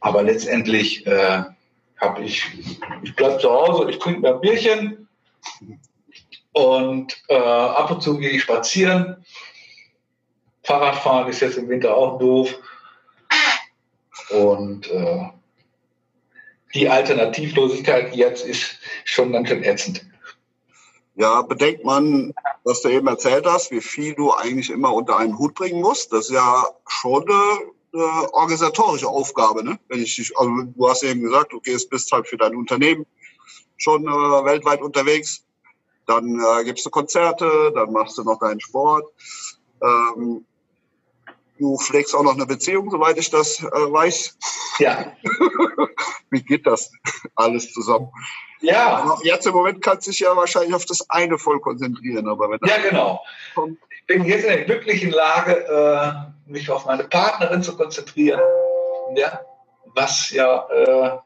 Aber 0.00 0.22
letztendlich 0.22 1.06
äh, 1.06 1.42
habe 2.00 2.22
ich, 2.22 2.46
ich 3.02 3.14
bleibe 3.16 3.38
zu 3.38 3.50
Hause, 3.50 3.90
ich 3.90 3.98
trinke 3.98 4.20
mir 4.20 4.34
ein 4.34 4.40
Bierchen 4.40 5.08
und 6.52 7.16
äh, 7.28 7.36
ab 7.36 7.90
und 7.90 8.02
zu 8.02 8.18
gehe 8.18 8.30
ich 8.30 8.42
spazieren 8.42 9.24
Fahrradfahren 10.68 11.28
ist 11.30 11.40
jetzt 11.40 11.56
im 11.56 11.70
Winter 11.70 11.96
auch 11.96 12.18
doof. 12.18 12.54
Und 14.28 14.90
äh, 14.90 15.30
die 16.74 16.90
Alternativlosigkeit 16.90 18.14
jetzt 18.14 18.44
ist 18.44 18.78
schon 19.04 19.32
ganz 19.32 19.48
schön 19.48 19.64
ätzend. 19.64 20.04
Ja, 21.14 21.40
bedenkt 21.40 21.86
man, 21.86 22.34
was 22.64 22.82
du 22.82 22.90
eben 22.90 23.06
erzählt 23.06 23.46
hast, 23.46 23.70
wie 23.70 23.80
viel 23.80 24.14
du 24.14 24.34
eigentlich 24.34 24.68
immer 24.68 24.92
unter 24.92 25.16
einen 25.16 25.38
Hut 25.38 25.54
bringen 25.54 25.80
musst. 25.80 26.12
Das 26.12 26.28
ist 26.28 26.34
ja 26.34 26.66
schon 26.86 27.22
eine, 27.22 27.72
eine 27.92 28.34
organisatorische 28.34 29.08
Aufgabe. 29.08 29.64
Ne? 29.64 29.78
Wenn 29.88 30.02
ich 30.02 30.16
dich, 30.16 30.36
also 30.36 30.50
du 30.64 30.88
hast 30.88 31.02
eben 31.02 31.22
gesagt, 31.22 31.52
du 31.52 31.60
gehst 31.60 31.90
bist 31.90 32.10
halt 32.12 32.28
für 32.28 32.36
dein 32.36 32.56
Unternehmen 32.56 33.06
schon 33.76 34.04
äh, 34.06 34.10
weltweit 34.10 34.82
unterwegs. 34.82 35.44
Dann 36.06 36.40
äh, 36.40 36.64
gibst 36.64 36.84
du 36.86 36.90
Konzerte, 36.90 37.72
dann 37.74 37.92
machst 37.92 38.18
du 38.18 38.24
noch 38.24 38.38
deinen 38.38 38.60
Sport. 38.60 39.12
Ähm, 39.82 40.44
Du 41.58 41.76
pflegst 41.76 42.14
auch 42.14 42.22
noch 42.22 42.34
eine 42.34 42.46
Beziehung, 42.46 42.90
soweit 42.90 43.18
ich 43.18 43.30
das 43.30 43.60
äh, 43.62 43.66
weiß. 43.66 44.38
Ja. 44.78 45.12
Wie 46.30 46.42
geht 46.42 46.66
das 46.66 46.92
alles 47.34 47.72
zusammen? 47.72 48.10
Ja. 48.60 48.98
Aber 48.98 49.18
jetzt 49.24 49.46
im 49.46 49.54
Moment 49.54 49.82
kannst 49.82 50.06
du 50.06 50.10
dich 50.10 50.20
ja 50.20 50.36
wahrscheinlich 50.36 50.74
auf 50.74 50.84
das 50.84 51.08
eine 51.10 51.38
voll 51.38 51.60
konzentrieren. 51.60 52.28
Aber 52.28 52.50
wenn 52.50 52.58
ja, 52.64 52.78
genau. 52.78 53.20
Kommt, 53.54 53.78
ich 53.90 54.06
bin 54.06 54.24
jetzt 54.24 54.44
in 54.44 54.50
der 54.50 54.64
glücklichen 54.64 55.10
Lage, 55.10 55.64
äh, 55.66 56.50
mich 56.50 56.70
auf 56.70 56.86
meine 56.86 57.04
Partnerin 57.04 57.62
zu 57.62 57.76
konzentrieren. 57.76 58.40
Ja. 59.16 59.40
Was 59.94 60.30
ja, 60.30 60.66
äh, 60.70 61.18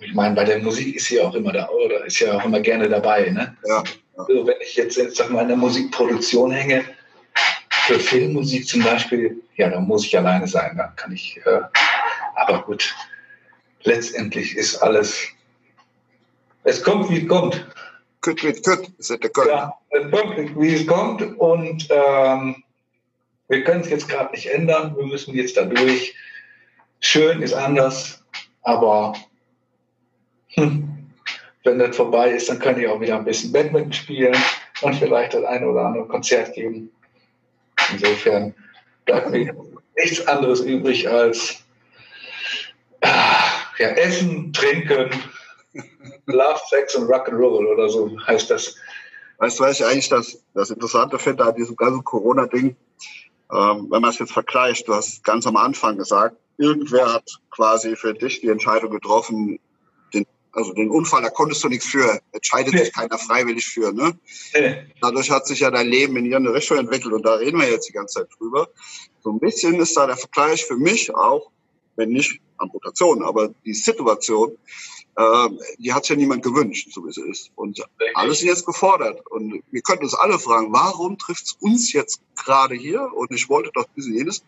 ich 0.00 0.14
meine, 0.14 0.34
bei 0.34 0.44
der 0.44 0.58
Musik 0.60 0.96
ist 0.96 1.06
sie 1.06 1.20
auch 1.20 1.34
immer 1.34 1.52
da, 1.52 1.68
oder 1.68 2.04
ist 2.04 2.18
ja 2.20 2.36
auch 2.36 2.44
immer 2.44 2.60
gerne 2.60 2.88
dabei. 2.88 3.30
Ne? 3.30 3.56
Ja. 3.66 3.76
ja. 3.76 3.84
Also 4.16 4.46
wenn 4.46 4.56
ich 4.60 4.76
jetzt, 4.76 4.96
jetzt 4.96 5.16
sag 5.16 5.30
mal, 5.30 5.42
in 5.42 5.48
der 5.48 5.56
Musikproduktion 5.56 6.50
hänge, 6.50 6.84
für 7.86 8.00
Filmmusik 8.00 8.66
zum 8.66 8.82
Beispiel, 8.82 9.40
ja, 9.56 9.70
da 9.70 9.80
muss 9.80 10.04
ich 10.04 10.18
alleine 10.18 10.48
sein, 10.48 10.76
dann 10.76 10.94
kann 10.96 11.12
ich, 11.12 11.40
äh, 11.44 11.60
aber 12.34 12.62
gut, 12.62 12.94
letztendlich 13.84 14.56
ist 14.56 14.76
alles, 14.82 15.28
es 16.64 16.82
kommt, 16.82 17.08
wie 17.10 17.22
es 17.22 17.28
kommt. 17.28 17.64
Gut, 18.22 18.42
wie 18.42 18.48
es 18.48 18.62
kommt, 18.62 18.90
Ja, 19.46 19.72
es 19.90 20.10
kommt, 20.10 20.60
wie 20.60 20.74
es 20.74 20.86
kommt 20.86 21.38
und 21.38 21.86
ähm, 21.90 22.64
wir 23.48 23.62
können 23.62 23.82
es 23.82 23.90
jetzt 23.90 24.08
gerade 24.08 24.32
nicht 24.32 24.46
ändern, 24.46 24.96
wir 24.96 25.06
müssen 25.06 25.34
jetzt 25.34 25.56
da 25.56 25.64
durch. 25.64 26.12
Schön 26.98 27.40
ist 27.40 27.54
anders, 27.54 28.24
aber 28.62 29.14
hm, 30.54 30.88
wenn 31.62 31.78
das 31.78 31.94
vorbei 31.94 32.30
ist, 32.30 32.48
dann 32.48 32.58
kann 32.58 32.80
ich 32.80 32.88
auch 32.88 33.00
wieder 33.00 33.16
ein 33.16 33.24
bisschen 33.24 33.52
Badminton 33.52 33.92
spielen 33.92 34.36
und 34.82 34.96
vielleicht 34.96 35.34
das 35.34 35.44
eine 35.44 35.68
oder 35.68 35.82
andere 35.82 36.08
Konzert 36.08 36.52
geben. 36.54 36.90
Insofern 37.92 38.54
bleibt 39.04 39.30
mir 39.30 39.54
nichts 39.96 40.26
anderes 40.26 40.60
übrig 40.60 41.08
als 41.08 41.62
ja, 43.78 43.88
Essen, 43.88 44.52
Trinken, 44.52 45.10
Love, 46.26 46.60
Sex 46.68 46.94
und 46.94 47.08
Rock'n'Roll 47.08 47.66
oder 47.66 47.88
so 47.88 48.16
heißt 48.26 48.50
das. 48.50 48.76
Weißt 49.38 49.58
du, 49.58 49.64
was 49.64 49.80
ich 49.80 49.86
eigentlich 49.86 50.08
das, 50.08 50.42
das 50.54 50.70
Interessante 50.70 51.18
finde 51.18 51.44
an 51.44 51.54
diesem 51.54 51.76
ganzen 51.76 52.02
Corona-Ding? 52.02 52.76
Ähm, 53.52 53.86
wenn 53.90 54.00
man 54.00 54.10
es 54.10 54.18
jetzt 54.18 54.32
vergleicht, 54.32 54.88
du 54.88 54.94
hast 54.94 55.22
ganz 55.22 55.46
am 55.46 55.56
Anfang 55.56 55.98
gesagt, 55.98 56.36
irgendwer 56.56 57.12
hat 57.12 57.30
quasi 57.50 57.96
für 57.96 58.14
dich 58.14 58.40
die 58.40 58.48
Entscheidung 58.48 58.90
getroffen, 58.90 59.60
also 60.56 60.72
den 60.72 60.90
Unfall, 60.90 61.22
da 61.22 61.30
konntest 61.30 61.62
du 61.62 61.68
nichts 61.68 61.86
für. 61.86 62.20
Entscheidet 62.32 62.74
nee. 62.74 62.84
sich 62.84 62.92
keiner 62.92 63.18
freiwillig 63.18 63.66
für. 63.66 63.92
Ne? 63.92 64.18
Nee. 64.54 64.86
Dadurch 65.00 65.30
hat 65.30 65.46
sich 65.46 65.60
ja 65.60 65.70
dein 65.70 65.86
Leben 65.86 66.16
in 66.16 66.24
ihre 66.24 66.52
Richtung 66.52 66.78
entwickelt 66.78 67.12
und 67.12 67.24
da 67.24 67.34
reden 67.34 67.60
wir 67.60 67.70
jetzt 67.70 67.88
die 67.88 67.92
ganze 67.92 68.20
Zeit 68.20 68.28
drüber. 68.38 68.68
So 69.22 69.30
ein 69.30 69.38
bisschen 69.38 69.78
ist 69.80 69.96
da 69.96 70.06
der 70.06 70.16
Vergleich 70.16 70.64
für 70.64 70.76
mich 70.76 71.14
auch 71.14 71.50
wenn 71.96 72.10
nicht 72.10 72.40
Amputation, 72.58 73.22
aber 73.22 73.48
die 73.64 73.74
Situation, 73.74 74.56
äh, 75.16 75.48
die 75.78 75.92
hat 75.92 76.08
ja 76.08 76.16
niemand 76.16 76.42
gewünscht, 76.42 76.88
so 76.92 77.04
wie 77.04 77.10
es 77.10 77.16
ist. 77.16 77.50
Und 77.56 77.82
alles 78.14 78.38
ist 78.38 78.44
jetzt 78.44 78.66
gefordert. 78.66 79.26
Und 79.26 79.62
wir 79.70 79.82
könnten 79.82 80.04
uns 80.04 80.14
alle 80.14 80.38
fragen, 80.38 80.72
warum 80.72 81.18
trifft 81.18 81.46
es 81.46 81.52
uns 81.60 81.92
jetzt 81.92 82.20
gerade 82.36 82.74
hier? 82.74 83.10
Und 83.14 83.32
ich 83.32 83.48
wollte 83.48 83.70
doch 83.74 83.86
dies 83.96 84.06
und 84.06 84.14
jenes. 84.14 84.44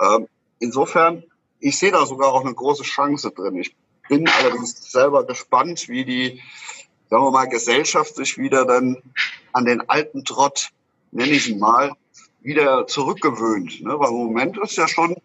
Ähm, 0.00 0.28
insofern, 0.58 1.24
ich 1.60 1.78
sehe 1.78 1.92
da 1.92 2.06
sogar 2.06 2.32
auch 2.32 2.44
eine 2.44 2.54
große 2.54 2.82
Chance 2.82 3.30
drin. 3.30 3.56
Ich 3.56 3.74
bin 4.08 4.28
allerdings 4.28 4.90
selber 4.90 5.24
gespannt, 5.24 5.88
wie 5.88 6.04
die, 6.04 6.42
sagen 7.10 7.24
wir 7.24 7.30
mal, 7.30 7.48
Gesellschaft 7.48 8.16
sich 8.16 8.38
wieder 8.38 8.64
dann 8.64 9.02
an 9.52 9.64
den 9.64 9.88
alten 9.88 10.24
Trott, 10.24 10.70
nenne 11.12 11.32
ich 11.32 11.48
ihn 11.48 11.58
mal, 11.58 11.92
wieder 12.42 12.86
zurückgewöhnt. 12.86 13.82
Ne? 13.82 13.98
Weil 13.98 14.08
im 14.08 14.14
Moment 14.14 14.58
ist 14.58 14.76
ja 14.76 14.86
schon 14.86 15.16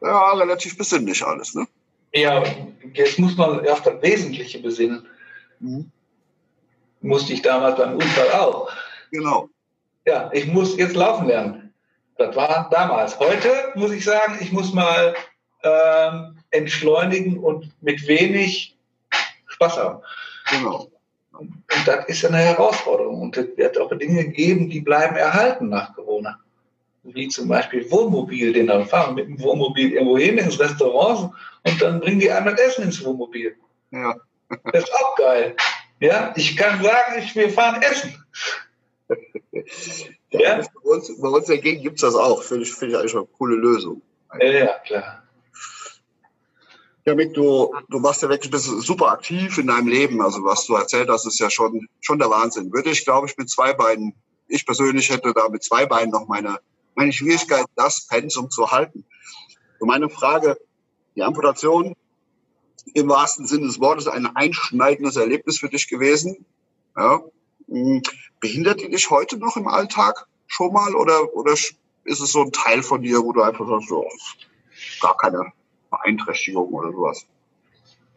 ja, 0.00 0.32
relativ 0.32 0.76
besinnlich 0.78 1.24
alles. 1.24 1.54
Ne? 1.54 1.66
Ja, 2.14 2.42
jetzt 2.94 3.18
muss 3.18 3.36
man 3.36 3.66
auf 3.68 3.82
das 3.82 4.02
Wesentliche 4.02 4.60
besinnen. 4.60 5.06
Mhm. 5.60 5.90
Musste 7.00 7.32
ich 7.32 7.42
damals 7.42 7.76
beim 7.76 7.94
Unfall 7.94 8.30
auch. 8.32 8.70
Genau. 9.10 9.48
Ja, 10.06 10.30
ich 10.32 10.46
muss 10.46 10.76
jetzt 10.76 10.94
laufen 10.94 11.26
lernen. 11.26 11.72
Das 12.16 12.36
war 12.36 12.68
damals. 12.70 13.18
Heute 13.18 13.72
muss 13.74 13.92
ich 13.92 14.04
sagen, 14.04 14.38
ich 14.40 14.52
muss 14.52 14.72
mal 14.72 15.14
ähm, 15.62 16.38
entschleunigen 16.52 17.38
und 17.38 17.70
mit 17.82 18.06
wenig 18.06 18.76
Spaß 19.46 19.76
haben. 19.78 20.02
Genau. 20.50 20.88
Und 21.32 21.64
das 21.86 22.06
ist 22.06 22.24
eine 22.24 22.38
Herausforderung. 22.38 23.22
Und 23.22 23.36
es 23.36 23.56
wird 23.56 23.78
auch 23.78 23.90
Dinge 23.96 24.28
geben, 24.28 24.70
die 24.70 24.80
bleiben 24.80 25.16
erhalten 25.16 25.68
nach 25.68 25.94
Corona. 25.94 26.38
Wie 27.04 27.28
zum 27.28 27.48
Beispiel 27.48 27.90
Wohnmobil, 27.90 28.52
den 28.52 28.68
dann 28.68 28.86
fahren 28.86 29.16
mit 29.16 29.26
dem 29.26 29.40
Wohnmobil 29.40 29.92
irgendwo 29.92 30.18
hin 30.18 30.38
ins 30.38 30.60
Restaurant 30.60 31.32
und 31.64 31.82
dann 31.82 32.00
bringen 32.00 32.20
die 32.20 32.30
einmal 32.30 32.56
Essen 32.58 32.84
ins 32.84 33.04
Wohnmobil. 33.04 33.56
Ja. 33.90 34.14
Das 34.72 34.84
ist 34.84 34.94
auch 34.94 35.16
geil. 35.16 35.56
Ja, 35.98 36.32
ich 36.36 36.56
kann 36.56 36.82
sagen, 36.82 37.18
ich, 37.18 37.34
wir 37.34 37.50
fahren 37.50 37.82
Essen. 37.82 38.24
ja, 40.30 40.40
ja? 40.40 40.56
Bei, 40.56 40.90
uns, 40.90 41.20
bei 41.20 41.28
uns 41.28 41.46
dagegen 41.46 41.82
gibt 41.82 41.96
es 41.96 42.02
das 42.02 42.14
auch. 42.14 42.42
Finde 42.42 42.64
ich, 42.64 42.72
find 42.72 42.92
ich 42.92 42.98
eigentlich 42.98 43.14
eine 43.14 43.24
coole 43.24 43.56
Lösung. 43.56 44.02
Ja, 44.38 44.46
ja, 44.46 44.78
klar. 44.84 45.22
Ja, 47.04 47.16
Mick, 47.16 47.34
du, 47.34 47.74
du 47.88 47.98
machst 47.98 48.22
ja 48.22 48.28
wirklich 48.28 48.50
bist 48.50 48.66
super 48.66 49.08
aktiv 49.08 49.58
in 49.58 49.66
deinem 49.66 49.88
Leben. 49.88 50.22
Also 50.22 50.44
was 50.44 50.66
du 50.66 50.74
erzählt 50.74 51.08
hast, 51.08 51.26
ist 51.26 51.40
ja 51.40 51.50
schon, 51.50 51.88
schon 52.00 52.18
der 52.18 52.30
Wahnsinn. 52.30 52.72
Würde 52.72 52.90
ich, 52.90 53.04
glaube 53.04 53.26
ich, 53.26 53.36
mit 53.36 53.50
zwei 53.50 53.72
Beinen, 53.72 54.14
ich 54.46 54.64
persönlich 54.64 55.10
hätte 55.10 55.32
da 55.34 55.48
mit 55.48 55.64
zwei 55.64 55.84
Beinen 55.86 56.10
noch 56.10 56.28
meine, 56.28 56.58
meine 56.94 57.12
Schwierigkeit, 57.12 57.66
das 57.74 58.06
Pensum 58.06 58.50
zu 58.50 58.70
halten. 58.70 59.04
Und 59.80 59.88
meine 59.88 60.10
Frage, 60.10 60.56
die 61.16 61.24
Amputation 61.24 61.94
im 62.94 63.08
wahrsten 63.08 63.46
Sinne 63.46 63.66
des 63.66 63.80
Wortes 63.80 64.06
ein 64.06 64.26
einschneidendes 64.26 65.16
Erlebnis 65.16 65.58
für 65.58 65.68
dich 65.68 65.88
gewesen. 65.88 66.44
Ja. 66.96 67.20
Hm, 67.68 68.02
behindert 68.38 68.80
die 68.80 68.90
dich 68.90 69.10
heute 69.10 69.38
noch 69.38 69.56
im 69.56 69.66
Alltag 69.66 70.26
schon 70.46 70.72
mal 70.72 70.94
oder, 70.94 71.34
oder 71.34 71.52
ist 71.52 71.74
es 72.04 72.32
so 72.32 72.42
ein 72.42 72.52
Teil 72.52 72.82
von 72.82 73.02
dir, 73.02 73.22
wo 73.22 73.32
du 73.32 73.42
einfach 73.42 73.66
sagst, 73.66 73.88
so, 73.88 74.06
gar 75.00 75.16
keine 75.16 75.52
Beeinträchtigung 75.92 76.68
oder 76.72 76.90
sowas. 76.90 77.26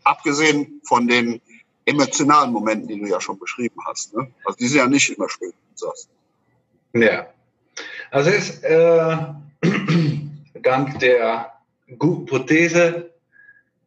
Abgesehen 0.04 0.82
von 0.84 1.08
den 1.08 1.42
emotionalen 1.86 2.52
Momenten, 2.52 2.88
die 2.88 3.00
du 3.00 3.08
ja 3.08 3.22
schon 3.22 3.38
beschrieben 3.38 3.80
hast. 3.86 4.16
Ne? 4.16 4.28
Also 4.44 4.58
die 4.58 4.68
sind 4.68 4.80
ja 4.80 4.88
nicht 4.88 5.10
immer 5.10 5.30
schön, 5.30 5.54
wie. 6.94 7.04
Ja. 7.06 7.28
Also 8.10 8.32
ist 8.32 8.64
äh, 8.64 9.18
dank 10.62 11.00
der 11.00 11.54
guten 12.00 12.26
Prothese 12.26 13.12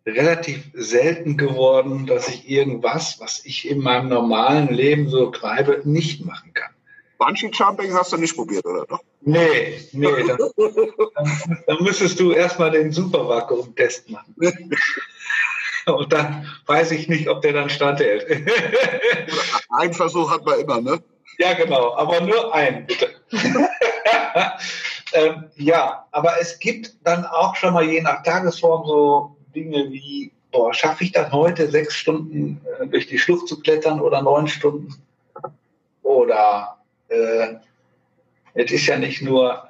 relativ 0.07 0.70
selten 0.74 1.36
geworden, 1.36 2.07
dass 2.07 2.28
ich 2.28 2.49
irgendwas, 2.49 3.20
was 3.20 3.45
ich 3.45 3.68
in 3.68 3.80
meinem 3.80 4.09
normalen 4.09 4.68
Leben 4.68 5.09
so 5.09 5.30
treibe, 5.30 5.82
nicht 5.84 6.24
machen 6.24 6.55
kann. 6.55 6.72
Bungee 7.18 7.50
Jumping 7.52 7.92
hast 7.92 8.12
du 8.12 8.16
nicht 8.16 8.36
probiert, 8.36 8.64
oder 8.64 8.86
doch? 8.86 9.00
Nee, 9.22 9.80
nee. 9.92 10.06
Dann, 10.26 10.38
dann, 10.56 11.64
dann 11.66 11.82
müsstest 11.82 12.18
du 12.20 12.32
erstmal 12.32 12.70
den 12.70 12.92
Supervakuum-Test 12.92 14.08
machen. 14.08 14.34
Und 15.86 16.12
dann 16.12 16.46
weiß 16.66 16.92
ich 16.92 17.08
nicht, 17.08 17.28
ob 17.28 17.42
der 17.42 17.54
dann 17.54 17.70
standhält. 17.70 18.26
Ein 19.70 19.92
Versuch 19.92 20.30
hat 20.30 20.44
man 20.44 20.60
immer, 20.60 20.80
ne? 20.80 21.02
Ja, 21.38 21.54
genau, 21.54 21.94
aber 21.94 22.20
nur 22.20 22.52
ein, 22.52 22.84
bitte. 22.86 23.10
ähm, 25.12 25.44
ja, 25.54 26.04
aber 26.10 26.40
es 26.40 26.58
gibt 26.58 26.96
dann 27.04 27.24
auch 27.24 27.54
schon 27.54 27.74
mal 27.74 27.84
je 27.84 28.00
nach 28.00 28.24
Tagesform 28.24 28.84
so 28.84 29.36
Dinge 29.54 29.88
wie, 29.92 30.32
boah, 30.50 30.74
schaffe 30.74 31.04
ich 31.04 31.12
das 31.12 31.30
heute, 31.30 31.70
sechs 31.70 31.94
Stunden 31.94 32.60
äh, 32.80 32.88
durch 32.88 33.06
die 33.06 33.20
Schlucht 33.20 33.46
zu 33.46 33.60
klettern 33.60 34.00
oder 34.00 34.20
neun 34.20 34.48
Stunden? 34.48 34.92
Oder 36.02 36.77
äh, 37.09 37.54
es 38.54 38.70
ist 38.70 38.86
ja 38.86 38.98
nicht 38.98 39.22
nur 39.22 39.68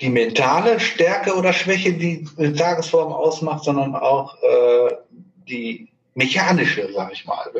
die 0.00 0.08
mentale 0.08 0.80
Stärke 0.80 1.34
oder 1.34 1.52
Schwäche, 1.52 1.92
die 1.92 2.26
eine 2.38 2.54
Tagesform 2.54 3.12
ausmacht, 3.12 3.64
sondern 3.64 3.94
auch 3.94 4.34
äh, 4.42 4.94
die 5.48 5.88
mechanische, 6.14 6.90
sag 6.92 7.12
ich 7.12 7.26
mal. 7.26 7.50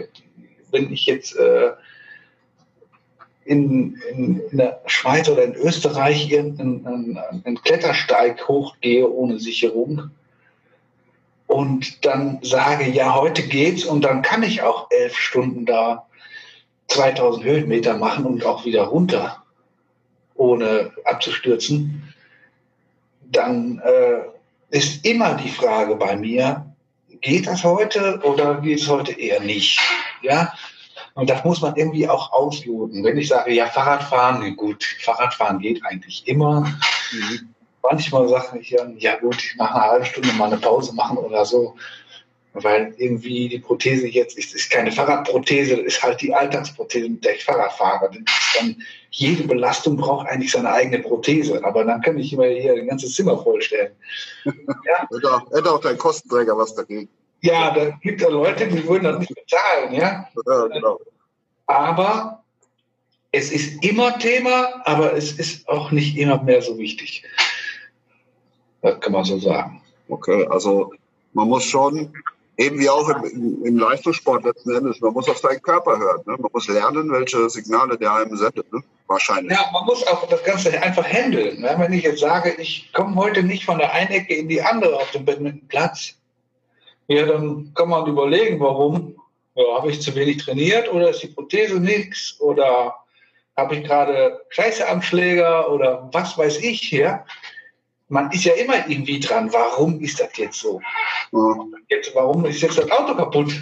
Wenn 0.71 0.93
ich 0.93 1.07
jetzt 1.07 1.37
äh, 1.37 1.73
in, 3.45 4.01
in, 4.11 4.41
in, 4.51 4.57
der 4.57 4.81
Schweiz 4.87 5.29
oder 5.29 5.45
in 5.45 5.55
Österreich 5.55 6.31
irgendeinen 6.31 7.19
einen 7.45 7.61
Klettersteig 7.63 8.47
hochgehe 8.47 9.11
ohne 9.11 9.39
Sicherung 9.39 10.11
und 11.47 12.05
dann 12.07 12.39
sage, 12.43 12.89
ja, 12.89 13.17
heute 13.17 13.43
geht's 13.43 13.85
und 13.85 14.03
dann 14.03 14.23
kann 14.23 14.45
ich 14.45 14.63
auch 14.63 14.89
elf 14.91 15.17
Stunden 15.17 15.67
da 15.67 16.07
2000 16.91 17.45
Höhenmeter 17.45 17.97
machen 17.97 18.27
und 18.27 18.45
auch 18.45 18.65
wieder 18.65 18.83
runter, 18.83 19.43
ohne 20.35 20.93
abzustürzen, 21.05 22.15
dann 23.31 23.81
äh, 23.85 24.77
ist 24.77 25.05
immer 25.05 25.35
die 25.35 25.51
Frage 25.51 25.97
bei 25.97 26.17
mir, 26.17 26.67
geht 27.21 27.47
das 27.47 27.65
heute 27.65 28.21
oder 28.25 28.61
geht 28.61 28.81
es 28.81 28.89
heute 28.89 29.13
eher 29.13 29.41
nicht? 29.41 29.79
Ja, 30.23 30.53
und 31.15 31.29
das 31.29 31.45
muss 31.45 31.61
man 31.61 31.77
irgendwie 31.77 32.09
auch 32.09 32.33
ausloten. 32.33 33.05
Wenn 33.05 33.19
ich 33.19 33.29
sage, 33.29 33.53
ja, 33.53 33.67
Fahrradfahren, 33.67 34.57
gut, 34.57 34.85
Fahrradfahren 35.01 35.59
geht 35.59 35.85
eigentlich 35.85 36.27
immer. 36.27 36.63
Mhm. 37.13 37.55
Manchmal 37.83 38.29
sage 38.29 38.59
ich 38.59 38.71
ja, 38.71 38.87
ja 38.99 39.17
gut, 39.17 39.43
ich 39.43 39.57
mache 39.57 39.75
eine 39.75 39.85
halbe 39.85 40.07
Stunde 40.07 40.33
mal 40.35 40.47
eine 40.47 40.59
Pause 40.59 40.95
machen 40.95 41.19
oder 41.19 41.45
so 41.45 41.77
weil 42.53 42.95
irgendwie 42.99 43.49
die 43.49 43.59
Prothese 43.59 44.09
jetzt 44.09 44.37
ist, 44.37 44.55
ist 44.55 44.71
keine 44.71 44.91
Fahrradprothese, 44.91 45.77
das 45.77 45.85
ist 45.85 46.03
halt 46.03 46.21
die 46.21 46.35
Alltagsprothese, 46.35 47.09
mit 47.09 47.25
der 47.25 47.37
ich 47.37 47.45
Fahrrad 47.45 47.73
fahre. 47.73 48.11
Dann, 48.57 48.77
jede 49.11 49.45
Belastung 49.45 49.97
braucht 49.97 50.29
eigentlich 50.29 50.53
seine 50.53 50.71
eigene 50.73 51.01
Prothese, 51.01 51.65
aber 51.65 51.85
dann 51.85 52.01
kann 52.01 52.19
ich 52.19 52.33
immer 52.33 52.47
hier 52.47 52.75
ein 52.75 52.87
ganzes 52.87 53.15
Zimmer 53.15 53.39
vollstellen. 53.39 53.93
Ja. 54.45 55.07
hätte, 55.11 55.57
hätte 55.57 55.73
auch 55.73 55.81
dein 55.81 55.99
Kostenträger 55.99 56.57
was 56.57 56.75
dagegen. 56.75 57.09
Ja, 57.43 57.71
da 57.71 57.91
gibt 58.03 58.21
es 58.21 58.29
Leute, 58.29 58.67
die 58.67 58.87
würden 58.87 59.05
das 59.05 59.19
nicht 59.19 59.35
bezahlen, 59.35 59.93
ja. 59.93 60.29
ja 60.47 60.67
genau. 60.67 60.99
Aber 61.67 62.43
es 63.33 63.53
ist 63.53 63.85
immer 63.85 64.19
Thema, 64.19 64.83
aber 64.85 65.15
es 65.15 65.33
ist 65.33 65.69
auch 65.69 65.91
nicht 65.91 66.17
immer 66.17 66.43
mehr 66.43 66.63
so 66.63 66.77
wichtig. 66.79 67.23
Das 68.83 68.99
kann 69.01 69.13
man 69.13 69.25
so 69.25 69.39
sagen. 69.39 69.83
Okay, 70.09 70.47
also 70.47 70.93
man 71.33 71.49
muss 71.49 71.65
schon 71.65 72.13
eben 72.61 72.79
wie 72.79 72.89
auch 72.89 73.09
im, 73.09 73.65
im, 73.65 73.79
Leistungssport 73.79 74.45
letzten 74.45 74.75
Endes, 74.75 75.01
man 75.01 75.15
muss 75.15 75.29
auf 75.29 75.39
seinen 75.39 75.63
Körper 75.63 75.99
hören. 75.99 76.23
Ne? 76.27 76.37
Man 76.39 76.51
muss 76.53 76.69
lernen, 76.69 77.11
welche 77.11 77.49
Signale 77.49 77.97
der 77.97 78.13
einem 78.13 78.37
sendet. 78.37 78.71
Ne? 78.73 78.83
Wahrscheinlich. 79.07 79.53
Ja, 79.53 79.71
man 79.73 79.87
muss 79.87 80.07
auch 80.07 80.29
das 80.29 80.45
Ganze 80.45 80.81
einfach 80.83 81.07
handeln. 81.07 81.61
Ne? 81.61 81.75
Wenn 81.79 81.93
ich 81.93 82.05
jetzt 82.05 82.21
sage, 82.21 82.55
ich 82.59 82.93
komme 82.93 83.17
heute 83.17 83.43
nicht 83.43 83.65
von 83.65 83.79
der 83.79 83.93
einen 83.93 84.11
Ecke 84.11 84.35
in 84.35 84.49
die 84.49 84.61
andere 84.61 84.97
auf 84.97 85.11
dem 85.11 85.25
Badmintonplatz, 85.25 86.17
ja, 87.09 87.27
dann 87.27 87.73
kann 87.75 87.89
man 87.89 88.07
überlegen, 88.07 88.61
warum. 88.61 89.17
Ja, 89.57 89.65
habe 89.77 89.91
ich 89.91 90.01
zu 90.01 90.15
wenig 90.15 90.45
trainiert 90.45 90.93
oder 90.93 91.11
ist 91.11 91.25
die 91.25 91.27
Prothese 91.27 91.81
nichts 91.81 92.37
oder 92.41 92.95
habe 93.57 93.75
ich 93.75 93.85
gerade 93.85 94.41
Scheiße 94.51 94.85
oder 95.69 96.09
was 96.13 96.39
weiß 96.39 96.59
ich, 96.59 96.93
ja 96.93 97.25
man 98.11 98.31
ist 98.33 98.45
ja 98.45 98.55
immer 98.55 98.89
irgendwie 98.89 99.21
dran. 99.21 99.53
Warum 99.53 100.01
ist 100.01 100.21
das 100.21 100.37
jetzt 100.37 100.61
so? 100.61 100.81
Jetzt, 101.89 102.15
warum 102.15 102.45
ist 102.45 102.61
jetzt 102.61 102.77
das 102.77 102.91
Auto 102.91 103.15
kaputt? 103.15 103.53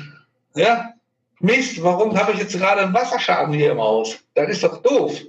Ja, 0.55 0.95
Mist, 1.41 1.83
warum 1.83 2.19
habe 2.19 2.33
ich 2.33 2.39
jetzt 2.39 2.59
gerade 2.59 2.83
einen 2.83 2.95
Wasserschaden 2.95 3.55
hier 3.55 3.73
im 3.73 3.79
Haus? 3.79 4.19
Das 4.35 4.49
ist 4.49 4.65
doch 4.65 4.83
doof. 4.83 5.21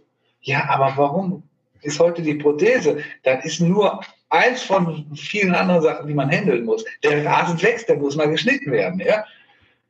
Ja, 0.41 0.67
aber 0.69 0.93
warum 0.95 1.43
ist 1.81 1.99
heute 1.99 2.21
die 2.21 2.35
Prothese? 2.35 3.03
Das 3.23 3.45
ist 3.45 3.59
nur 3.59 4.01
eins 4.29 4.63
von 4.63 5.05
vielen 5.15 5.53
anderen 5.53 5.81
Sachen, 5.81 6.07
die 6.07 6.13
man 6.13 6.31
handeln 6.31 6.65
muss. 6.65 6.83
Der 7.03 7.25
Rasen 7.25 7.61
wächst, 7.61 7.89
der 7.89 7.97
muss 7.97 8.15
mal 8.15 8.29
geschnitten 8.29 8.71
werden. 8.71 8.99
Ja? 9.01 9.25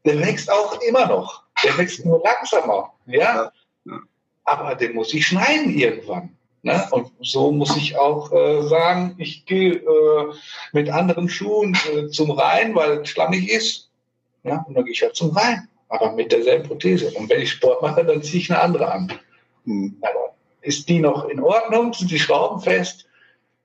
Der 0.06 0.20
wächst 0.20 0.52
auch 0.52 0.82
immer 0.82 1.06
noch. 1.06 1.44
Der 1.64 1.78
wächst 1.78 2.04
nur 2.04 2.22
langsamer. 2.24 2.94
Ja? 3.06 3.52
Aber 4.44 4.76
den 4.76 4.96
muss 4.96 5.14
ich 5.14 5.28
schneiden 5.28 5.78
irgendwann. 5.78 6.36
Ne? 6.62 6.88
Und 6.92 7.12
so 7.22 7.52
muss 7.52 7.76
ich 7.78 7.98
auch 7.98 8.32
äh, 8.32 8.64
sagen, 8.64 9.16
ich 9.18 9.46
gehe 9.46 9.76
äh, 9.76 10.34
mit 10.74 10.90
anderen 10.90 11.30
Schuhen 11.30 11.78
äh, 11.94 12.08
zum 12.08 12.32
Rhein, 12.32 12.76
weil 12.76 13.00
es 13.00 13.10
schlammig 13.10 13.50
ist. 13.50 13.90
Ja? 14.44 14.66
Und 14.68 14.76
dann 14.76 14.84
gehe 14.84 14.94
ich 14.94 15.02
halt 15.02 15.16
zum 15.16 15.32
Rhein, 15.32 15.68
aber 15.88 16.12
mit 16.14 16.32
derselben 16.32 16.68
Prothese. 16.68 17.12
Und 17.12 17.30
wenn 17.30 17.42
ich 17.42 17.52
Sport 17.52 17.82
mache, 17.82 18.04
dann 18.04 18.22
ziehe 18.22 18.42
ich 18.42 18.52
eine 18.52 18.62
andere 18.62 18.92
an. 18.92 19.12
Mhm. 19.66 19.98
Aber 20.02 20.36
ist 20.62 20.90
die 20.90 21.00
noch 21.00 21.26
in 21.30 21.40
Ordnung? 21.40 21.94
Sind 21.94 22.12
die 22.12 22.20
Schrauben 22.20 22.62
fest? 22.62 23.06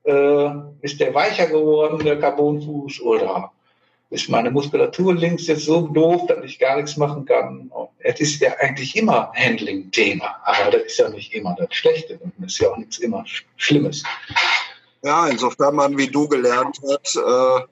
Äh, 0.03 0.49
ist 0.81 0.99
der 0.99 1.13
weicher 1.13 1.47
geworden, 1.47 2.03
der 2.03 2.19
Carbonfuß? 2.19 3.01
Oder 3.01 3.51
ist 4.15 4.29
meine 4.29 4.49
Muskulatur 4.49 5.13
links 5.13 5.47
jetzt 5.47 5.65
so 5.65 5.87
doof, 5.87 6.25
dass 6.27 6.43
ich 6.43 6.57
gar 6.57 6.77
nichts 6.77 6.95
machen 6.95 7.25
kann. 7.25 7.69
Es 7.99 8.19
ist 8.19 8.39
ja 8.39 8.53
eigentlich 8.59 8.95
immer 8.95 9.31
Handling-Thema, 9.35 10.37
aber 10.43 10.71
das 10.71 10.83
ist 10.83 10.97
ja 10.97 11.09
nicht 11.09 11.33
immer 11.33 11.55
das 11.59 11.73
Schlechte 11.75 12.17
und 12.19 12.33
das 12.37 12.53
ist 12.53 12.59
ja 12.59 12.69
auch 12.71 12.77
nichts 12.77 12.97
immer 12.99 13.25
Schlimmes. 13.57 14.03
Ja, 15.03 15.27
insofern 15.27 15.75
man 15.75 15.97
wie 15.97 16.07
du 16.07 16.27
gelernt 16.27 16.79
hat, 16.89 17.15
äh, 17.15 17.67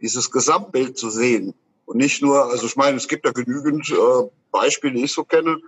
dieses 0.00 0.30
Gesamtbild 0.30 0.96
zu 0.96 1.10
sehen. 1.10 1.54
Und 1.86 1.96
nicht 1.96 2.22
nur, 2.22 2.44
also 2.50 2.66
ich 2.66 2.76
meine, 2.76 2.96
es 2.96 3.08
gibt 3.08 3.26
ja 3.26 3.32
genügend 3.32 3.90
äh, 3.90 4.28
Beispiele, 4.52 4.94
die 4.94 5.04
ich 5.04 5.12
so 5.12 5.24
kenne. 5.24 5.58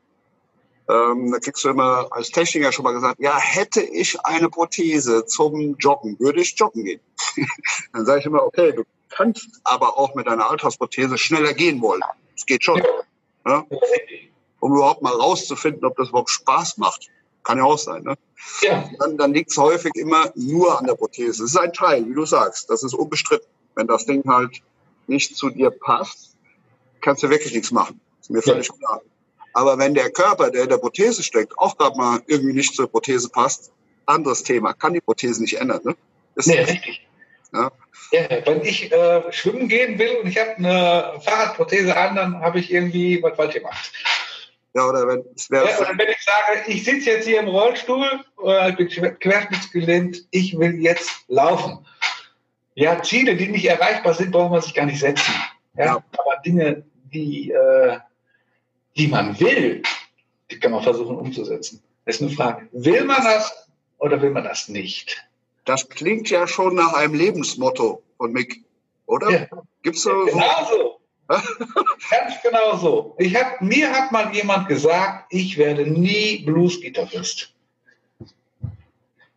Ähm, 0.88 1.32
da 1.32 1.38
kriegst 1.38 1.64
du 1.64 1.68
immer 1.68 2.06
als 2.10 2.30
Techniker 2.30 2.70
schon 2.70 2.84
mal 2.84 2.92
gesagt, 2.92 3.20
ja, 3.20 3.38
hätte 3.38 3.82
ich 3.82 4.20
eine 4.24 4.48
Prothese 4.48 5.26
zum 5.26 5.76
Joggen, 5.78 6.18
würde 6.18 6.40
ich 6.40 6.54
joggen 6.56 6.84
gehen. 6.84 7.00
Dann 7.92 8.06
sage 8.06 8.20
ich 8.20 8.26
immer, 8.26 8.44
okay, 8.44 8.72
du 8.72 8.84
kannst 9.14 9.60
aber 9.64 9.98
auch 9.98 10.14
mit 10.14 10.26
einer 10.26 10.50
Alltagsprothese 10.50 11.18
schneller 11.18 11.54
gehen 11.54 11.80
wollen. 11.80 12.02
Das 12.34 12.46
geht 12.46 12.64
schon. 12.64 12.82
Ja? 13.46 13.64
Um 14.60 14.74
überhaupt 14.74 15.02
mal 15.02 15.14
rauszufinden, 15.14 15.84
ob 15.84 15.96
das 15.96 16.08
überhaupt 16.08 16.30
Spaß 16.30 16.78
macht. 16.78 17.08
Kann 17.44 17.58
ja 17.58 17.64
auch 17.64 17.78
sein. 17.78 18.02
Ne? 18.04 18.14
Ja. 18.62 18.88
Dann, 18.98 19.16
dann 19.16 19.34
liegt 19.34 19.50
es 19.50 19.56
häufig 19.56 19.92
immer 19.96 20.32
nur 20.36 20.78
an 20.78 20.86
der 20.86 20.94
Prothese. 20.94 21.44
Es 21.44 21.50
ist 21.50 21.56
ein 21.56 21.72
Teil, 21.72 22.08
wie 22.08 22.14
du 22.14 22.24
sagst. 22.24 22.70
Das 22.70 22.82
ist 22.82 22.94
unbestritten. 22.94 23.48
Wenn 23.74 23.86
das 23.86 24.06
Ding 24.06 24.22
halt 24.28 24.62
nicht 25.06 25.36
zu 25.36 25.50
dir 25.50 25.70
passt, 25.70 26.36
kannst 27.00 27.22
du 27.22 27.30
wirklich 27.30 27.52
nichts 27.52 27.72
machen. 27.72 28.00
Ist 28.20 28.30
mir 28.30 28.42
völlig 28.42 28.68
ja. 28.68 28.74
klar. 28.74 29.02
Aber 29.54 29.78
wenn 29.78 29.94
der 29.94 30.10
Körper, 30.10 30.50
der 30.50 30.62
in 30.64 30.68
der 30.68 30.78
Prothese 30.78 31.22
steckt, 31.22 31.58
auch 31.58 31.76
gerade 31.76 31.96
mal 31.96 32.22
irgendwie 32.26 32.54
nicht 32.54 32.74
zur 32.74 32.86
Prothese 32.86 33.28
passt, 33.28 33.72
anderes 34.06 34.42
Thema, 34.42 34.72
kann 34.72 34.94
die 34.94 35.00
Prothese 35.00 35.42
nicht 35.42 35.58
ändern. 35.58 35.80
Ne? 35.84 35.96
Das 36.34 36.46
nee, 36.46 36.60
richtig. 36.60 37.06
Ja. 37.52 37.70
ja. 38.12 38.46
wenn 38.46 38.62
ich 38.62 38.90
äh, 38.92 39.32
schwimmen 39.32 39.68
gehen 39.68 39.98
will 39.98 40.16
und 40.22 40.28
ich 40.28 40.38
habe 40.38 40.56
eine 40.56 41.20
Fahrradprothese 41.20 41.96
an, 41.96 42.16
dann 42.16 42.40
habe 42.40 42.58
ich 42.58 42.72
irgendwie 42.72 43.22
was 43.22 43.36
falsch 43.36 43.54
gemacht. 43.54 43.92
Ja, 44.74 44.88
oder 44.88 45.06
wenn, 45.06 45.22
ja, 45.50 45.78
oder 45.80 45.98
wenn 45.98 46.08
ich 46.08 46.24
sage, 46.24 46.62
ich 46.66 46.84
sitze 46.84 47.10
jetzt 47.10 47.26
hier 47.26 47.40
im 47.40 47.48
Rollstuhl, 47.48 48.06
äh, 48.42 48.72
bin 48.72 48.88
querschnittsgelähmt, 48.88 50.26
ich 50.30 50.58
will 50.58 50.80
jetzt 50.80 51.10
laufen. 51.28 51.86
Ja, 52.74 53.02
Ziele, 53.02 53.36
die 53.36 53.48
nicht 53.48 53.66
erreichbar 53.66 54.14
sind, 54.14 54.30
braucht 54.30 54.50
man 54.50 54.62
sich 54.62 54.72
gar 54.72 54.86
nicht 54.86 55.00
setzen. 55.00 55.34
Ja, 55.76 55.84
ja. 55.84 56.04
aber 56.12 56.40
Dinge, 56.44 56.84
die, 57.12 57.50
äh, 57.50 57.98
die 58.96 59.08
man 59.08 59.38
will, 59.38 59.82
die 60.50 60.58
kann 60.58 60.72
man 60.72 60.82
versuchen 60.82 61.16
umzusetzen. 61.16 61.82
Das 62.06 62.16
ist 62.16 62.22
eine 62.22 62.30
Frage. 62.30 62.68
Will 62.72 63.04
man 63.04 63.22
das 63.22 63.68
oder 63.98 64.20
will 64.22 64.30
man 64.30 64.44
das 64.44 64.68
nicht? 64.68 65.22
Das 65.64 65.88
klingt 65.88 66.30
ja 66.30 66.46
schon 66.46 66.74
nach 66.74 66.94
einem 66.94 67.14
Lebensmotto 67.14 68.02
von 68.16 68.32
Mick, 68.32 68.64
oder? 69.06 69.30
Ja. 69.30 69.46
Gibt's 69.82 70.02
so? 70.02 70.10
Genau 70.26 70.68
so. 70.68 71.00
Ganz 72.10 72.34
genau 72.42 72.76
so. 72.76 73.14
Ich 73.18 73.34
hab, 73.36 73.62
mir 73.62 73.90
hat 73.90 74.12
mal 74.12 74.34
jemand 74.34 74.68
gesagt, 74.68 75.26
ich 75.30 75.56
werde 75.56 75.86
nie 75.86 76.44
Blues-Gitarrist. 76.44 77.54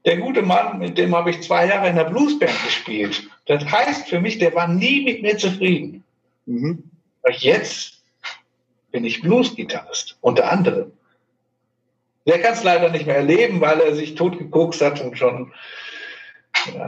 Der 0.05 0.17
gute 0.17 0.43
Mann, 0.43 0.77
mit 0.77 0.97
dem 0.97 1.15
habe 1.15 1.31
ich 1.31 1.41
zwei 1.41 1.67
Jahre 1.67 1.89
in 1.89 1.95
der 1.95 2.03
Bluesband 2.03 2.63
gespielt. 2.63 3.27
Das 3.47 3.65
heißt 3.65 4.07
für 4.07 4.19
mich, 4.19 4.37
der 4.37 4.53
war 4.53 4.67
nie 4.67 5.03
mit 5.03 5.21
mir 5.21 5.37
zufrieden. 5.37 6.03
Mhm. 6.45 6.91
Jetzt 7.31 8.03
bin 8.91 9.03
ich 9.03 9.21
Blues-Gitarrist, 9.21 10.17
unter 10.21 10.51
anderem. 10.51 10.91
Der 12.27 12.39
kann 12.39 12.53
es 12.53 12.63
leider 12.63 12.89
nicht 12.89 13.07
mehr 13.07 13.17
erleben, 13.17 13.61
weil 13.61 13.79
er 13.79 13.95
sich 13.95 14.15
totgekokst 14.15 14.81
hat 14.81 15.01
und 15.01 15.17
schon 15.17 15.53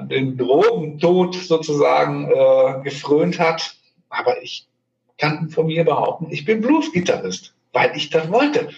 den 0.10 0.38
Drogentod 0.38 1.36
sozusagen 1.36 2.30
äh, 2.30 2.82
gefrönt 2.84 3.40
hat. 3.40 3.76
Aber 4.10 4.42
ich 4.42 4.68
kann 5.18 5.50
von 5.50 5.68
mir 5.68 5.84
behaupten, 5.84 6.28
ich 6.30 6.46
bin 6.46 6.62
Blues-Gitarrist, 6.62 7.54
weil 7.74 7.96
ich 7.96 8.10
das 8.10 8.32
wollte. 8.32 8.70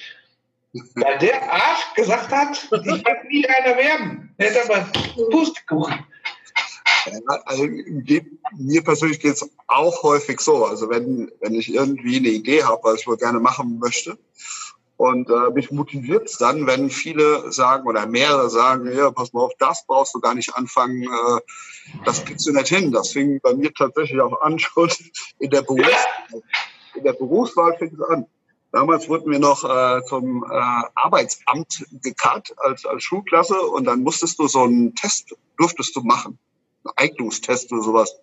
Weil 0.95 1.17
der 1.19 1.51
Arsch 1.51 1.93
gesagt 1.95 2.31
hat, 2.31 2.63
ich 2.63 3.05
werde 3.05 3.27
nie 3.27 3.47
einer 3.47 3.75
werden. 3.75 4.35
Er 4.37 4.53
hat 4.53 4.69
aber 4.69 4.87
Pustekuchen. 5.31 6.05
Also, 7.45 7.67
mir 8.57 8.83
persönlich 8.83 9.19
geht 9.19 9.33
es 9.33 9.49
auch 9.67 10.03
häufig 10.03 10.39
so. 10.41 10.65
Also 10.65 10.89
wenn, 10.89 11.31
wenn 11.39 11.55
ich 11.55 11.73
irgendwie 11.73 12.17
eine 12.17 12.27
Idee 12.27 12.63
habe, 12.63 12.83
was 12.83 13.01
ich 13.01 13.07
wohl 13.07 13.17
gerne 13.17 13.39
machen 13.39 13.79
möchte, 13.79 14.17
und 14.99 15.29
äh, 15.29 15.49
mich 15.53 15.71
motiviert 15.71 16.29
dann, 16.41 16.67
wenn 16.67 16.89
viele 16.89 17.53
sagen 17.53 17.87
oder 17.87 18.05
mehrere 18.05 18.49
sagen, 18.49 18.91
ja, 18.91 19.09
pass 19.11 19.31
mal 19.31 19.43
auf, 19.43 19.53
das 19.57 19.85
brauchst 19.87 20.13
du 20.13 20.19
gar 20.19 20.35
nicht 20.35 20.53
anfangen, 20.55 21.03
äh, 21.03 21.39
das 22.03 22.25
kriegst 22.25 22.45
du 22.45 22.51
nicht 22.51 22.67
hin. 22.67 22.91
Das 22.91 23.13
fing 23.13 23.39
bei 23.41 23.53
mir 23.53 23.73
tatsächlich 23.73 24.19
auch 24.19 24.41
an, 24.41 24.59
schon 24.59 24.91
in 25.39 25.51
der 25.51 25.61
Berufswahl. 25.61 26.43
In 26.95 27.03
der 27.05 27.13
Berufswahl 27.13 27.77
fing 27.77 27.93
es 27.93 28.01
an. 28.09 28.25
Damals 28.73 29.07
wurden 29.07 29.31
wir 29.31 29.39
noch 29.39 29.63
äh, 29.63 30.03
zum 30.03 30.43
äh, 30.43 30.81
Arbeitsamt 30.95 31.85
gekarrt 32.01 32.53
als, 32.57 32.85
als 32.85 33.01
Schulklasse 33.01 33.57
und 33.57 33.85
dann 33.85 34.03
musstest 34.03 34.37
du 34.37 34.49
so 34.49 34.63
einen 34.63 34.95
Test, 34.95 35.33
durftest 35.57 35.95
du 35.95 36.01
machen. 36.01 36.37
Einen 36.83 37.09
Eignungstest 37.11 37.71
oder 37.71 37.83
sowas. 37.83 38.13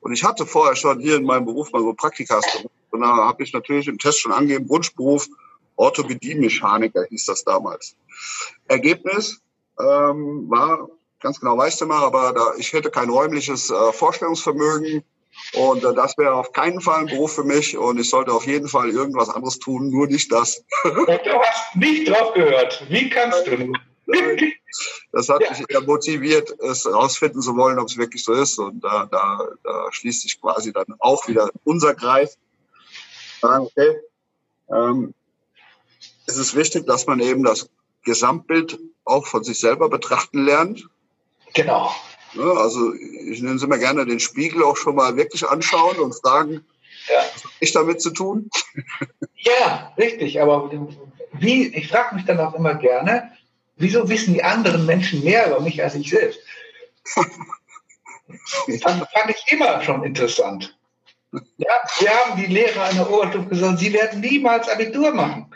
Und 0.00 0.14
ich 0.14 0.24
hatte 0.24 0.46
vorher 0.46 0.74
schon 0.74 1.00
hier 1.00 1.16
in 1.16 1.24
meinem 1.24 1.44
Beruf 1.44 1.70
mal 1.70 1.82
so 1.82 1.92
Praktikas 1.92 2.50
gemacht. 2.50 2.70
Und 2.92 3.00
da 3.02 3.08
habe 3.08 3.42
ich 3.42 3.52
natürlich 3.52 3.88
im 3.88 3.98
Test 3.98 4.20
schon 4.20 4.32
angegeben, 4.32 4.70
Wunschberuf, 4.70 5.28
Orthopädie-Mechaniker 5.76 7.04
hieß 7.08 7.26
das 7.26 7.44
damals. 7.44 7.96
Ergebnis 8.68 9.40
ähm, 9.78 10.48
war, 10.48 10.88
ganz 11.20 11.40
genau 11.40 11.56
weißt 11.58 11.80
du 11.80 11.86
mal, 11.86 12.04
aber 12.04 12.32
da, 12.32 12.54
ich 12.58 12.72
hätte 12.72 12.90
kein 12.90 13.10
räumliches 13.10 13.70
äh, 13.70 13.92
Vorstellungsvermögen 13.92 15.02
und 15.54 15.84
äh, 15.84 15.94
das 15.94 16.16
wäre 16.16 16.34
auf 16.34 16.52
keinen 16.52 16.80
Fall 16.80 17.00
ein 17.00 17.06
Beruf 17.06 17.34
für 17.34 17.44
mich 17.44 17.76
und 17.76 17.98
ich 17.98 18.08
sollte 18.10 18.32
auf 18.32 18.46
jeden 18.46 18.68
Fall 18.68 18.90
irgendwas 18.90 19.28
anderes 19.28 19.58
tun, 19.58 19.90
nur 19.90 20.06
nicht 20.06 20.30
das. 20.30 20.64
du 20.84 21.06
hast 21.06 21.76
nicht 21.76 22.08
drauf 22.08 22.32
gehört. 22.34 22.84
Wie 22.88 23.10
kannst 23.10 23.46
du? 23.46 23.72
Das 25.12 25.28
hat 25.28 25.42
ja. 25.42 25.50
mich 25.50 25.64
eher 25.68 25.80
motiviert, 25.82 26.50
es 26.60 26.84
herausfinden 26.84 27.40
zu 27.40 27.56
wollen, 27.56 27.78
ob 27.78 27.86
es 27.86 27.96
wirklich 27.96 28.22
so 28.22 28.32
ist. 28.32 28.58
Und 28.58 28.82
da, 28.82 29.06
da, 29.10 29.48
da 29.62 29.92
schließt 29.92 30.22
sich 30.22 30.40
quasi 30.40 30.72
dann 30.72 30.94
auch 30.98 31.26
wieder 31.28 31.48
unser 31.64 31.94
Kreis. 31.94 32.36
Okay, 33.40 34.00
ähm, 34.70 35.14
es 36.26 36.36
ist 36.36 36.54
wichtig, 36.54 36.86
dass 36.86 37.06
man 37.06 37.20
eben 37.20 37.44
das 37.44 37.68
Gesamtbild 38.04 38.78
auch 39.04 39.26
von 39.26 39.44
sich 39.44 39.60
selber 39.60 39.88
betrachten 39.88 40.44
lernt. 40.44 40.88
Genau. 41.54 41.94
also 42.34 42.94
ich 42.94 43.40
nenne 43.42 43.56
es 43.56 43.62
immer 43.62 43.78
gerne 43.78 44.06
den 44.06 44.20
Spiegel 44.20 44.62
auch 44.64 44.76
schon 44.76 44.96
mal 44.96 45.16
wirklich 45.16 45.46
anschauen 45.46 45.98
und 45.98 46.14
fragen, 46.14 46.64
ja. 47.08 47.22
was 47.32 47.44
habe 47.44 47.54
ich 47.60 47.72
damit 47.72 48.02
zu 48.02 48.10
tun? 48.10 48.50
Ja, 49.36 49.92
richtig. 49.98 50.40
Aber 50.40 50.70
wie, 51.32 51.66
ich 51.68 51.88
frage 51.88 52.14
mich 52.14 52.24
dann 52.24 52.40
auch 52.40 52.54
immer 52.54 52.74
gerne, 52.74 53.30
wieso 53.76 54.08
wissen 54.08 54.34
die 54.34 54.42
anderen 54.42 54.86
Menschen 54.86 55.22
mehr 55.22 55.48
über 55.48 55.60
mich 55.60 55.82
als 55.82 55.94
ich 55.94 56.10
selbst? 56.10 56.40
das 58.66 58.82
fand 58.82 59.06
ich 59.28 59.52
immer 59.52 59.82
schon 59.82 60.02
interessant. 60.02 60.76
Ja, 61.56 61.74
wir 61.98 62.10
haben 62.10 62.40
die 62.40 62.46
Lehrer 62.46 62.84
an 62.84 62.96
der 62.96 63.10
Oberstufe 63.10 63.48
gesagt, 63.48 63.78
sie 63.80 63.92
werden 63.92 64.20
niemals 64.20 64.68
Abitur 64.68 65.12
machen. 65.12 65.52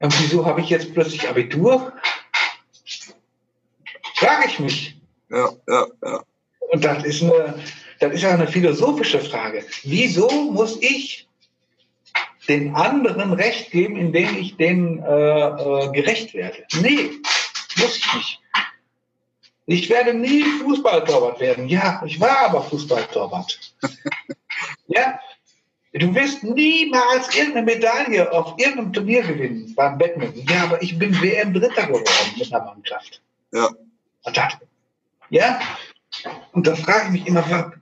Und 0.00 0.18
wieso 0.20 0.44
habe 0.46 0.60
ich 0.62 0.70
jetzt 0.70 0.92
plötzlich 0.92 1.28
Abitur? 1.28 1.92
Frage 4.16 4.46
ich 4.46 4.58
mich. 4.58 4.96
Ja, 5.30 5.50
ja, 5.68 5.86
ja. 6.02 6.24
Und 6.72 6.84
das 6.84 7.04
ist 7.04 7.22
eine, 7.22 7.62
das 8.00 8.14
ist 8.14 8.22
ja 8.22 8.30
eine 8.30 8.48
philosophische 8.48 9.20
Frage. 9.20 9.64
Wieso 9.82 10.28
muss 10.52 10.80
ich 10.80 11.28
den 12.48 12.74
anderen 12.74 13.32
Recht 13.34 13.70
geben, 13.70 13.96
indem 13.96 14.36
ich 14.38 14.56
denen 14.56 15.02
äh, 15.02 15.10
äh, 15.10 15.92
gerecht 15.92 16.34
werde? 16.34 16.64
Nee, 16.80 17.10
muss 17.76 17.96
ich 17.96 18.14
nicht. 18.14 18.40
Ich 19.66 19.90
werde 19.90 20.14
nie 20.14 20.42
Fußballtorwart 20.42 21.38
werden. 21.40 21.68
Ja, 21.68 22.02
ich 22.04 22.18
war 22.18 22.40
aber 22.40 22.62
Fußballtorwart. 22.62 23.74
ja, 24.86 25.20
Du 25.92 26.14
wirst 26.14 26.44
niemals 26.44 27.34
irgendeine 27.34 27.66
Medaille 27.66 28.30
auf 28.32 28.54
irgendeinem 28.58 28.92
Turnier 28.92 29.22
gewinnen 29.22 29.74
beim 29.74 29.98
Badminton. 29.98 30.46
Ja, 30.48 30.64
aber 30.64 30.80
ich 30.82 30.96
bin 30.98 31.20
WM 31.20 31.52
Dritter 31.52 31.86
geworden 31.86 32.04
mit 32.36 32.52
einer 32.52 32.64
Mannschaft. 32.64 33.20
Ja. 33.52 33.68
Und 34.22 34.36
das, 34.36 34.52
ja. 35.30 35.60
Und 36.52 36.66
da 36.66 36.76
frage 36.76 37.06
ich 37.06 37.10
mich 37.12 37.26
immer, 37.26 37.72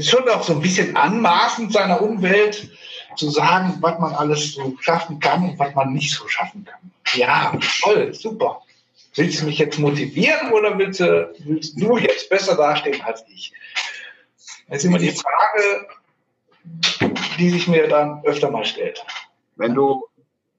schon 0.00 0.28
auch 0.28 0.42
so 0.42 0.54
ein 0.54 0.60
bisschen 0.60 0.96
anmaßend 0.96 1.72
seiner 1.72 2.02
Umwelt 2.02 2.70
zu 3.16 3.30
sagen, 3.30 3.78
was 3.80 3.98
man 3.98 4.14
alles 4.14 4.54
so 4.54 4.76
schaffen 4.80 5.20
kann 5.20 5.50
und 5.50 5.58
was 5.58 5.74
man 5.74 5.92
nicht 5.92 6.12
so 6.12 6.26
schaffen 6.28 6.64
kann. 6.64 6.90
Ja, 7.14 7.52
toll, 7.82 8.14
super. 8.14 8.62
Willst 9.14 9.42
du 9.42 9.46
mich 9.46 9.58
jetzt 9.58 9.78
motivieren 9.78 10.50
oder 10.52 10.76
willst 10.78 11.00
du, 11.00 11.32
willst 11.40 11.80
du 11.80 11.98
jetzt 11.98 12.30
besser 12.30 12.56
dastehen 12.56 13.00
als 13.02 13.24
ich? 13.28 13.52
Das 14.68 14.78
ist 14.78 14.84
immer 14.84 14.98
die 14.98 15.10
Frage, 15.10 15.86
die 17.38 17.50
sich 17.50 17.68
mir 17.68 17.88
dann 17.88 18.24
öfter 18.24 18.50
mal 18.50 18.64
stellt. 18.64 19.04
Wenn 19.56 19.74
du, 19.74 20.06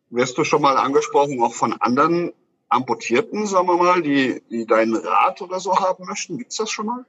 wirst 0.10 0.38
du 0.38 0.44
schon 0.44 0.62
mal 0.62 0.78
angesprochen, 0.78 1.42
auch 1.42 1.54
von 1.54 1.74
anderen 1.74 2.34
Amputierten, 2.70 3.46
sagen 3.46 3.68
wir 3.68 3.78
mal, 3.78 4.02
die, 4.02 4.42
die 4.50 4.66
deinen 4.66 4.96
Rat 4.96 5.42
oder 5.42 5.60
so 5.60 5.78
haben 5.78 6.06
möchten? 6.06 6.38
Gibt 6.38 6.52
es 6.52 6.58
das 6.58 6.72
schon 6.72 6.88
mal? 6.88 7.06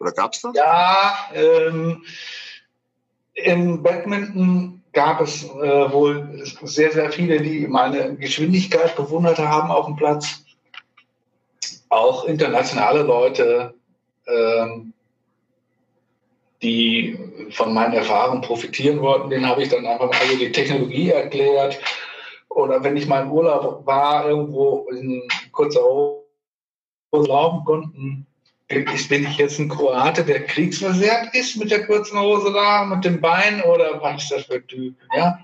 Oder 0.00 0.12
gab 0.12 0.32
es 0.32 0.40
das? 0.40 0.54
Ja, 0.54 1.14
ähm, 1.34 2.02
in 3.34 3.82
Badminton 3.82 4.82
gab 4.92 5.20
es 5.20 5.44
äh, 5.44 5.92
wohl 5.92 6.44
sehr, 6.62 6.92
sehr 6.92 7.12
viele, 7.12 7.40
die 7.40 7.66
meine 7.66 8.16
Geschwindigkeit 8.16 8.96
bewundert 8.96 9.38
haben 9.38 9.70
auf 9.70 9.86
dem 9.86 9.96
Platz. 9.96 10.44
Auch 11.88 12.24
internationale 12.24 13.02
Leute, 13.02 13.74
ähm, 14.26 14.92
die 16.62 17.18
von 17.50 17.74
meinen 17.74 17.94
Erfahrungen 17.94 18.40
profitieren 18.40 19.00
wollten, 19.00 19.30
denen 19.30 19.48
habe 19.48 19.62
ich 19.62 19.68
dann 19.68 19.86
einfach 19.86 20.08
mal 20.08 20.20
also 20.20 20.36
die 20.36 20.52
Technologie 20.52 21.10
erklärt. 21.10 21.78
Oder 22.48 22.84
wenn 22.84 22.96
ich 22.96 23.06
mal 23.06 23.22
im 23.22 23.32
Urlaub 23.32 23.86
war, 23.86 24.28
irgendwo 24.28 24.86
in 24.90 25.22
kurzer 25.52 25.82
Hose 25.82 27.28
laufen 27.28 27.64
konnten, 27.64 28.26
bin 28.68 29.26
ich 29.26 29.36
jetzt 29.36 29.58
ein 29.58 29.68
Kroate, 29.68 30.24
der 30.24 30.46
kriegsversehrt 30.46 31.34
ist 31.34 31.56
mit 31.56 31.70
der 31.70 31.86
kurzen 31.86 32.18
Hose 32.18 32.52
da, 32.52 32.84
mit 32.84 33.04
dem 33.04 33.20
Bein 33.20 33.62
oder 33.62 34.00
was 34.00 34.22
ist 34.22 34.32
das 34.32 34.42
für 34.44 34.54
ein 34.54 34.66
Typ? 34.66 34.94
Ja, 35.14 35.38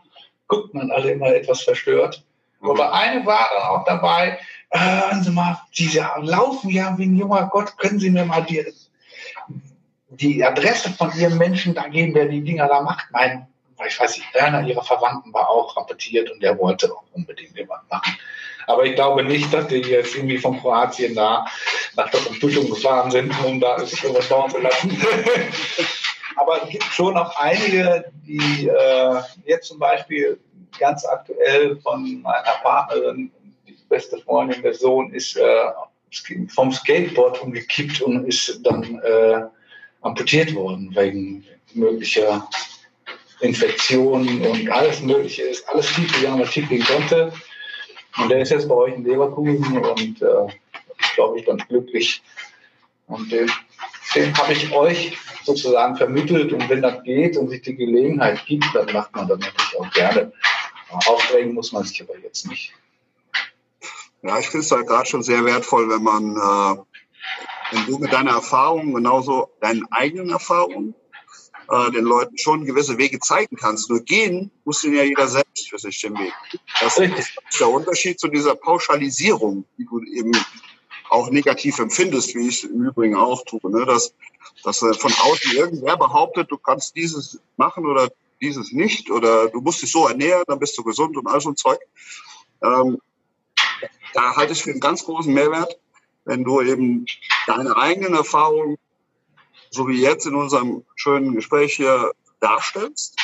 guckt 0.47 0.73
man 0.73 0.91
alle 0.91 1.12
immer 1.12 1.27
etwas 1.27 1.62
verstört. 1.62 2.25
Mhm. 2.61 2.71
Aber 2.71 2.93
eine 2.93 3.25
war 3.27 3.49
dann 3.55 3.69
auch 3.69 3.85
dabei, 3.85 4.39
äh, 4.71 4.79
hören 4.79 5.23
Sie 5.23 5.31
mal, 5.31 5.61
die 5.77 6.01
laufen 6.23 6.71
ja 6.71 6.97
wie 6.97 7.05
ein 7.05 7.16
junger 7.16 7.49
Gott, 7.53 7.77
können 7.79 7.99
Sie 7.99 8.11
mir 8.11 8.25
mal 8.25 8.43
die, 8.43 8.64
die 10.11 10.45
Adresse 10.45 10.91
von 10.91 11.13
Ihrem 11.17 11.39
Menschen 11.39 11.75
da 11.75 11.87
geben, 11.89 12.15
der 12.15 12.27
die 12.27 12.43
Dinger 12.43 12.67
da 12.69 12.81
macht? 12.81 13.07
Mein, 13.11 13.47
ich 13.87 14.01
weiß 14.01 14.17
nicht, 14.17 14.37
einer 14.37 14.67
Ihrer 14.67 14.83
Verwandten 14.83 15.33
war 15.33 15.49
auch 15.49 15.77
rampetiert 15.77 16.31
und 16.31 16.43
der 16.43 16.59
wollte 16.59 16.93
auch 16.93 17.05
unbedingt 17.13 17.57
jemand 17.57 17.89
machen. 17.91 18.17
Aber 18.67 18.85
ich 18.85 18.95
glaube 18.95 19.25
nicht, 19.25 19.53
dass 19.53 19.67
die 19.69 19.77
jetzt 19.77 20.15
irgendwie 20.15 20.39
von 20.39 20.61
Kroatien 20.61 21.15
da 21.15 21.47
nach 21.97 22.11
der 22.11 22.21
Unterstützung 22.21 22.69
gefahren 22.69 23.11
sind, 23.11 23.33
um 23.45 23.61
da 23.61 23.79
irgendwas 23.79 24.29
bauen 24.29 24.51
zu 24.51 24.59
lassen. 24.59 24.91
Aber 26.37 26.63
es 26.63 26.69
gibt 26.69 26.85
schon 26.85 27.17
auch 27.17 27.35
einige, 27.37 28.13
die 28.27 28.69
äh, 28.69 29.23
jetzt 29.47 29.69
zum 29.69 29.79
Beispiel 29.79 30.39
ganz 30.79 31.05
aktuell 31.05 31.77
von 31.77 32.21
meiner 32.23 32.55
Partnerin, 32.63 33.33
die 33.67 33.77
beste 33.89 34.19
Freundin, 34.19 34.63
der 34.63 34.75
Sohn 34.75 35.13
ist 35.13 35.37
äh, 35.37 35.65
vom 36.49 36.73
Skateboard 36.73 37.43
umgekippt 37.43 38.03
und 38.03 38.27
ist 38.27 38.61
dann 38.65 39.01
äh, 39.01 39.43
amputiert 40.03 40.55
worden 40.55 40.95
wegen 40.95 41.45
möglicher 41.75 42.49
Infektionen 43.41 44.43
und 44.43 44.71
alles 44.71 45.01
Mögliche 45.01 45.43
ist 45.43 45.69
alles 45.69 45.93
tief 45.93 46.13
gegangen, 46.13 46.41
was 46.41 46.51
tief 46.51 46.69
gehen 46.69 46.85
konnte. 46.85 47.33
Und 48.19 48.31
der 48.31 48.41
ist 48.41 48.51
jetzt 48.51 48.69
bei 48.69 48.75
euch 48.75 48.95
in 48.95 49.05
Leverkusen 49.05 49.79
und 49.79 50.23
äh, 50.23 50.47
glaube 51.15 51.39
ich, 51.39 51.47
ganz 51.47 51.67
glücklich. 51.69 52.23
Und 53.07 53.31
den, 53.31 53.51
den 54.15 54.37
habe 54.37 54.53
ich 54.53 54.73
euch 54.73 55.17
sozusagen 55.45 55.97
vermittelt. 55.97 56.53
Und 56.53 56.69
wenn 56.69 56.83
das 56.83 57.03
geht 57.05 57.37
und 57.37 57.49
sich 57.49 57.63
die 57.63 57.77
Gelegenheit 57.77 58.45
gibt, 58.47 58.67
dann 58.75 58.93
macht 58.93 59.15
man 59.15 59.29
das 59.29 59.39
natürlich 59.39 59.79
auch 59.79 59.91
gerne. 59.93 60.33
Aufregen 60.91 61.55
muss 61.55 61.73
man 61.73 61.85
sich 61.85 62.03
aber 62.03 62.19
jetzt 62.19 62.49
nicht. 62.49 62.73
Ja, 64.23 64.39
ich 64.39 64.49
finde 64.49 64.65
es 64.65 64.73
halt 64.73 64.87
gerade 64.87 65.09
schon 65.09 65.23
sehr 65.23 65.45
wertvoll, 65.45 65.89
wenn 65.89 66.03
man, 66.03 66.37
äh, 66.37 66.83
wenn 67.73 67.87
du 67.87 67.99
mit 67.99 68.12
deiner 68.12 68.33
Erfahrung, 68.33 68.95
genauso 68.95 69.51
deinen 69.61 69.87
eigenen 69.91 70.31
Erfahrungen, 70.31 70.95
äh, 71.71 71.91
den 71.91 72.05
Leuten 72.05 72.39
schon 72.39 72.64
gewisse 72.64 72.97
Wege 72.99 73.21
zeigen 73.21 73.57
kannst. 73.57 73.91
Nur 73.91 74.01
gehen 74.01 74.51
muss 74.64 74.83
ja 74.83 75.03
jeder 75.03 75.29
selbst 75.29 75.69
für 75.69 75.79
sich 75.79 76.01
den 76.01 76.14
Weg. 76.19 76.33
Das 76.81 76.97
ist 76.99 77.31
der 77.61 77.69
Unterschied 77.69 78.19
zu 78.19 78.29
dieser 78.29 78.55
Pauschalisierung, 78.55 79.64
die 79.77 79.85
du 79.85 80.03
eben 80.03 80.33
auch 81.11 81.31
negativ 81.31 81.79
empfindest, 81.79 82.35
wie 82.35 82.49
ich 82.49 82.64
im 82.64 82.87
Übrigen 82.87 83.16
auch 83.16 83.45
tue. 83.45 83.71
Ne? 83.71 83.85
Dass, 83.85 84.14
dass 84.64 84.83
äh, 84.83 84.95
von 84.95 85.12
außen 85.12 85.57
irgendwer 85.57 85.97
behauptet, 85.97 86.51
du 86.51 86.57
kannst 86.57 86.97
dieses 86.97 87.39
machen 87.57 87.87
oder 87.87 88.11
dieses 88.41 88.73
nicht 88.73 89.11
oder 89.11 89.49
du 89.49 89.61
musst 89.61 89.83
dich 89.83 89.91
so 89.91 90.07
ernähren, 90.07 90.45
dann 90.47 90.59
bist 90.59 90.79
du 90.79 90.85
gesund 90.85 91.16
und 91.16 91.27
all 91.27 91.41
so 91.41 91.51
ein 91.51 91.57
Zeug. 91.57 91.81
Ähm, 92.62 92.99
da 94.14 94.37
halte 94.37 94.53
ich 94.53 94.62
für 94.62 94.71
einen 94.71 94.81
ganz 94.81 95.05
großen 95.05 95.33
Mehrwert, 95.33 95.79
wenn 96.29 96.45
du 96.45 96.61
eben 96.61 97.07
deine 97.47 97.76
eigenen 97.76 98.14
Erfahrungen 98.14 98.76
so 99.70 99.89
wie 99.89 100.01
jetzt 100.01 100.26
in 100.26 100.35
unserem 100.35 100.85
schönen 100.97 101.35
Gespräch 101.35 101.74
hier 101.74 102.12
darstellst, 102.41 103.16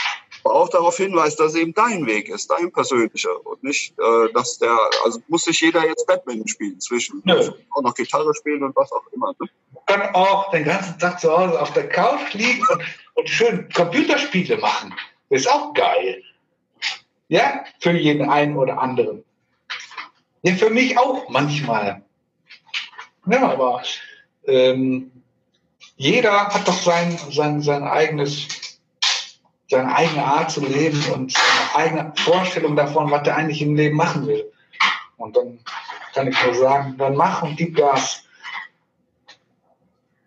aber 0.43 0.55
auch 0.55 0.69
darauf 0.69 0.97
hinweist, 0.97 1.41
dass 1.41 1.55
eben 1.55 1.73
dein 1.73 2.07
Weg 2.07 2.29
ist, 2.29 2.51
dein 2.51 2.71
persönlicher 2.71 3.47
und 3.47 3.63
nicht, 3.63 3.95
äh, 3.99 4.33
dass 4.35 4.59
der, 4.59 4.77
also 5.05 5.21
muss 5.29 5.45
sich 5.45 5.61
jeder 5.61 5.87
jetzt 5.87 6.07
Badminton 6.07 6.49
spielen 6.49 6.81
zwischen, 6.81 7.23
Nö. 7.25 7.51
auch 7.71 7.83
noch 7.83 7.95
Gitarre 7.95 8.35
spielen 8.35 8.63
und 8.63 8.77
was 8.77 8.93
auch 8.93 9.07
immer. 9.13 9.35
Ne? 9.41 9.49
Kann 9.87 10.15
auch 10.15 10.51
den 10.51 10.65
ganzen 10.65 10.99
Tag 10.99 11.21
zu 11.21 11.31
Hause 11.31 11.61
auf 11.61 11.73
der 11.73 11.89
Couch 11.89 12.35
liegen 12.35 12.65
und, 12.71 12.83
und 13.15 13.29
schön 13.29 13.69
Computerspiele 13.75 14.59
machen. 14.59 14.95
Das 15.31 15.43
ist 15.43 15.51
auch 15.51 15.73
geil. 15.73 16.23
Ja, 17.29 17.65
für 17.81 17.93
jeden 17.93 18.29
einen 18.29 18.57
oder 18.57 18.81
anderen. 18.81 19.25
Ja, 20.43 20.55
für 20.55 20.69
mich 20.69 20.99
auch 20.99 21.29
manchmal. 21.31 22.04
Ja, 23.27 23.51
aber 23.51 23.83
ähm, 24.47 25.11
jeder 25.97 26.47
hat 26.47 26.67
doch 26.67 26.81
sein, 26.83 27.19
sein, 27.31 27.63
sein 27.63 27.85
eigenes, 27.85 28.49
seine 29.71 29.95
eigene 29.95 30.25
Art 30.25 30.51
zu 30.51 30.61
leben 30.61 31.03
und 31.13 31.33
seine 31.33 31.75
eigene 31.75 32.13
Vorstellung 32.17 32.77
davon, 32.77 33.11
was 33.11 33.27
er 33.27 33.37
eigentlich 33.37 33.63
im 33.63 33.77
Leben 33.77 33.97
machen 33.97 34.27
will. 34.27 34.51
Und 35.17 35.37
dann 35.37 35.59
kann 36.13 36.29
ich 36.29 36.45
nur 36.45 36.55
sagen, 36.55 36.97
dann 36.99 37.17
mach 37.17 37.43
und 37.43 37.57
gib 37.57 37.77
Gas. 37.77 38.23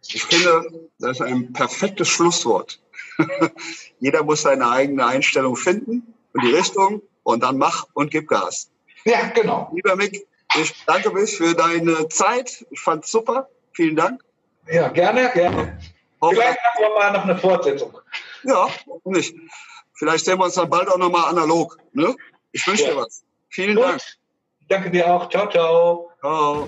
Ich 0.08 0.24
finde, 0.24 0.90
das 1.00 1.20
ist 1.20 1.22
ein 1.22 1.52
perfektes 1.54 2.08
Schlusswort. 2.08 2.80
Jeder 4.00 4.24
muss 4.24 4.44
seine 4.44 4.70
eigene 4.70 5.06
Einstellung 5.06 5.56
finden 5.56 6.14
und 6.34 6.44
die 6.44 6.52
Richtung 6.52 7.02
und 7.24 7.44
dann 7.44 7.58
mach 7.58 7.88
und 7.94 8.12
gib 8.12 8.28
Gas. 8.30 8.70
Ja, 9.04 9.28
genau. 9.28 9.70
Lieber 9.74 9.96
Mick, 9.96 10.26
ich 10.56 10.74
danke 10.86 11.12
mich 11.12 11.38
für 11.38 11.54
deine 11.54 12.08
Zeit. 12.10 12.66
Ich 12.72 12.80
fand 12.80 13.06
es 13.06 13.12
super. 13.12 13.50
Vielen 13.74 13.96
Dank. 13.96 14.24
Ja, 14.70 14.88
gerne, 14.90 15.32
gerne. 15.34 15.78
Vielleicht 16.20 16.60
machen 16.64 16.80
wir 16.80 16.90
mal 16.96 17.12
noch 17.14 17.24
eine 17.24 17.38
Fortsetzung. 17.38 17.98
Ja, 18.44 18.68
nicht? 19.04 19.36
Vielleicht 19.94 20.26
sehen 20.26 20.40
wir 20.40 20.46
uns 20.46 20.56
dann 20.56 20.70
bald 20.70 20.90
auch 20.90 20.98
nochmal 20.98 21.30
analog. 21.30 21.78
Ne? 21.94 22.16
Ich 22.52 22.66
wünsche 22.68 22.84
ja. 22.84 22.92
dir 22.92 22.98
was. 22.98 23.24
Vielen 23.50 23.76
Gut. 23.76 23.86
Dank. 23.86 24.02
Danke 24.68 24.92
dir 24.92 25.08
auch. 25.12 25.30
Ciao, 25.30 25.50
ciao. 25.50 26.12
Ciao. 26.20 26.68